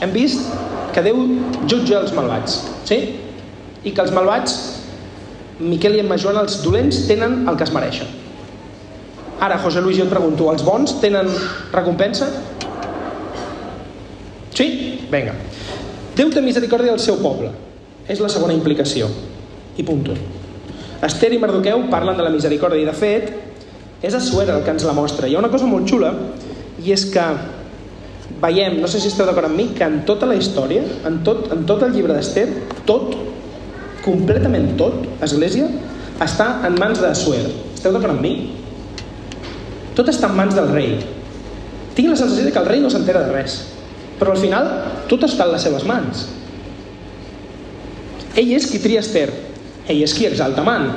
Hem 0.00 0.14
vist 0.14 0.46
que 0.94 1.02
Déu 1.04 1.18
jutja 1.68 2.00
els 2.00 2.14
malvats, 2.16 2.62
sí? 2.88 2.98
I 3.84 3.92
que 3.92 4.02
els 4.02 4.14
malvats, 4.14 4.56
Miquel 5.58 5.98
i 5.98 6.00
Emma 6.04 6.16
Joan, 6.18 6.38
els 6.40 6.60
dolents, 6.62 7.02
tenen 7.10 7.42
el 7.50 7.58
que 7.58 7.66
es 7.66 7.74
mereixen. 7.74 8.08
Ara, 9.42 9.58
José 9.62 9.82
Luis, 9.82 9.98
jo 9.98 10.06
et 10.06 10.10
pregunto, 10.10 10.48
els 10.50 10.64
bons 10.66 10.96
tenen 11.02 11.28
recompensa? 11.74 12.26
Sí? 14.54 14.68
Vinga. 15.10 15.34
Déu 16.18 16.30
té 16.34 16.42
misericòrdia 16.42 16.94
del 16.94 17.02
seu 17.02 17.20
poble. 17.22 17.52
És 18.08 18.22
la 18.22 18.30
segona 18.32 18.56
implicació. 18.56 19.06
I 19.78 19.86
punt. 19.86 20.10
Esther 21.06 21.30
i 21.34 21.38
Mardoqueu 21.38 21.86
parlen 21.92 22.18
de 22.18 22.26
la 22.26 22.34
misericòrdia 22.34 22.82
i, 22.82 22.88
de 22.88 22.96
fet, 22.96 23.30
és 24.02 24.14
Assuer 24.14 24.48
el 24.50 24.64
que 24.66 24.74
ens 24.74 24.86
la 24.86 24.94
mostra. 24.94 25.28
Hi 25.28 25.36
ha 25.36 25.42
una 25.42 25.50
cosa 25.52 25.68
molt 25.70 25.86
xula 25.90 26.12
i 26.82 26.92
és 26.94 27.06
que 27.12 27.24
veiem, 28.42 28.78
no 28.82 28.90
sé 28.90 29.00
si 29.02 29.10
esteu 29.10 29.26
d'acord 29.26 29.48
amb 29.48 29.58
mi, 29.58 29.70
que 29.74 29.86
en 29.86 30.02
tota 30.06 30.28
la 30.28 30.36
història, 30.38 30.84
en 31.08 31.22
tot, 31.26 31.48
en 31.54 31.64
tot 31.66 31.82
el 31.86 31.94
llibre 31.94 32.14
d'Esther, 32.14 32.46
tot, 32.86 33.16
completament 34.04 34.74
tot, 34.78 35.06
Església, 35.24 35.66
està 36.22 36.48
en 36.66 36.78
mans 36.78 37.00
d'Assuer. 37.02 37.44
Esteu 37.74 37.94
d'acord 37.94 38.14
amb 38.16 38.22
mi? 38.22 38.34
Tot 39.98 40.10
està 40.10 40.30
en 40.30 40.38
mans 40.38 40.54
del 40.54 40.70
rei. 40.70 40.96
Tinc 41.96 42.12
la 42.12 42.18
sensació 42.18 42.46
de 42.46 42.54
que 42.54 42.62
el 42.62 42.70
rei 42.70 42.82
no 42.82 42.90
s'entera 42.90 43.24
de 43.26 43.34
res. 43.34 43.60
Però 44.18 44.34
al 44.34 44.38
final, 44.38 44.68
tot 45.10 45.26
està 45.26 45.46
en 45.46 45.54
les 45.54 45.66
seves 45.66 45.86
mans. 45.86 46.26
Ell 48.38 48.52
és 48.54 48.66
qui 48.70 48.78
tria 48.82 49.02
Esther. 49.02 49.47
Ell 49.88 50.02
és 50.04 50.14
qui 50.14 50.28
exalta 50.28 50.64
Man. 50.66 50.90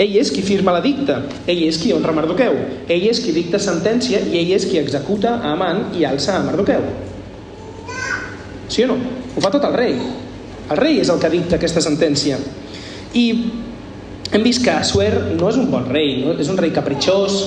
Ell 0.00 0.16
és 0.18 0.32
qui 0.34 0.42
firma 0.42 0.74
l'edicte. 0.76 1.18
Ell 1.46 1.62
és 1.68 1.78
qui 1.78 1.92
honra 1.94 2.14
Mardoqueu. 2.16 2.56
Ell 2.90 3.08
és 3.10 3.20
qui 3.22 3.34
dicta 3.36 3.60
sentència 3.62 4.22
i 4.26 4.40
ell 4.40 4.52
és 4.56 4.66
qui 4.66 4.80
executa 4.80 5.36
a 5.38 5.52
Aman 5.54 5.90
i 5.98 6.06
alça 6.08 6.36
a 6.38 6.44
Mardoqueu. 6.46 6.84
Sí 8.72 8.86
o 8.86 8.90
no? 8.90 8.96
Ho 9.36 9.42
fa 9.44 9.52
tot 9.52 9.64
el 9.68 9.76
rei. 9.76 9.98
El 10.70 10.80
rei 10.80 10.98
és 11.02 11.10
el 11.12 11.20
que 11.20 11.30
dicta 11.32 11.58
aquesta 11.58 11.82
sentència. 11.84 12.38
I 13.14 13.26
hem 14.32 14.46
vist 14.46 14.62
que 14.64 14.72
Assuer 14.72 15.12
no 15.36 15.50
és 15.50 15.58
un 15.60 15.68
bon 15.70 15.84
rei, 15.92 16.22
no? 16.24 16.32
és 16.40 16.48
un 16.48 16.56
rei 16.56 16.72
capritxós, 16.72 17.42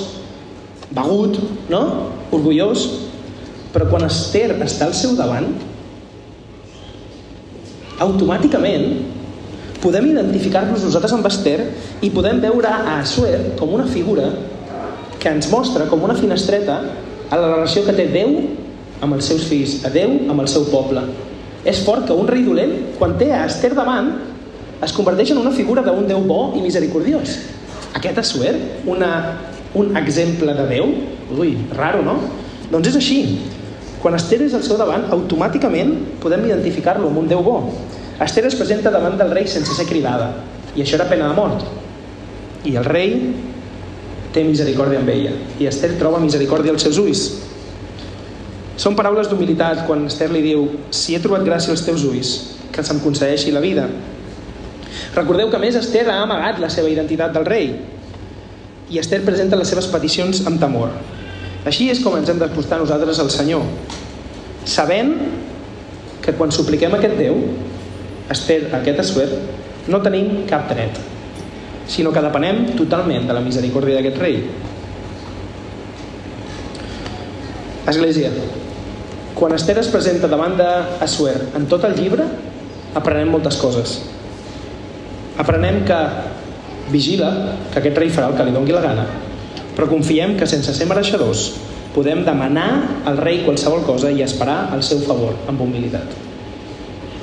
begut, 0.94 1.40
no? 1.72 1.82
orgullós, 2.30 2.86
però 3.74 3.88
quan 3.90 4.06
Esther 4.06 4.52
està 4.62 4.86
al 4.86 4.94
seu 4.94 5.16
davant, 5.18 5.50
automàticament 8.06 8.86
podem 9.86 10.10
identificar-nos 10.10 10.82
nosaltres 10.82 11.14
amb 11.14 11.26
Esther 11.30 11.60
i 12.02 12.10
podem 12.10 12.40
veure 12.42 12.66
a 12.66 12.98
Assuer 12.98 13.52
com 13.58 13.76
una 13.76 13.86
figura 13.86 14.32
que 15.22 15.30
ens 15.30 15.46
mostra 15.52 15.86
com 15.86 16.02
una 16.02 16.16
finestreta 16.18 16.80
a 17.30 17.38
la 17.38 17.52
relació 17.52 17.84
que 17.86 17.94
té 17.94 18.08
Déu 18.10 18.34
amb 19.02 19.14
els 19.14 19.28
seus 19.30 19.44
fills, 19.46 19.78
a 19.86 19.92
Déu 19.94 20.16
amb 20.32 20.42
el 20.42 20.50
seu 20.50 20.66
poble. 20.72 21.04
És 21.66 21.84
fort 21.86 22.06
que 22.08 22.14
un 22.14 22.26
rei 22.30 22.42
dolent, 22.46 22.74
quan 22.98 23.14
té 23.18 23.30
a 23.34 23.44
Esther 23.46 23.72
davant, 23.78 24.10
es 24.82 24.94
converteix 24.94 25.32
en 25.34 25.40
una 25.42 25.54
figura 25.54 25.84
d'un 25.86 26.06
Déu 26.08 26.24
bo 26.26 26.40
i 26.58 26.62
misericordiós. 26.64 27.36
Aquest 27.94 28.18
Assuer, 28.22 28.54
una, 28.90 29.10
un 29.74 29.94
exemple 29.98 30.54
de 30.54 30.66
Déu, 30.70 30.90
ui, 31.38 31.54
raro, 31.78 32.02
no? 32.06 32.18
Doncs 32.72 32.90
és 32.90 32.98
així. 32.98 33.20
Quan 34.02 34.18
Esther 34.18 34.42
és 34.46 34.54
al 34.54 34.66
seu 34.66 34.78
davant, 34.78 35.06
automàticament 35.14 35.94
podem 36.22 36.46
identificar-lo 36.50 37.10
amb 37.10 37.22
un 37.22 37.30
Déu 37.30 37.46
bo. 37.46 37.60
Esther 38.16 38.46
es 38.48 38.54
presenta 38.56 38.90
davant 38.90 39.18
del 39.20 39.32
rei 39.34 39.48
sense 39.50 39.74
ser 39.76 39.84
cridada, 39.88 40.30
i 40.74 40.80
això 40.80 40.96
era 40.96 41.08
pena 41.10 41.28
de 41.28 41.36
mort. 41.36 41.66
I 42.64 42.76
el 42.80 42.86
rei 42.88 43.12
té 44.32 44.44
misericòrdia 44.44 45.02
amb 45.02 45.12
ella, 45.12 45.34
i 45.60 45.68
Esther 45.68 45.94
troba 46.00 46.20
misericòrdia 46.22 46.72
als 46.72 46.86
seus 46.86 47.00
ulls. 47.00 47.26
Són 48.80 48.96
paraules 48.96 49.28
d'humilitat 49.28 49.84
quan 49.88 50.06
Esther 50.08 50.30
li 50.32 50.42
diu 50.44 50.66
si 50.92 51.16
he 51.16 51.20
trobat 51.24 51.44
gràcia 51.44 51.72
als 51.72 51.84
teus 51.84 52.04
ulls, 52.08 52.32
que 52.72 52.84
se'm 52.84 53.00
concedeixi 53.04 53.52
la 53.52 53.64
vida. 53.64 53.86
Recordeu 55.16 55.52
que 55.52 55.60
més 55.60 55.76
Esther 55.76 56.06
ha 56.08 56.22
amagat 56.24 56.60
la 56.60 56.72
seva 56.72 56.90
identitat 56.92 57.36
del 57.36 57.46
rei 57.48 57.70
i 58.92 59.00
Esther 59.00 59.22
presenta 59.24 59.58
les 59.58 59.68
seves 59.68 59.88
peticions 59.92 60.42
amb 60.46 60.60
temor. 60.62 60.92
Així 61.66 61.88
és 61.90 62.00
com 62.04 62.14
ens 62.16 62.28
hem 62.30 62.38
d'acostar 62.38 62.78
nosaltres 62.78 63.18
al 63.18 63.32
Senyor, 63.34 63.64
sabent 64.64 65.16
que 66.22 66.34
quan 66.36 66.52
supliquem 66.54 66.94
aquest 66.94 67.16
Déu, 67.18 67.40
Esther, 68.32 68.66
aquest 68.74 69.02
Essuer, 69.04 69.28
no 69.86 70.00
tenim 70.02 70.42
cap 70.50 70.66
dret, 70.70 70.98
sinó 71.86 72.10
que 72.12 72.24
depenem 72.24 72.72
totalment 72.78 73.28
de 73.28 73.36
la 73.36 73.42
misericòrdia 73.44 74.00
d'aquest 74.00 74.18
rei. 74.22 74.40
Església, 77.86 78.32
quan 79.36 79.54
Esther 79.54 79.78
es 79.78 79.92
presenta 79.92 80.30
davant 80.32 80.56
d'Assuer 80.58 81.36
en 81.54 81.68
tot 81.70 81.86
el 81.86 81.94
llibre, 81.94 82.26
aprenem 82.98 83.30
moltes 83.30 83.60
coses. 83.62 84.00
Aprenem 85.38 85.84
que 85.86 86.00
vigila 86.90 87.30
que 87.70 87.78
aquest 87.78 88.02
rei 88.02 88.10
farà 88.10 88.32
el 88.32 88.36
que 88.38 88.48
li 88.48 88.54
doni 88.56 88.74
la 88.74 88.82
gana, 88.82 89.06
però 89.76 89.86
confiem 89.90 90.34
que 90.40 90.48
sense 90.50 90.74
ser 90.74 90.88
mereixedors 90.90 91.50
podem 91.94 92.26
demanar 92.26 92.68
al 93.08 93.20
rei 93.22 93.44
qualsevol 93.44 93.86
cosa 93.86 94.10
i 94.10 94.24
esperar 94.24 94.72
el 94.74 94.82
seu 94.84 94.98
favor 95.06 95.36
amb 95.48 95.62
humilitat. 95.64 96.25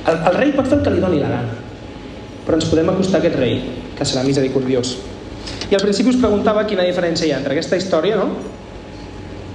El, 0.03 0.19
el 0.19 0.35
rei 0.35 0.51
pot 0.55 0.67
fer 0.67 0.79
el 0.79 0.83
que 0.83 0.91
li 0.91 1.01
doni 1.03 1.21
la 1.21 1.31
gana, 1.31 1.55
però 2.43 2.59
ens 2.59 2.67
podem 2.67 2.89
acostar 2.91 3.21
a 3.21 3.23
aquest 3.23 3.37
rei, 3.39 3.59
que 3.95 4.07
serà 4.07 4.25
misericordiós. 4.27 4.97
I 5.71 5.77
al 5.77 5.83
principi 5.83 6.11
us 6.11 6.19
preguntava 6.19 6.65
quina 6.67 6.85
diferència 6.87 7.27
hi 7.27 7.31
ha 7.33 7.39
entre 7.39 7.55
aquesta 7.55 7.79
història 7.79 8.17
no? 8.19 8.27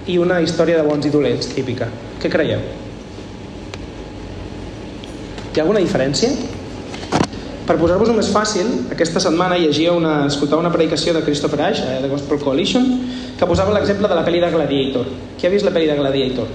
i 0.08 0.16
una 0.18 0.40
història 0.40 0.80
de 0.80 0.86
bons 0.86 1.04
i 1.04 1.12
dolents, 1.12 1.50
típica. 1.52 1.90
Què 2.22 2.30
creieu? 2.32 2.62
Hi 5.52 5.60
ha 5.60 5.66
alguna 5.66 5.84
diferència? 5.84 6.32
Per 7.68 7.76
posar-vos-ho 7.76 8.14
més 8.16 8.30
fàcil, 8.32 8.68
aquesta 8.94 9.20
setmana 9.20 9.58
llegia 9.60 9.92
una, 9.92 10.22
escoltava 10.30 10.62
una 10.62 10.72
predicació 10.72 11.12
de 11.12 11.20
Christopher 11.26 11.60
Ash, 11.66 11.82
eh, 11.84 11.98
de 12.00 12.08
Gospel 12.08 12.40
Coalition, 12.40 12.86
que 13.36 13.48
posava 13.50 13.74
l'exemple 13.74 14.08
de 14.08 14.16
la 14.16 14.24
pel·li 14.24 14.40
de 14.40 14.48
Gladiator. 14.54 15.10
Qui 15.36 15.44
ha 15.44 15.52
vist 15.52 15.68
la 15.68 15.74
pel·li 15.74 15.90
de 15.90 15.98
Gladiator? 15.98 16.48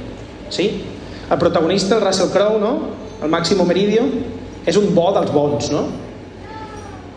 Sí? 0.49 0.65
El 1.29 1.37
protagonista, 1.37 1.99
el 1.99 2.01
Russell 2.07 2.33
Crowe, 2.33 2.57
no? 2.63 2.73
El 3.23 3.29
Máximo 3.31 3.65
Meridio, 3.65 4.03
és 4.67 4.77
un 4.79 4.91
bo 4.95 5.09
dels 5.15 5.31
bons, 5.31 5.71
no? 5.71 5.87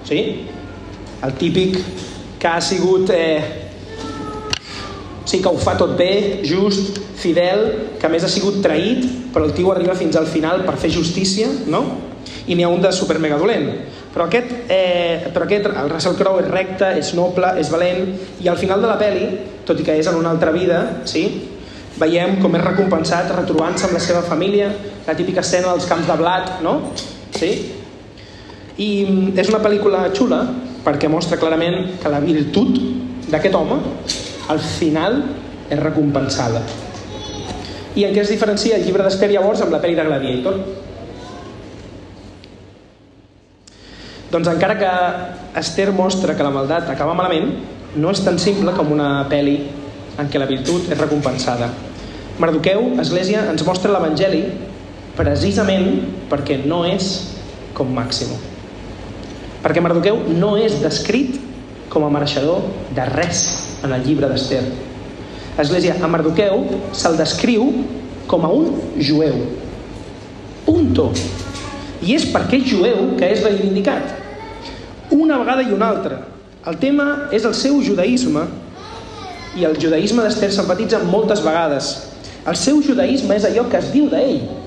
Sí? 0.06 0.20
El 1.26 1.34
típic 1.38 1.78
que 2.38 2.48
ha 2.48 2.60
sigut... 2.60 3.10
Eh, 3.10 3.64
sí, 5.26 5.40
que 5.42 5.50
ho 5.50 5.58
fa 5.58 5.74
tot 5.78 5.96
bé, 5.98 6.42
just, 6.46 7.00
fidel, 7.18 7.64
que 7.98 8.10
més 8.12 8.22
ha 8.22 8.30
sigut 8.30 8.60
traït, 8.62 9.02
però 9.34 9.48
el 9.48 9.54
tio 9.56 9.72
arriba 9.72 9.96
fins 9.98 10.14
al 10.16 10.28
final 10.30 10.62
per 10.66 10.76
fer 10.78 10.92
justícia, 10.94 11.48
no? 11.66 11.82
I 12.46 12.54
n'hi 12.54 12.62
ha 12.62 12.70
un 12.70 12.84
de 12.84 12.92
super 12.94 13.18
mega 13.18 13.38
dolent. 13.40 13.66
Però 14.14 14.28
aquest, 14.30 14.52
eh, 14.72 15.26
però 15.34 15.44
aquest, 15.44 15.66
el 15.66 15.90
Russell 15.90 16.14
Crowe 16.16 16.44
és 16.44 16.52
recte, 16.52 16.92
és 17.02 17.10
noble, 17.18 17.50
és 17.60 17.68
valent, 17.72 18.06
i 18.40 18.48
al 18.48 18.56
final 18.56 18.80
de 18.80 18.88
la 18.88 18.96
peli, 19.00 19.26
tot 19.66 19.82
i 19.82 19.84
que 19.84 19.98
és 19.98 20.06
en 20.06 20.16
una 20.22 20.30
altra 20.30 20.54
vida, 20.54 21.02
sí? 21.04 21.26
veiem 21.96 22.36
com 22.42 22.52
és 22.56 22.64
recompensat 22.64 23.30
retrobant-se 23.32 23.86
amb 23.88 23.96
la 23.96 24.02
seva 24.04 24.22
família, 24.24 24.68
la 25.06 25.14
típica 25.14 25.40
escena 25.40 25.72
dels 25.72 25.86
camps 25.86 26.08
de 26.08 26.16
blat, 26.18 26.56
no? 26.66 26.78
Sí? 27.36 27.50
I 28.76 28.88
mm, 29.06 29.36
és 29.38 29.50
una 29.52 29.62
pel·lícula 29.62 30.06
xula 30.14 30.42
perquè 30.86 31.10
mostra 31.10 31.38
clarament 31.40 31.96
que 32.02 32.10
la 32.12 32.20
virtut 32.22 32.78
d'aquest 33.30 33.54
home 33.58 33.78
al 34.52 34.60
final 34.62 35.22
és 35.70 35.78
recompensada. 35.80 36.60
I 37.96 38.04
en 38.04 38.12
què 38.12 38.20
es 38.22 38.30
diferencia 38.30 38.76
el 38.76 38.84
llibre 38.84 39.06
d'Esther 39.06 39.30
llavors 39.32 39.62
amb 39.64 39.72
la 39.72 39.80
pel·li 39.82 39.96
de 39.96 40.04
Gladiator? 40.04 40.60
Doncs 44.30 44.50
encara 44.52 44.76
que 44.76 44.92
Esther 45.58 45.92
mostra 45.96 46.34
que 46.36 46.44
la 46.44 46.52
maldat 46.52 46.90
acaba 46.92 47.14
malament, 47.16 47.54
no 47.96 48.10
és 48.12 48.20
tan 48.20 48.38
simple 48.42 48.74
com 48.76 48.90
una 48.92 49.24
pel·li 49.30 49.56
en 50.20 50.28
què 50.28 50.40
la 50.42 50.48
virtut 50.50 50.90
és 50.90 50.98
recompensada. 50.98 51.70
Mardoqueu, 52.42 52.90
Església, 53.00 53.46
ens 53.48 53.64
mostra 53.64 53.94
l'Evangeli 53.94 54.42
precisament 55.16 56.04
perquè 56.30 56.60
no 56.64 56.84
és 56.88 57.32
com 57.76 57.88
Màximo. 57.92 58.36
Perquè 59.64 59.82
Mardoqueu 59.82 60.20
no 60.36 60.54
és 60.60 60.78
descrit 60.82 61.40
com 61.92 62.04
a 62.06 62.10
mereixedor 62.12 62.64
de 62.94 63.06
res 63.10 63.42
en 63.84 63.94
el 63.96 64.04
llibre 64.04 64.28
d'Esther. 64.30 64.62
Església, 65.58 65.96
a 65.96 66.08
Mardoqueu 66.10 66.66
se'l 66.92 67.16
descriu 67.16 67.70
com 68.28 68.44
a 68.44 68.52
un 68.52 69.00
jueu. 69.00 69.38
Punto. 70.66 71.10
I 72.04 72.16
és 72.16 72.26
perquè 72.32 72.60
és 72.60 72.68
jueu 72.68 73.14
que 73.16 73.30
és 73.32 73.42
reivindicat. 73.44 74.12
Una 75.16 75.38
vegada 75.40 75.64
i 75.64 75.72
una 75.72 75.88
altra. 75.94 76.20
El 76.66 76.76
tema 76.82 77.28
és 77.32 77.46
el 77.46 77.54
seu 77.54 77.78
judaïsme 77.80 78.42
i 79.56 79.64
el 79.64 79.78
judaïsme 79.80 80.24
d'Esther 80.26 80.50
s'empatitza 80.52 81.00
moltes 81.06 81.40
vegades. 81.44 81.92
El 82.46 82.58
seu 82.60 82.82
judaïsme 82.84 83.38
és 83.38 83.46
allò 83.48 83.64
que 83.70 83.80
es 83.80 83.92
diu 83.94 84.10
d'ell. 84.12 84.65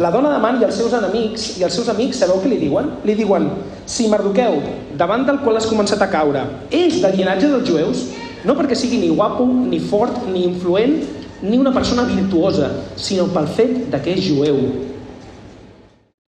La 0.00 0.08
dona 0.08 0.30
de 0.32 0.38
Man 0.40 0.56
i 0.56 0.64
els 0.64 0.78
seus 0.78 0.94
enemics 0.96 1.58
i 1.60 1.66
els 1.66 1.74
seus 1.76 1.88
amics, 1.92 2.22
sabeu 2.22 2.38
què 2.40 2.48
li 2.48 2.56
diuen? 2.62 2.86
Li 3.04 3.12
diuen, 3.18 3.50
si 3.84 4.06
Mardoqueu, 4.08 4.56
davant 4.96 5.26
del 5.28 5.42
qual 5.42 5.58
has 5.60 5.68
començat 5.68 6.00
a 6.00 6.08
caure, 6.08 6.46
és 6.72 7.02
del 7.02 7.18
llinatge 7.18 7.50
dels 7.52 7.68
jueus, 7.68 8.06
no 8.48 8.56
perquè 8.56 8.78
sigui 8.78 9.02
ni 9.02 9.10
guapo, 9.12 9.44
ni 9.44 9.82
fort, 9.90 10.22
ni 10.32 10.46
influent, 10.48 10.96
ni 11.42 11.60
una 11.60 11.74
persona 11.76 12.06
virtuosa, 12.08 12.70
sinó 12.96 13.28
pel 13.34 13.50
fet 13.52 13.76
de 13.92 14.00
que 14.00 14.16
és 14.16 14.24
jueu. 14.30 14.62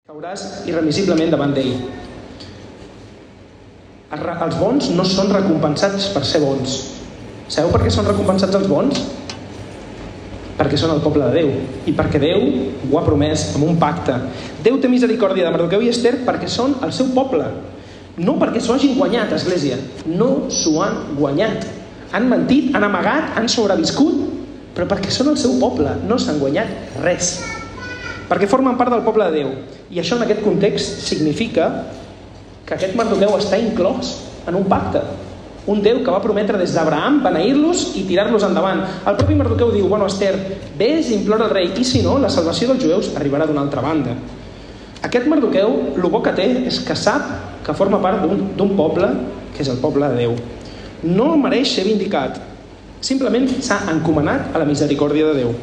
Cauràs 0.09 0.65
irremisiblement 0.67 1.31
davant 1.31 1.55
d'ell. 1.55 1.77
Els 4.13 4.59
bons 4.59 4.91
no 4.93 5.07
són 5.07 5.31
recompensats 5.31 6.11
per 6.13 6.25
ser 6.27 6.43
bons. 6.43 6.81
Sabeu 7.47 7.71
per 7.71 7.85
què 7.85 7.93
són 7.93 8.11
recompensats 8.11 8.59
els 8.59 8.67
bons? 8.67 8.99
Perquè 10.63 10.77
són 10.79 10.93
el 10.95 11.01
poble 11.03 11.27
de 11.27 11.41
Déu. 11.41 11.49
I 11.91 11.93
perquè 11.97 12.21
Déu 12.23 12.43
ho 12.87 12.95
ha 12.95 13.03
promès 13.03 13.49
amb 13.57 13.65
un 13.67 13.75
pacte. 13.81 14.15
Déu 14.63 14.77
té 14.79 14.87
misericòrdia 14.87 15.43
de 15.43 15.51
Mardoqueu 15.51 15.83
i 15.83 15.89
Esther 15.91 16.21
perquè 16.23 16.47
són 16.47 16.77
el 16.85 16.93
seu 16.95 17.09
poble. 17.11 17.49
No 18.23 18.37
perquè 18.39 18.61
s'ho 18.63 18.77
hagin 18.77 18.95
guanyat, 18.95 19.33
Església. 19.35 19.75
No 20.07 20.47
s'ho 20.53 20.77
han 20.85 21.17
guanyat. 21.17 21.67
Han 22.15 22.29
mentit, 22.31 22.69
han 22.71 22.87
amagat, 22.87 23.33
han 23.35 23.49
sobreviscut, 23.51 24.21
però 24.77 24.87
perquè 24.87 25.11
són 25.11 25.33
el 25.33 25.41
seu 25.41 25.57
poble. 25.59 25.97
No 26.07 26.15
s'han 26.21 26.39
guanyat 26.39 26.95
res. 27.03 27.35
Perquè 28.29 28.47
formen 28.47 28.79
part 28.79 28.93
del 28.93 29.03
poble 29.03 29.27
de 29.27 29.41
Déu. 29.41 29.51
I 29.91 29.99
això 29.99 30.15
en 30.15 30.23
aquest 30.23 30.45
context 30.45 31.03
significa 31.09 31.67
que 32.63 32.77
aquest 32.77 32.95
Mardoqueu 32.95 33.35
està 33.35 33.59
inclòs 33.59 34.15
en 34.47 34.61
un 34.61 34.71
pacte. 34.71 35.03
Un 35.65 35.79
Déu 35.79 36.01
que 36.03 36.11
va 36.11 36.19
prometre 36.19 36.57
des 36.59 36.73
d'Abraham 36.75 37.21
beneir-los 37.23 37.93
i 37.95 38.03
tirar-los 38.03 38.43
endavant. 38.43 38.81
El 39.07 39.15
propi 39.15 39.35
Mardoqueu 39.39 39.71
diu, 39.71 39.87
bueno, 39.87 40.09
Esther, 40.11 40.33
vés 40.77 41.07
i 41.09 41.15
implora 41.21 41.47
al 41.47 41.53
rei, 41.55 41.69
i 41.79 41.85
si 41.87 42.01
no, 42.03 42.17
la 42.19 42.31
salvació 42.31 42.73
dels 42.73 42.83
jueus 42.83 43.13
arribarà 43.15 43.47
d'una 43.47 43.63
altra 43.63 43.83
banda. 43.85 44.17
Aquest 45.03 45.27
Mardoqueu, 45.31 45.95
el 45.95 46.09
bo 46.11 46.19
que 46.23 46.33
té 46.35 46.49
és 46.67 46.81
que 46.83 46.95
sap 46.99 47.29
que 47.63 47.75
forma 47.75 48.01
part 48.03 48.25
d'un 48.27 48.75
poble 48.75 49.07
que 49.53 49.63
és 49.63 49.69
el 49.71 49.79
poble 49.79 50.09
de 50.11 50.25
Déu. 50.25 50.35
No 51.03 51.33
mereix 51.39 51.71
ser 51.75 51.85
vindicat, 51.87 52.41
simplement 53.03 53.47
s'ha 53.63 53.81
encomanat 53.91 54.51
a 54.55 54.59
la 54.59 54.67
misericòrdia 54.67 55.31
de 55.31 55.43
Déu. 55.43 55.53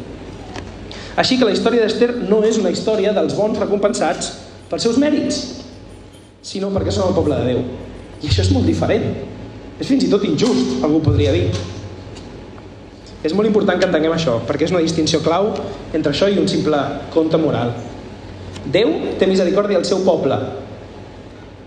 Així 1.21 1.37
que 1.37 1.45
la 1.45 1.53
història 1.53 1.85
d'Esther 1.85 2.15
no 2.29 2.41
és 2.47 2.57
una 2.61 2.73
història 2.73 3.13
dels 3.17 3.37
bons 3.37 3.59
recompensats 3.61 4.33
pels 4.71 4.87
seus 4.87 4.97
mèrits, 5.01 5.41
sinó 6.41 6.71
perquè 6.73 6.93
són 6.95 7.11
el 7.11 7.17
poble 7.17 7.37
de 7.37 7.53
Déu. 7.53 7.65
I 8.21 8.29
això 8.29 8.45
és 8.45 8.53
molt 8.55 8.69
diferent. 8.69 9.05
És 9.81 9.89
fins 9.89 10.05
i 10.05 10.11
tot 10.13 10.25
injust, 10.29 10.83
algú 10.85 11.01
podria 11.05 11.33
dir. 11.33 11.49
És 13.25 13.35
molt 13.37 13.49
important 13.49 13.81
que 13.81 13.89
entenguem 13.89 14.15
això, 14.15 14.39
perquè 14.49 14.65
és 14.65 14.73
una 14.73 14.83
distinció 14.85 15.21
clau 15.25 15.51
entre 15.97 16.13
això 16.13 16.29
i 16.29 16.39
un 16.41 16.49
simple 16.49 16.79
compte 17.13 17.41
moral. 17.41 17.73
Déu 18.65 18.93
té 19.21 19.29
misericòrdia 19.29 19.81
al 19.81 19.89
seu 19.89 20.05
poble. 20.05 20.37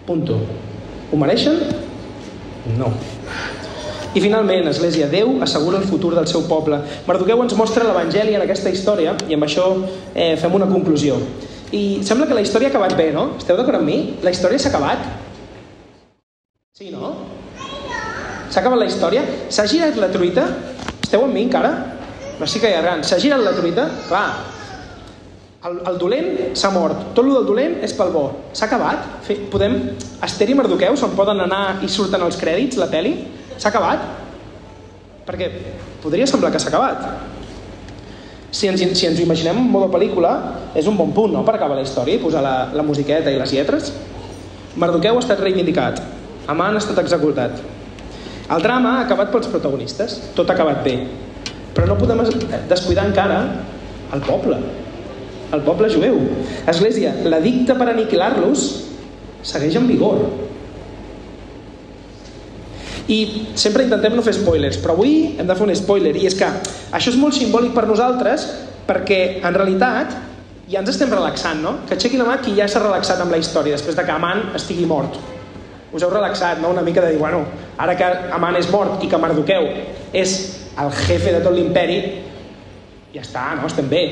Punto. 0.05 0.37
Ho 1.11 1.17
mereixen? 1.17 1.59
No. 2.77 2.89
I 4.13 4.21
finalment, 4.21 4.67
Església, 4.69 5.07
Déu 5.09 5.39
assegura 5.41 5.79
el 5.81 5.85
futur 5.89 6.13
del 6.13 6.27
seu 6.29 6.45
poble. 6.49 6.77
Mardoqueu 7.07 7.41
ens 7.41 7.55
mostra 7.57 7.85
l'Evangeli 7.85 8.37
en 8.37 8.45
aquesta 8.45 8.73
història 8.73 9.15
i 9.25 9.37
amb 9.37 9.45
això 9.47 9.67
eh, 10.13 10.35
fem 10.41 10.53
una 10.53 10.69
conclusió. 10.69 11.17
I 11.73 12.01
sembla 12.05 12.29
que 12.29 12.37
la 12.37 12.45
història 12.45 12.69
ha 12.69 12.73
acabat 12.75 12.93
bé, 12.97 13.09
no? 13.13 13.31
Esteu 13.41 13.57
d'acord 13.57 13.81
amb 13.81 13.89
mi? 13.89 13.99
La 14.25 14.33
història 14.33 14.61
s'ha 14.61 14.69
acabat? 14.69 15.07
Sí, 16.77 16.91
no? 16.93 17.15
S'ha 18.53 18.61
acabat 18.61 18.83
la 18.83 18.85
història? 18.85 19.23
S'ha 19.49 19.65
girat 19.65 19.95
la 19.97 20.11
truita? 20.13 20.43
Esteu 21.01 21.23
amb 21.25 21.33
mi 21.33 21.47
encara? 21.47 21.71
No 22.37 22.45
estic 22.45 22.67
allargant. 22.69 23.01
S'ha 23.01 23.17
girat 23.17 23.41
la 23.41 23.53
truita? 23.57 23.87
Clar. 24.05 24.27
El, 25.65 25.79
el 25.89 25.97
dolent 25.97 26.29
s'ha 26.59 26.69
mort. 26.75 27.09
Tot 27.17 27.25
el 27.25 27.33
del 27.33 27.47
dolent 27.49 27.79
és 27.87 27.95
pel 27.97 28.13
bo. 28.13 28.27
S'ha 28.53 28.67
acabat? 28.69 29.09
Fe, 29.25 29.39
podem... 29.49 29.79
Esther 30.27 30.51
i 30.53 30.59
Mardoqueu 30.59 30.99
se'n 31.01 31.17
poden 31.17 31.41
anar 31.47 31.79
i 31.81 31.89
surten 31.89 32.21
els 32.21 32.37
crèdits, 32.37 32.77
la 32.77 32.91
peli? 32.93 33.15
S'ha 33.57 33.73
acabat? 33.73 34.05
Perquè 35.25 35.49
podria 36.05 36.29
semblar 36.29 36.53
que 36.53 36.61
s'ha 36.61 36.69
acabat. 36.69 37.09
Si 38.53 38.69
ens, 38.69 38.85
si 38.93 39.09
ens 39.09 39.17
ho 39.17 39.25
imaginem 39.25 39.63
en 39.65 39.69
modo 39.71 39.89
pel·lícula, 39.89 40.35
és 40.77 40.85
un 40.85 40.99
bon 40.99 41.09
punt, 41.15 41.33
no?, 41.33 41.41
per 41.47 41.57
acabar 41.57 41.79
la 41.79 41.87
història 41.87 42.19
i 42.19 42.21
posar 42.21 42.45
la, 42.45 42.57
la 42.69 42.85
musiqueta 42.85 43.33
i 43.33 43.39
les 43.41 43.55
lletres. 43.55 43.95
Mardoqueu 44.77 45.17
ha 45.17 45.23
estat 45.25 45.41
reivindicat, 45.41 46.03
Aman 46.51 46.75
ha 46.75 46.81
estat 46.83 46.99
executat. 46.99 47.63
El 48.53 48.61
drama 48.61 48.97
ha 48.97 49.03
acabat 49.07 49.31
pels 49.33 49.49
protagonistes, 49.49 50.19
tot 50.37 50.49
ha 50.49 50.53
acabat 50.53 50.83
bé. 50.85 50.97
Però 51.73 51.87
no 51.89 51.97
podem 51.97 52.21
descuidar 52.69 53.07
encara 53.09 53.39
el 54.13 54.21
poble, 54.27 54.59
el 55.53 55.63
poble 55.65 55.89
jueu. 55.89 56.19
Església, 56.69 57.15
l'edicte 57.25 57.73
per 57.79 57.89
aniquilar-los 57.89 58.67
segueix 59.43 59.79
en 59.79 59.89
vigor. 59.89 60.21
I 63.09 63.19
sempre 63.59 63.83
intentem 63.83 64.13
no 64.15 64.23
fer 64.23 64.35
spoilers, 64.37 64.77
però 64.79 64.93
avui 64.95 65.33
hem 65.39 65.49
de 65.49 65.57
fer 65.57 65.65
un 65.65 65.73
spoiler, 65.75 66.13
i 66.15 66.29
és 66.29 66.37
que 66.39 66.47
això 66.47 67.11
és 67.11 67.19
molt 67.19 67.35
simbòlic 67.35 67.73
per 67.75 67.87
nosaltres 67.89 68.45
perquè 68.87 69.41
en 69.43 69.57
realitat 69.57 70.13
ja 70.69 70.79
ens 70.79 70.93
estem 70.93 71.11
relaxant, 71.11 71.59
no? 71.63 71.79
Que 71.87 71.97
aixequi 71.97 72.21
la 72.21 72.29
mà 72.29 72.39
qui 72.43 72.55
ja 72.55 72.69
s'ha 72.69 72.85
relaxat 72.85 73.19
amb 73.19 73.33
la 73.33 73.41
història 73.41 73.75
després 73.75 73.97
de 73.97 74.05
que 74.05 74.15
Aman 74.15 74.51
estigui 74.55 74.87
mort. 74.87 75.32
Us 75.93 76.01
heu 76.01 76.09
relaxat, 76.09 76.59
no? 76.61 76.71
Una 76.73 76.81
mica 76.81 77.01
de 77.01 77.13
dir, 77.13 77.19
bueno, 77.21 77.43
ara 77.77 77.95
que 77.95 78.05
Aman 78.33 78.57
és 78.57 78.69
mort 78.73 79.03
i 79.03 79.09
que 79.09 79.19
Mardoqueu 79.21 79.67
és 80.13 80.37
el 80.81 80.89
jefe 81.05 81.35
de 81.35 81.41
tot 81.45 81.53
l'imperi, 81.53 81.99
ja 83.13 83.21
està, 83.21 83.51
no? 83.59 83.69
Estem 83.69 83.89
bé. 83.89 84.03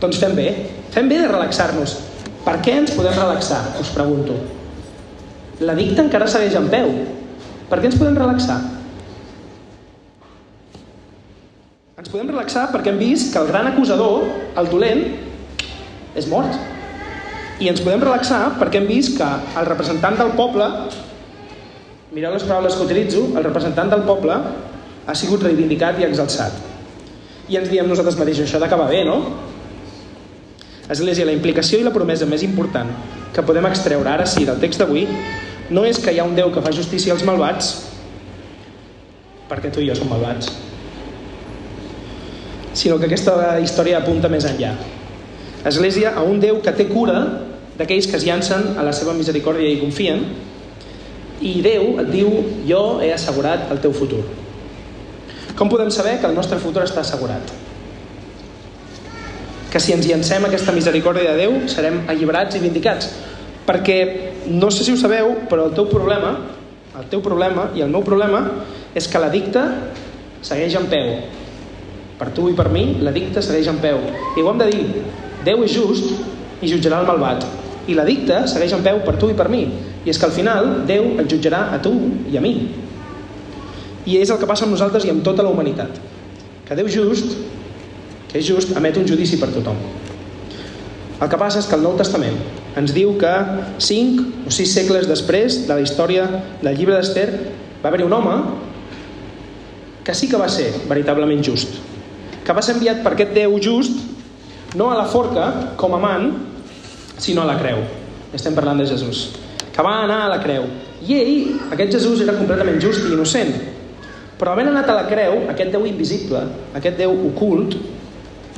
Doncs 0.00 0.20
fem 0.22 0.36
bé. 0.38 0.48
Fem 0.94 1.08
bé 1.10 1.18
de 1.18 1.30
relaxar-nos. 1.30 1.96
Per 2.44 2.58
què 2.62 2.76
ens 2.78 2.92
podem 2.94 3.16
relaxar? 3.16 3.62
Us 3.80 3.90
pregunto. 3.94 4.36
L'edicte 5.64 6.04
encara 6.04 6.28
segueix 6.30 6.54
en 6.58 6.68
peu. 6.70 6.92
Per 7.70 7.80
què 7.80 7.88
ens 7.90 7.98
podem 7.98 8.18
relaxar? 8.20 8.60
Ens 11.98 12.10
podem 12.12 12.30
relaxar 12.30 12.68
perquè 12.70 12.92
hem 12.92 13.00
vist 13.00 13.32
que 13.32 13.40
el 13.40 13.50
gran 13.50 13.70
acusador, 13.70 14.28
el 14.60 14.70
dolent, 14.70 15.04
és 16.14 16.28
mort. 16.30 16.73
I 17.62 17.70
ens 17.70 17.82
podem 17.84 18.02
relaxar 18.02 18.56
perquè 18.58 18.80
hem 18.80 18.88
vist 18.90 19.16
que 19.18 19.26
el 19.60 19.66
representant 19.68 20.18
del 20.18 20.32
poble, 20.38 20.66
mireu 22.14 22.34
les 22.34 22.46
paraules 22.46 22.74
que 22.74 22.86
utilitzo, 22.86 23.28
el 23.38 23.46
representant 23.46 23.92
del 23.92 24.02
poble 24.08 24.34
ha 25.06 25.14
sigut 25.14 25.44
reivindicat 25.46 26.00
i 26.00 26.06
exalçat. 26.08 26.56
I 27.48 27.58
ens 27.60 27.70
diem 27.70 27.86
nosaltres 27.86 28.18
mateixos, 28.18 28.48
això 28.48 28.60
d'acabar 28.62 28.88
bé, 28.90 29.04
no? 29.06 29.20
Església, 30.90 31.26
la 31.28 31.36
implicació 31.36 31.78
i 31.80 31.86
la 31.86 31.94
promesa 31.94 32.26
més 32.28 32.42
important 32.44 32.90
que 33.34 33.42
podem 33.46 33.66
extreure 33.68 34.10
ara 34.10 34.26
sí 34.28 34.44
del 34.46 34.60
text 34.62 34.82
d'avui 34.82 35.06
no 35.70 35.84
és 35.88 35.98
que 35.98 36.12
hi 36.12 36.20
ha 36.20 36.26
un 36.28 36.34
Déu 36.36 36.50
que 36.52 36.62
fa 36.64 36.72
justícia 36.74 37.14
als 37.14 37.24
malvats, 37.24 37.70
perquè 39.48 39.70
tu 39.72 39.80
i 39.80 39.88
jo 39.88 39.96
som 39.96 40.10
malvats, 40.12 40.50
sinó 42.74 42.98
que 42.98 43.08
aquesta 43.08 43.56
història 43.62 44.02
apunta 44.02 44.28
més 44.28 44.44
enllà. 44.48 44.74
Església, 45.64 46.14
a 46.16 46.22
un 46.22 46.40
Déu 46.40 46.60
que 46.62 46.74
té 46.76 46.88
cura 46.90 47.18
d'aquells 47.78 48.06
que 48.10 48.18
es 48.20 48.26
llancen 48.26 48.74
a 48.78 48.84
la 48.86 48.92
seva 48.92 49.16
misericòrdia 49.16 49.72
i 49.72 49.80
confien, 49.80 50.24
i 51.40 51.58
Déu 51.64 52.00
et 52.04 52.10
diu, 52.12 52.30
jo 52.68 52.84
he 53.02 53.12
assegurat 53.14 53.70
el 53.72 53.80
teu 53.82 53.92
futur. 53.96 54.22
Com 55.56 55.70
podem 55.70 55.90
saber 55.94 56.18
que 56.20 56.26
el 56.26 56.36
nostre 56.36 56.58
futur 56.62 56.84
està 56.84 57.02
assegurat? 57.02 57.54
que 59.74 59.80
si 59.82 59.90
ens 59.90 60.06
llancem 60.06 60.44
aquesta 60.46 60.70
misericòrdia 60.70 61.32
de 61.34 61.48
Déu 61.48 61.54
serem 61.66 62.04
alliberats 62.06 62.54
i 62.54 62.60
vindicats. 62.62 63.08
Perquè, 63.66 63.96
no 64.46 64.68
sé 64.70 64.84
si 64.86 64.92
ho 64.94 64.98
sabeu, 65.00 65.32
però 65.50 65.64
el 65.66 65.74
teu 65.74 65.88
problema, 65.90 66.30
el 66.94 67.08
teu 67.10 67.18
problema 67.24 67.64
i 67.74 67.82
el 67.82 67.90
meu 67.90 68.04
problema 68.06 68.44
és 68.94 69.08
que 69.10 69.18
l'addicte 69.18 69.64
segueix 70.46 70.76
en 70.78 70.86
peu. 70.92 71.10
Per 72.20 72.28
tu 72.36 72.46
i 72.52 72.54
per 72.54 72.68
mi, 72.70 72.84
l'addicte 73.02 73.42
segueix 73.42 73.66
en 73.72 73.82
peu. 73.82 73.98
I 74.38 74.44
ho 74.44 74.52
hem 74.52 74.62
de 74.62 74.70
dir, 74.70 74.84
Déu 75.44 75.64
és 75.64 75.74
just 75.74 76.62
i 76.62 76.70
jutjarà 76.70 77.02
el 77.02 77.08
malvat. 77.10 77.44
I 77.88 77.96
l'addicte 77.96 78.44
segueix 78.48 78.72
en 78.72 78.84
peu 78.84 79.02
per 79.04 79.18
tu 79.20 79.28
i 79.30 79.36
per 79.36 79.50
mi. 79.52 79.66
I 80.04 80.12
és 80.12 80.20
que 80.20 80.28
al 80.28 80.36
final 80.36 80.70
Déu 80.88 81.18
et 81.20 81.28
jutjarà 81.30 81.68
a 81.74 81.80
tu 81.84 81.92
i 82.32 82.38
a 82.38 82.44
mi. 82.44 82.54
I 84.04 84.20
és 84.20 84.30
el 84.30 84.40
que 84.40 84.48
passa 84.48 84.64
amb 84.64 84.76
nosaltres 84.76 85.04
i 85.04 85.12
amb 85.12 85.24
tota 85.24 85.44
la 85.44 85.52
humanitat. 85.52 86.00
Que 86.64 86.76
Déu 86.76 86.88
just 86.88 87.36
que 88.34 88.40
és 88.42 88.48
just, 88.50 88.72
emet 88.74 88.96
un 88.98 89.06
judici 89.06 89.36
per 89.38 89.46
tothom. 89.54 89.76
El 91.22 91.28
que 91.30 91.38
passa 91.38 91.60
és 91.60 91.68
que 91.70 91.76
el 91.78 91.84
Nou 91.86 91.94
Testament 91.94 92.34
ens 92.74 92.90
diu 92.90 93.12
que 93.20 93.30
cinc 93.78 94.48
o 94.48 94.50
sis 94.50 94.72
segles 94.74 95.06
després 95.06 95.60
de 95.68 95.70
la 95.70 95.84
història 95.84 96.24
del 96.58 96.74
llibre 96.74 96.96
d'Ester 96.96 97.28
va 97.78 97.92
haver-hi 97.92 98.08
un 98.08 98.16
home 98.16 98.34
que 100.02 100.16
sí 100.18 100.26
que 100.26 100.40
va 100.40 100.48
ser 100.50 100.66
veritablement 100.90 101.46
just, 101.46 101.78
que 102.42 102.56
va 102.58 102.64
ser 102.66 102.74
enviat 102.74 103.04
per 103.06 103.14
aquest 103.14 103.30
Déu 103.38 103.54
just 103.62 104.02
no 104.74 104.90
a 104.90 104.98
la 104.98 105.06
forca 105.06 105.74
com 105.76 105.94
a 105.94 106.00
man, 106.02 106.32
sinó 107.18 107.42
a 107.42 107.48
la 107.48 107.58
creu. 107.58 107.82
Estem 108.34 108.54
parlant 108.54 108.80
de 108.82 108.86
Jesús. 108.86 109.28
Que 109.74 109.82
va 109.82 110.00
anar 110.04 110.24
a 110.24 110.32
la 110.34 110.40
creu. 110.42 110.66
I 111.06 111.18
ell, 111.18 111.34
aquest 111.74 111.98
Jesús, 111.98 112.22
era 112.24 112.34
completament 112.36 112.80
just 112.82 113.06
i 113.06 113.12
innocent. 113.14 113.54
Però 114.38 114.52
havent 114.52 114.72
anat 114.72 114.88
a 114.90 114.96
la 114.96 115.04
creu, 115.06 115.44
aquest 115.50 115.70
Déu 115.74 115.86
invisible, 115.86 116.40
aquest 116.74 116.98
Déu 116.98 117.14
ocult, 117.30 117.76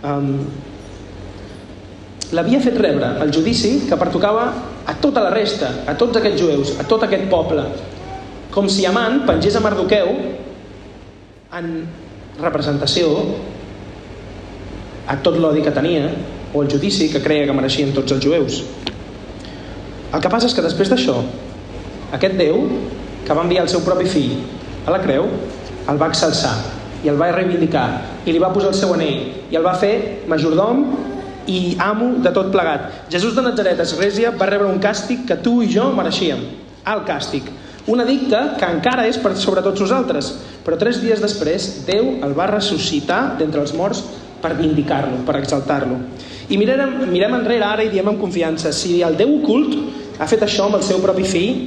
um, 0.04 0.30
l'havia 2.32 2.60
fet 2.64 2.78
rebre 2.80 3.12
el 3.22 3.32
judici 3.34 3.74
que 3.88 3.98
pertocava 4.00 4.46
a 4.86 4.94
tota 5.02 5.22
la 5.22 5.34
resta, 5.34 5.68
a 5.86 5.94
tots 5.98 6.16
aquests 6.16 6.40
jueus, 6.40 6.72
a 6.80 6.86
tot 6.88 7.04
aquest 7.04 7.28
poble. 7.30 7.66
Com 8.54 8.70
si 8.72 8.86
Amant 8.88 9.26
pengés 9.28 9.58
a 9.58 9.60
Mardoqueu 9.60 10.14
en 11.58 11.70
representació 12.40 13.12
a 15.06 15.16
tot 15.22 15.38
l'odi 15.38 15.62
que 15.62 15.74
tenia 15.74 16.10
o 16.52 16.62
el 16.62 16.70
judici 16.70 17.08
que 17.12 17.22
creia 17.22 17.46
que 17.46 17.54
mereixien 17.56 17.94
tots 17.94 18.12
els 18.12 18.24
jueus. 18.24 18.62
El 20.14 20.22
que 20.22 20.30
passa 20.32 20.48
és 20.48 20.54
que 20.54 20.64
després 20.64 20.90
d'això, 20.90 21.16
aquest 22.16 22.36
Déu, 22.38 22.62
que 23.26 23.34
va 23.34 23.42
enviar 23.42 23.66
el 23.66 23.70
seu 23.70 23.82
propi 23.84 24.06
fill 24.10 24.36
a 24.86 24.94
la 24.94 25.02
creu, 25.02 25.26
el 25.90 25.98
va 26.00 26.10
exalçar 26.10 26.54
i 27.04 27.10
el 27.10 27.18
va 27.20 27.32
reivindicar 27.34 27.86
i 28.26 28.32
li 28.32 28.42
va 28.42 28.52
posar 28.54 28.72
el 28.72 28.78
seu 28.78 28.94
anell 28.94 29.50
i 29.52 29.58
el 29.58 29.66
va 29.66 29.74
fer 29.78 30.24
majordom 30.30 30.82
i 31.46 31.76
amo 31.78 32.16
de 32.22 32.32
tot 32.34 32.50
plegat. 32.50 33.06
Jesús 33.10 33.36
de 33.36 33.42
Nazaret, 33.42 33.78
Església, 33.82 34.32
va 34.34 34.48
rebre 34.50 34.66
un 34.66 34.80
càstig 34.82 35.26
que 35.28 35.38
tu 35.42 35.60
i 35.62 35.70
jo 35.70 35.92
mereixíem. 35.94 36.42
El 36.86 37.04
càstig. 37.06 37.46
Un 37.86 38.02
edicte 38.02 38.38
que 38.58 38.66
encara 38.66 39.04
és 39.06 39.18
per 39.22 39.36
sobre 39.38 39.62
tots 39.62 39.84
nosaltres, 39.84 40.32
però 40.66 40.78
tres 40.78 40.98
dies 41.02 41.22
després 41.22 41.68
Déu 41.86 42.16
el 42.26 42.34
va 42.34 42.48
ressuscitar 42.50 43.36
d'entre 43.38 43.62
els 43.62 43.74
morts 43.78 44.02
per 44.42 44.54
vindicar-lo, 44.58 45.22
per 45.26 45.38
exaltar-lo. 45.40 45.98
I 46.48 46.58
mirem, 46.60 47.08
mirem 47.10 47.34
enrere 47.40 47.64
ara 47.66 47.84
i 47.84 47.90
diem 47.90 48.12
amb 48.12 48.20
confiança, 48.20 48.72
si 48.72 49.00
el 49.02 49.16
Déu 49.18 49.38
ocult 49.40 49.74
ha 50.18 50.28
fet 50.30 50.44
això 50.46 50.68
amb 50.68 50.78
el 50.78 50.84
seu 50.86 51.00
propi 51.02 51.26
fill, 51.26 51.64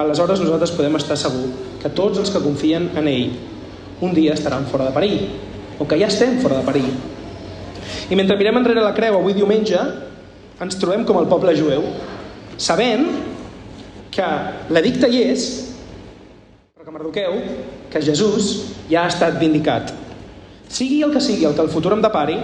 aleshores 0.00 0.40
nosaltres 0.40 0.72
podem 0.76 0.96
estar 0.96 1.16
segur 1.18 1.48
que 1.82 1.90
tots 1.92 2.20
els 2.20 2.30
que 2.32 2.42
confien 2.42 2.88
en 2.96 3.08
ell 3.10 3.32
un 4.00 4.14
dia 4.16 4.32
estaran 4.32 4.64
fora 4.70 4.86
de 4.88 4.94
perill, 4.96 5.26
o 5.78 5.86
que 5.88 5.98
ja 6.00 6.08
estem 6.08 6.38
fora 6.40 6.60
de 6.60 6.66
perill. 6.68 6.92
I 8.10 8.16
mentre 8.16 8.36
mirem 8.38 8.60
enrere 8.60 8.84
la 8.84 8.94
creu 8.96 9.18
avui 9.18 9.36
diumenge, 9.36 9.80
ens 10.60 10.78
trobem 10.80 11.04
com 11.08 11.18
el 11.20 11.28
poble 11.28 11.54
jueu, 11.56 11.84
sabent 12.60 13.06
que 14.12 14.28
l'edicte 14.72 15.08
hi 15.08 15.24
és, 15.30 15.48
però 16.74 16.86
que 16.86 16.94
Mardoqueu, 16.96 17.36
que 17.92 18.02
Jesús 18.04 18.50
ja 18.90 19.04
ha 19.04 19.12
estat 19.12 19.38
vindicat. 19.40 19.92
Sigui 20.70 21.02
el 21.02 21.10
que 21.10 21.20
sigui 21.20 21.48
el 21.48 21.56
que 21.58 21.64
el 21.66 21.72
futur 21.72 21.96
em 21.96 22.02
depari, 22.04 22.38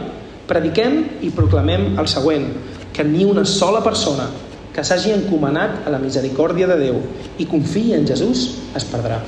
prediquem 0.50 1.22
i 1.22 1.30
proclamem 1.34 1.94
el 2.00 2.08
següent, 2.10 2.48
que 2.92 3.04
ni 3.06 3.24
una 3.24 3.44
sola 3.46 3.82
persona 3.84 4.26
que 4.74 4.84
s'hagi 4.84 5.14
encomanat 5.14 5.86
a 5.86 5.92
la 5.94 6.00
misericòrdia 6.02 6.66
de 6.68 6.76
Déu 6.80 6.98
i 7.38 7.46
confiï 7.48 7.94
en 7.96 8.04
Jesús 8.08 8.48
es 8.76 8.84
perdrà. 8.90 9.22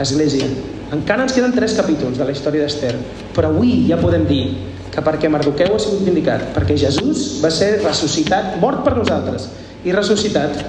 Església, 0.00 0.48
encara 0.92 1.24
ens 1.24 1.32
queden 1.36 1.54
tres 1.54 1.76
capítols 1.78 2.18
de 2.18 2.26
la 2.26 2.34
història 2.34 2.66
d'Ester, 2.66 2.92
però 3.36 3.52
avui 3.54 3.86
ja 3.88 4.00
podem 4.00 4.26
dir 4.28 4.44
que 4.90 5.04
perquè 5.06 5.30
Mardoqueu 5.30 5.76
ha 5.76 5.80
sigut 5.80 6.02
vindicat, 6.04 6.50
perquè 6.56 6.76
Jesús 6.76 7.38
va 7.44 7.50
ser 7.54 7.76
ressuscitat, 7.84 8.56
mort 8.60 8.82
per 8.84 8.96
nosaltres, 8.98 9.48
i 9.86 9.94
ressuscitat, 9.94 10.64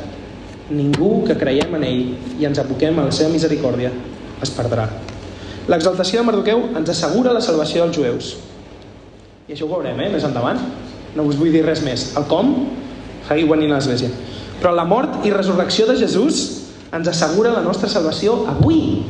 ningú 0.72 1.24
que 1.28 1.40
creiem 1.40 1.74
en 1.80 1.88
ell 1.88 2.04
i 2.40 2.48
ens 2.48 2.62
aboquem 2.62 3.02
a 3.02 3.10
la 3.10 3.16
seva 3.16 3.34
misericòrdia 3.34 3.92
es 4.42 4.54
perdrà. 4.56 4.88
L'exaltació 5.70 6.22
de 6.22 6.26
Mardoqueu 6.26 6.64
ens 6.80 6.90
assegura 6.90 7.34
la 7.36 7.44
salvació 7.44 7.86
dels 7.86 7.98
jueus. 7.98 8.32
I 9.48 9.54
això 9.54 9.68
ho 9.68 9.74
veurem, 9.74 10.00
eh, 10.00 10.10
més 10.10 10.24
endavant. 10.24 10.60
No 11.16 11.28
us 11.28 11.36
vull 11.36 11.52
dir 11.52 11.66
res 11.66 11.82
més. 11.84 12.16
El 12.18 12.26
com, 12.26 12.54
seguiu 13.28 13.50
venint 13.52 13.72
a 13.72 13.76
l'església. 13.76 14.10
Però 14.62 14.74
la 14.74 14.86
mort 14.86 15.26
i 15.26 15.32
resurrecció 15.34 15.86
de 15.88 15.98
Jesús 15.98 16.62
ens 16.92 17.08
assegura 17.08 17.52
la 17.52 17.62
nostra 17.62 17.90
salvació 17.90 18.46
avui, 18.48 19.04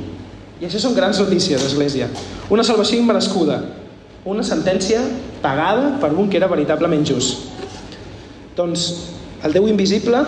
i 0.62 0.68
això 0.68 0.78
són 0.78 0.94
grans 0.94 1.18
notícies, 1.18 1.64
Església. 1.66 2.08
Una 2.54 2.64
salvació 2.64 3.00
immerescuda, 3.02 3.58
una 4.26 4.44
sentència 4.46 5.02
pagada 5.42 5.96
per 6.02 6.12
un 6.14 6.30
que 6.30 6.38
era 6.38 6.50
veritablement 6.52 7.06
just. 7.08 7.48
Doncs 8.56 8.84
el 9.42 9.56
Déu 9.56 9.66
invisible 9.72 10.22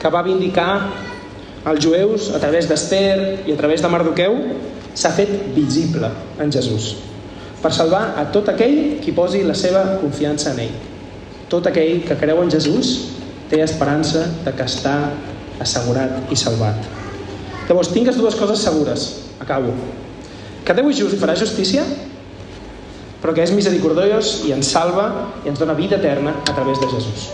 que 0.00 0.08
va 0.08 0.22
vindicar 0.24 0.70
els 1.68 1.82
jueus 1.84 2.30
a 2.32 2.40
través 2.40 2.70
d'Ester 2.70 3.42
i 3.44 3.52
a 3.52 3.58
través 3.58 3.84
de 3.84 3.90
Mardoqueu 3.92 4.38
s'ha 4.96 5.12
fet 5.12 5.52
visible 5.54 6.10
en 6.40 6.52
Jesús. 6.52 6.96
per 7.62 7.72
salvar 7.72 8.14
a 8.20 8.26
tot 8.30 8.46
aquell 8.52 9.00
qui 9.02 9.10
posi 9.16 9.40
la 9.42 9.54
seva 9.56 9.96
confiança 9.98 10.52
en 10.52 10.60
ell. 10.66 10.74
Tot 11.50 11.66
aquell 11.66 12.04
que 12.06 12.14
creu 12.20 12.42
en 12.42 12.50
Jesús 12.52 12.92
té 13.50 13.62
esperança 13.64 14.26
de 14.44 14.52
que 14.54 14.66
està 14.66 14.92
assegurat 15.58 16.30
i 16.30 16.36
salvat. 16.38 16.78
Llavors, 17.66 17.90
tingues 17.90 18.18
dues 18.20 18.36
coses 18.38 18.62
segures. 18.62 19.08
Acabo. 19.42 19.72
Que 20.66 20.76
Déu 20.76 20.90
és 20.90 21.00
just 21.00 21.16
i 21.16 21.18
farà 21.18 21.34
justícia, 21.38 21.82
però 23.22 23.34
que 23.34 23.42
és 23.42 23.54
misericordiós 23.54 24.44
i 24.46 24.54
ens 24.54 24.70
salva 24.70 25.08
i 25.42 25.50
ens 25.50 25.58
dona 25.58 25.74
vida 25.74 25.98
eterna 25.98 26.36
a 26.44 26.54
través 26.54 26.78
de 26.82 26.92
Jesús. 26.92 27.30